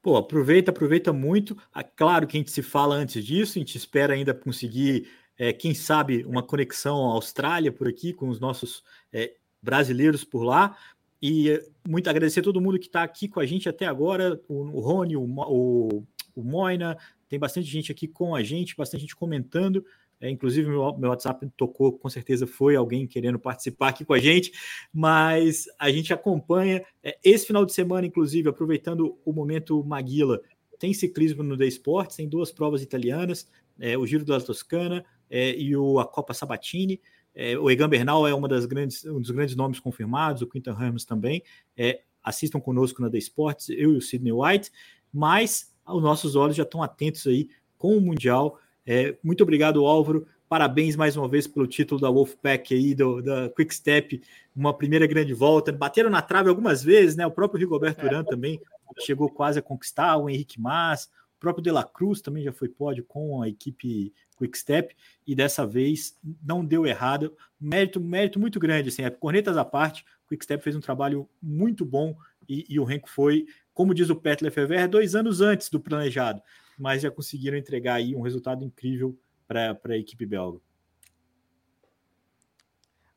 Pô, 0.00 0.16
aproveita, 0.16 0.70
aproveita 0.70 1.12
muito. 1.12 1.56
Ah, 1.72 1.82
claro 1.82 2.26
que 2.26 2.36
a 2.36 2.40
gente 2.40 2.50
se 2.50 2.62
fala 2.62 2.94
antes 2.94 3.24
disso, 3.24 3.58
a 3.58 3.60
gente 3.60 3.76
espera 3.76 4.12
ainda 4.12 4.34
conseguir, 4.34 5.08
é, 5.36 5.52
quem 5.52 5.74
sabe, 5.74 6.24
uma 6.24 6.42
conexão 6.42 7.10
à 7.10 7.14
Austrália 7.14 7.72
por 7.72 7.88
aqui, 7.88 8.12
com 8.12 8.28
os 8.28 8.38
nossos 8.38 8.84
é, 9.12 9.34
brasileiros 9.62 10.22
por 10.22 10.44
lá. 10.44 10.76
E 11.20 11.50
é, 11.50 11.66
muito 11.88 12.08
agradecer 12.08 12.40
a 12.40 12.42
todo 12.42 12.60
mundo 12.60 12.78
que 12.78 12.86
está 12.86 13.02
aqui 13.02 13.26
com 13.26 13.40
a 13.40 13.46
gente 13.46 13.66
até 13.66 13.86
agora, 13.86 14.38
o, 14.46 14.76
o 14.76 14.80
Rony, 14.80 15.16
o, 15.16 15.24
o, 15.24 16.06
o 16.34 16.42
Moina, 16.42 16.96
tem 17.28 17.38
bastante 17.38 17.66
gente 17.66 17.90
aqui 17.90 18.06
com 18.06 18.34
a 18.34 18.42
gente, 18.42 18.76
bastante 18.76 19.02
gente 19.02 19.16
comentando. 19.16 19.84
É, 20.20 20.30
inclusive, 20.30 20.68
meu, 20.68 20.96
meu 20.96 21.10
WhatsApp 21.10 21.46
tocou, 21.56 21.92
com 21.92 22.08
certeza 22.08 22.46
foi 22.46 22.76
alguém 22.76 23.06
querendo 23.06 23.38
participar 23.38 23.88
aqui 23.88 24.04
com 24.04 24.14
a 24.14 24.18
gente, 24.18 24.52
mas 24.92 25.66
a 25.78 25.90
gente 25.90 26.12
acompanha. 26.12 26.84
É, 27.02 27.18
esse 27.22 27.46
final 27.46 27.64
de 27.64 27.72
semana, 27.72 28.06
inclusive, 28.06 28.48
aproveitando 28.48 29.18
o 29.24 29.32
momento 29.32 29.82
Maguila, 29.84 30.40
tem 30.78 30.94
ciclismo 30.94 31.42
no 31.42 31.56
The 31.56 31.66
Sports, 31.66 32.16
tem 32.16 32.28
duas 32.28 32.50
provas 32.50 32.82
italianas, 32.82 33.48
é, 33.78 33.98
o 33.98 34.06
Giro 34.06 34.24
da 34.24 34.40
Toscana 34.40 35.04
é, 35.28 35.56
e 35.58 35.76
o, 35.76 35.98
a 35.98 36.06
Copa 36.06 36.32
Sabatini. 36.32 37.00
É, 37.34 37.58
o 37.58 37.68
Egan 37.70 37.88
Bernal 37.88 38.26
é 38.28 38.34
uma 38.34 38.46
das 38.46 38.64
grandes, 38.64 39.04
um 39.04 39.20
dos 39.20 39.30
grandes 39.30 39.56
nomes 39.56 39.80
confirmados, 39.80 40.42
o 40.42 40.46
Quinton 40.46 40.72
Ramos 40.72 41.04
também. 41.04 41.42
É, 41.76 42.02
assistam 42.22 42.60
conosco 42.60 43.02
na 43.02 43.10
The 43.10 43.18
Sports, 43.18 43.68
eu 43.70 43.92
e 43.92 43.96
o 43.96 44.00
Sidney 44.00 44.32
White, 44.32 44.70
mas 45.12 45.73
os 45.86 46.02
nossos 46.02 46.36
olhos 46.36 46.56
já 46.56 46.62
estão 46.62 46.82
atentos 46.82 47.26
aí 47.26 47.48
com 47.78 47.96
o 47.96 48.00
Mundial. 48.00 48.58
É, 48.86 49.16
muito 49.22 49.42
obrigado, 49.42 49.84
Álvaro. 49.84 50.26
Parabéns 50.48 50.94
mais 50.94 51.16
uma 51.16 51.28
vez 51.28 51.46
pelo 51.46 51.66
título 51.66 52.00
da 52.00 52.10
Wolfpack 52.10 52.74
aí, 52.74 52.94
do, 52.94 53.20
da 53.20 53.48
Quick 53.50 53.74
Step, 53.74 54.22
uma 54.54 54.72
primeira 54.72 55.06
grande 55.06 55.34
volta. 55.34 55.72
Bateram 55.72 56.10
na 56.10 56.22
trave 56.22 56.48
algumas 56.48 56.82
vezes, 56.82 57.16
né? 57.16 57.26
O 57.26 57.30
próprio 57.30 57.58
Rigoberto 57.58 58.06
Urán 58.06 58.24
também 58.24 58.60
chegou 59.00 59.28
quase 59.28 59.58
a 59.58 59.62
conquistar, 59.62 60.16
o 60.16 60.28
Henrique 60.28 60.60
Mas, 60.60 61.06
o 61.36 61.40
próprio 61.40 61.62
De 61.62 61.70
La 61.70 61.82
Cruz 61.82 62.20
também 62.20 62.44
já 62.44 62.52
foi 62.52 62.68
pódio 62.68 63.04
com 63.04 63.42
a 63.42 63.48
equipe 63.48 64.12
Quick 64.38 64.56
Step, 64.56 64.94
e 65.26 65.34
dessa 65.34 65.66
vez 65.66 66.16
não 66.42 66.64
deu 66.64 66.86
errado. 66.86 67.34
Mérito, 67.60 68.00
mérito 68.00 68.38
muito 68.38 68.60
grande, 68.60 68.90
assim, 68.90 69.02
cornetas 69.18 69.56
à 69.56 69.64
parte, 69.64 70.04
o 70.24 70.28
Quick 70.28 70.44
Step 70.44 70.62
fez 70.62 70.76
um 70.76 70.80
trabalho 70.80 71.28
muito 71.42 71.84
bom 71.84 72.14
e, 72.48 72.64
e 72.68 72.78
o 72.78 72.84
Renko 72.84 73.08
foi 73.08 73.46
como 73.74 73.92
diz 73.92 74.08
o 74.08 74.16
Pet 74.16 74.42
Lefebvre, 74.42 74.86
dois 74.86 75.14
anos 75.14 75.40
antes 75.40 75.68
do 75.68 75.80
planejado, 75.80 76.40
mas 76.78 77.02
já 77.02 77.10
conseguiram 77.10 77.58
entregar 77.58 77.94
aí 77.94 78.14
um 78.14 78.22
resultado 78.22 78.64
incrível 78.64 79.18
para 79.46 79.76
a 79.84 79.96
equipe 79.98 80.24
belga. 80.24 80.60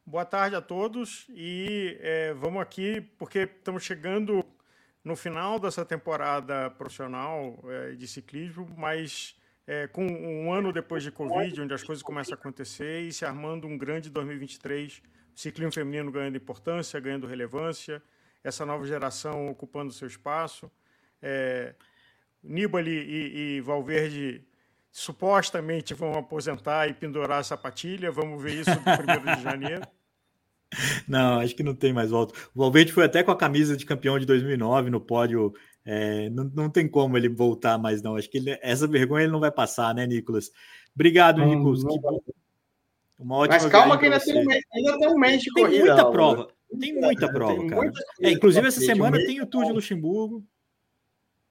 Boa 0.05 0.25
tarde 0.25 0.55
a 0.55 0.61
todos 0.61 1.27
e 1.29 1.97
é, 1.99 2.33
vamos 2.33 2.61
aqui 2.61 3.01
porque 3.17 3.39
estamos 3.39 3.83
chegando 3.83 4.43
no 5.03 5.15
final 5.15 5.59
dessa 5.59 5.85
temporada 5.85 6.69
profissional 6.71 7.59
é, 7.65 7.91
de 7.91 8.07
ciclismo, 8.07 8.67
mas 8.77 9.35
é, 9.67 9.85
com 9.85 10.05
um 10.07 10.51
ano 10.51 10.71
depois 10.71 11.03
de 11.03 11.11
Covid, 11.11 11.61
onde 11.61 11.73
as 11.73 11.83
coisas 11.83 12.01
começam 12.01 12.33
a 12.33 12.37
acontecer 12.37 13.01
e 13.01 13.11
se 13.11 13.25
armando 13.25 13.67
um 13.67 13.77
grande 13.77 14.09
2023, 14.09 15.01
ciclismo 15.35 15.73
feminino 15.73 16.09
ganhando 16.09 16.37
importância, 16.37 16.99
ganhando 17.01 17.27
relevância, 17.27 18.01
essa 18.47 18.65
nova 18.65 18.85
geração 18.85 19.49
ocupando 19.49 19.91
seu 19.91 20.07
espaço. 20.07 20.71
É, 21.21 21.75
Nibali 22.41 22.91
e, 22.91 23.57
e 23.57 23.61
Valverde 23.61 24.45
supostamente 24.89 25.93
vão 25.93 26.13
aposentar 26.13 26.87
e 26.87 26.93
pendurar 26.93 27.39
a 27.39 27.43
sapatilha. 27.43 28.09
Vamos 28.09 28.41
ver 28.41 28.61
isso 28.61 28.69
no 28.69 29.31
1 29.31 29.35
de 29.35 29.43
janeiro. 29.43 29.81
Não, 31.07 31.39
acho 31.39 31.55
que 31.55 31.63
não 31.63 31.73
tem 31.73 31.93
mais 31.93 32.09
volta. 32.09 32.37
O 32.53 32.59
Valverde 32.59 32.91
foi 32.91 33.05
até 33.05 33.23
com 33.23 33.31
a 33.31 33.37
camisa 33.37 33.77
de 33.77 33.85
campeão 33.85 34.19
de 34.19 34.25
2009 34.25 34.89
no 34.89 34.99
pódio. 34.99 35.53
É, 35.85 36.29
não, 36.29 36.43
não 36.53 36.69
tem 36.69 36.85
como 36.89 37.15
ele 37.15 37.29
voltar 37.29 37.77
mais, 37.77 38.01
não. 38.01 38.17
Acho 38.17 38.29
que 38.29 38.37
ele, 38.37 38.59
essa 38.61 38.85
vergonha 38.85 39.23
ele 39.23 39.31
não 39.31 39.39
vai 39.39 39.49
passar, 39.49 39.95
né, 39.95 40.05
Nicolas? 40.05 40.51
Obrigado, 40.93 41.41
hum, 41.41 41.55
Nicolas. 41.55 41.83
Uma 43.17 43.37
ótima 43.37 43.59
Mas 43.61 43.65
calma 43.71 43.97
que 43.97 44.05
ainda 44.07 44.19
tem, 44.19 44.45
ainda 44.73 44.99
tem 44.99 45.07
um 45.07 45.17
mês 45.17 45.41
de 45.41 45.51
corrida. 45.51 45.85
Tem 45.85 45.85
muita 45.85 46.11
prova. 46.11 46.49
Tem 46.79 46.93
muita 46.93 47.31
prova, 47.31 47.55
tem 47.55 47.67
cara. 47.67 47.81
Muita 47.81 48.03
é, 48.21 48.31
inclusive, 48.31 48.67
essa 48.67 48.81
semana 48.81 49.17
tem 49.17 49.41
o 49.41 49.45
Tour 49.47 49.65
de 49.65 49.73
Luxemburgo. 49.73 50.43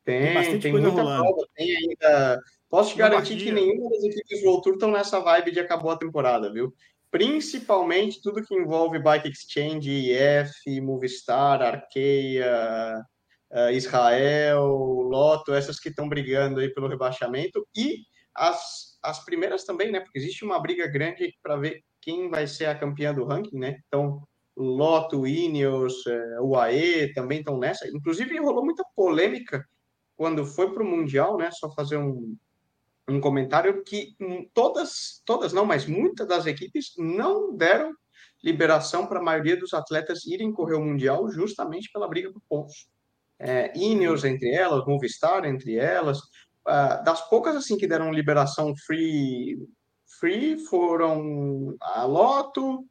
Tem, 0.04 0.34
tem 0.34 0.60
tem 0.60 0.72
coisa 0.72 0.88
rolando. 0.88 1.24
Prova, 1.24 1.48
tem 1.54 1.76
ainda. 1.76 2.40
Posso 2.68 2.92
te 2.92 2.98
garantir 2.98 3.36
que 3.36 3.50
nenhuma 3.50 3.90
das 3.90 4.04
equipes 4.04 4.42
do 4.42 4.60
Tour 4.60 4.74
estão 4.74 4.90
nessa 4.90 5.20
vibe 5.20 5.52
de 5.52 5.60
acabou 5.60 5.90
a 5.90 5.98
temporada, 5.98 6.52
viu? 6.52 6.72
Principalmente 7.10 8.20
tudo 8.20 8.42
que 8.42 8.54
envolve 8.54 8.98
Bike 8.98 9.28
Exchange, 9.28 9.90
IF, 9.90 10.80
Movistar, 10.80 11.62
Arkeia, 11.62 13.02
uh, 13.50 13.70
Israel, 13.70 14.66
Loto, 14.66 15.54
essas 15.54 15.80
que 15.80 15.88
estão 15.88 16.08
brigando 16.08 16.60
aí 16.60 16.68
pelo 16.68 16.88
rebaixamento 16.88 17.66
e 17.74 18.02
as, 18.34 18.98
as 19.02 19.24
primeiras 19.24 19.64
também, 19.64 19.90
né? 19.90 20.00
Porque 20.00 20.18
existe 20.18 20.44
uma 20.44 20.60
briga 20.60 20.86
grande 20.86 21.34
para 21.42 21.56
ver 21.56 21.82
quem 22.00 22.28
vai 22.28 22.46
ser 22.46 22.66
a 22.66 22.78
campeã 22.78 23.14
do 23.14 23.24
ranking, 23.24 23.58
né? 23.58 23.78
Então, 23.86 24.22
Loto, 24.56 25.26
Ineos, 25.26 26.06
é, 26.06 26.40
UAE 26.40 27.12
também 27.12 27.40
estão 27.40 27.58
nessa. 27.58 27.86
Inclusive, 27.88 28.38
rolou 28.38 28.64
muita 28.64 28.84
polêmica 28.94 29.64
quando 30.16 30.46
foi 30.46 30.72
para 30.72 30.82
o 30.82 30.86
Mundial, 30.86 31.36
né? 31.36 31.50
Só 31.52 31.70
fazer 31.72 31.98
um, 31.98 32.36
um 33.08 33.20
comentário 33.20 33.82
que 33.84 34.16
todas, 34.54 35.22
todas 35.26 35.52
não, 35.52 35.66
mas 35.66 35.86
muitas 35.86 36.26
das 36.26 36.46
equipes 36.46 36.94
não 36.96 37.54
deram 37.54 37.92
liberação 38.42 39.06
para 39.06 39.18
a 39.18 39.22
maioria 39.22 39.56
dos 39.56 39.74
atletas 39.74 40.24
irem 40.24 40.52
correr 40.52 40.74
o 40.74 40.84
Mundial 40.84 41.30
justamente 41.30 41.90
pela 41.92 42.08
briga 42.08 42.32
por 42.32 42.42
pontos. 42.48 42.88
é, 43.38 43.76
Ineos 43.76 44.24
entre 44.24 44.50
elas, 44.50 44.86
Movistar 44.86 45.44
entre 45.44 45.76
elas. 45.76 46.18
Uh, 46.66 47.04
das 47.04 47.28
poucas 47.28 47.54
assim 47.54 47.76
que 47.76 47.86
deram 47.86 48.10
liberação 48.10 48.74
free, 48.86 49.56
free 50.18 50.58
foram 50.66 51.76
a 51.80 52.04
Loto, 52.04 52.84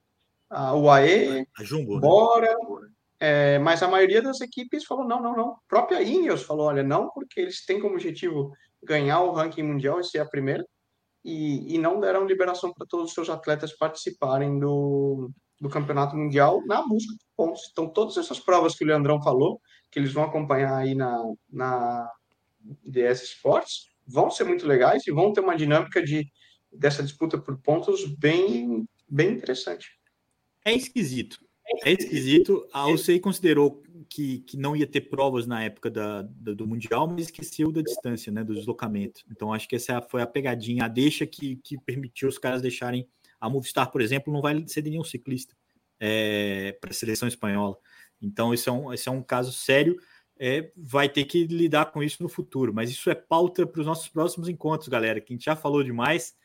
a 0.55 0.73
UAE, 0.73 1.45
a 1.57 1.63
Jumbo, 1.63 1.95
né? 1.95 2.01
Bora, 2.01 2.47
né? 2.47 2.89
é, 3.19 3.59
mas 3.59 3.83
a 3.83 3.89
maioria 3.89 4.21
das 4.21 4.39
equipes 4.39 4.85
falou 4.85 5.05
não, 5.05 5.21
não, 5.21 5.35
não. 5.35 5.49
A 5.51 5.59
própria 5.67 6.01
Ineos 6.01 6.43
falou, 6.43 6.67
olha, 6.67 6.81
não, 6.81 7.09
porque 7.09 7.41
eles 7.41 7.65
têm 7.65 7.79
como 7.79 7.95
objetivo 7.95 8.51
ganhar 8.81 9.19
o 9.19 9.33
ranking 9.33 9.63
mundial 9.63 9.99
e 9.99 10.03
ser 10.05 10.19
a 10.19 10.25
primeira, 10.25 10.65
e, 11.23 11.75
e 11.75 11.77
não 11.77 11.99
deram 11.99 12.25
liberação 12.25 12.71
para 12.73 12.87
todos 12.87 13.07
os 13.07 13.13
seus 13.13 13.29
atletas 13.29 13.75
participarem 13.75 14.57
do, 14.57 15.29
do 15.59 15.69
campeonato 15.69 16.15
mundial 16.15 16.61
na 16.65 16.81
busca 16.87 17.13
de 17.13 17.25
pontos. 17.35 17.61
Então, 17.71 17.89
todas 17.89 18.15
essas 18.15 18.39
provas 18.39 18.75
que 18.75 18.85
o 18.85 18.87
Leandrão 18.87 19.21
falou, 19.21 19.59
que 19.91 19.99
eles 19.99 20.13
vão 20.13 20.23
acompanhar 20.23 20.77
aí 20.77 20.95
na, 20.95 21.21
na 21.51 22.09
DS 22.83 23.23
Sports, 23.23 23.87
vão 24.07 24.29
ser 24.31 24.45
muito 24.45 24.65
legais 24.65 25.05
e 25.05 25.11
vão 25.11 25.33
ter 25.33 25.41
uma 25.41 25.57
dinâmica 25.57 26.01
de, 26.01 26.25
dessa 26.71 27.03
disputa 27.03 27.37
por 27.37 27.59
pontos 27.61 28.05
bem, 28.17 28.87
bem 29.09 29.31
interessante. 29.31 29.89
É 30.65 30.73
esquisito. 30.73 31.39
É 31.83 31.91
esquisito. 31.91 32.67
A 32.73 32.87
UCI 32.87 33.19
considerou 33.19 33.83
que, 34.09 34.39
que 34.39 34.57
não 34.57 34.75
ia 34.75 34.87
ter 34.87 35.01
provas 35.01 35.45
na 35.45 35.63
época 35.63 35.89
da, 35.89 36.23
da, 36.23 36.53
do 36.53 36.67
Mundial, 36.67 37.07
mas 37.07 37.25
esqueceu 37.25 37.71
da 37.71 37.81
distância, 37.81 38.31
né, 38.31 38.43
do 38.43 38.53
deslocamento. 38.53 39.21
Então, 39.31 39.53
acho 39.53 39.67
que 39.67 39.75
essa 39.75 40.01
foi 40.01 40.21
a 40.21 40.27
pegadinha, 40.27 40.85
a 40.85 40.87
deixa 40.87 41.25
que, 41.25 41.57
que 41.57 41.77
permitiu 41.77 42.27
os 42.27 42.37
caras 42.37 42.61
deixarem. 42.61 43.07
A 43.39 43.49
Movistar, 43.49 43.91
por 43.91 44.01
exemplo, 44.01 44.33
não 44.33 44.41
vai 44.41 44.63
ceder 44.67 44.91
nenhum 44.91 45.03
ciclista 45.03 45.55
é, 45.99 46.77
para 46.79 46.91
a 46.91 46.93
seleção 46.93 47.27
espanhola. 47.27 47.77
Então, 48.21 48.53
esse 48.53 48.67
é 48.69 48.71
um, 48.71 48.93
esse 48.93 49.07
é 49.07 49.11
um 49.11 49.21
caso 49.21 49.51
sério. 49.51 49.97
É, 50.37 50.71
vai 50.75 51.07
ter 51.07 51.25
que 51.25 51.45
lidar 51.45 51.91
com 51.91 52.03
isso 52.03 52.21
no 52.21 52.27
futuro, 52.27 52.73
mas 52.73 52.89
isso 52.89 53.09
é 53.09 53.15
pauta 53.15 53.65
para 53.65 53.79
os 53.79 53.85
nossos 53.85 54.07
próximos 54.07 54.49
encontros, 54.49 54.89
galera. 54.89 55.21
Que 55.21 55.33
a 55.33 55.35
gente 55.35 55.45
já 55.45 55.55
falou 55.55 55.83
demais. 55.83 56.35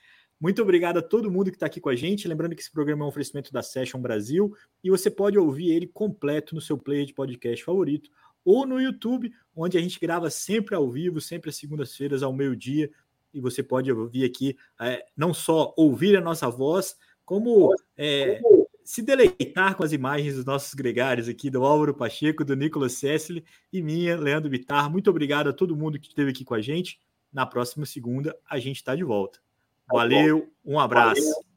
Muito 0.40 0.62
obrigado 0.62 0.96
a 0.96 1.02
todo 1.02 1.30
mundo 1.30 1.50
que 1.50 1.56
está 1.56 1.66
aqui 1.66 1.80
com 1.80 1.90
a 1.90 1.94
gente. 1.94 2.26
Lembrando 2.26 2.54
que 2.54 2.62
esse 2.62 2.72
programa 2.72 3.02
é 3.02 3.04
um 3.04 3.08
oferecimento 3.08 3.52
da 3.52 3.62
Session 3.62 4.00
Brasil 4.00 4.56
e 4.82 4.88
você 4.88 5.10
pode 5.10 5.38
ouvir 5.38 5.70
ele 5.70 5.86
completo 5.86 6.54
no 6.54 6.62
seu 6.62 6.78
player 6.78 7.04
de 7.04 7.12
podcast 7.12 7.62
favorito 7.62 8.08
ou 8.42 8.66
no 8.66 8.80
YouTube, 8.80 9.30
onde 9.54 9.76
a 9.76 9.80
gente 9.82 10.00
grava 10.00 10.30
sempre 10.30 10.74
ao 10.74 10.90
vivo, 10.90 11.20
sempre 11.20 11.50
às 11.50 11.56
segundas-feiras 11.56 12.22
ao 12.22 12.32
meio-dia. 12.32 12.90
E 13.34 13.40
você 13.40 13.62
pode 13.62 13.92
ouvir 13.92 14.24
aqui, 14.24 14.56
é, 14.80 15.04
não 15.14 15.34
só 15.34 15.74
ouvir 15.76 16.16
a 16.16 16.22
nossa 16.22 16.48
voz, 16.48 16.96
como 17.22 17.74
é, 17.96 18.40
se 18.82 19.02
deleitar 19.02 19.76
com 19.76 19.84
as 19.84 19.92
imagens 19.92 20.36
dos 20.36 20.44
nossos 20.46 20.72
gregários 20.72 21.28
aqui, 21.28 21.50
do 21.50 21.62
Álvaro 21.64 21.94
Pacheco, 21.94 22.44
do 22.44 22.56
Nicolas 22.56 22.94
Cessli 22.94 23.44
e 23.70 23.82
minha, 23.82 24.18
Leandro 24.18 24.48
Bitar. 24.48 24.90
Muito 24.90 25.10
obrigado 25.10 25.48
a 25.48 25.52
todo 25.52 25.76
mundo 25.76 26.00
que 26.00 26.08
esteve 26.08 26.30
aqui 26.30 26.44
com 26.44 26.54
a 26.54 26.62
gente. 26.62 26.98
Na 27.30 27.44
próxima 27.44 27.84
segunda, 27.84 28.36
a 28.48 28.58
gente 28.58 28.76
está 28.76 28.96
de 28.96 29.04
volta. 29.04 29.38
Valeu, 29.90 30.48
um 30.64 30.78
abraço. 30.78 31.20
Valeu. 31.20 31.49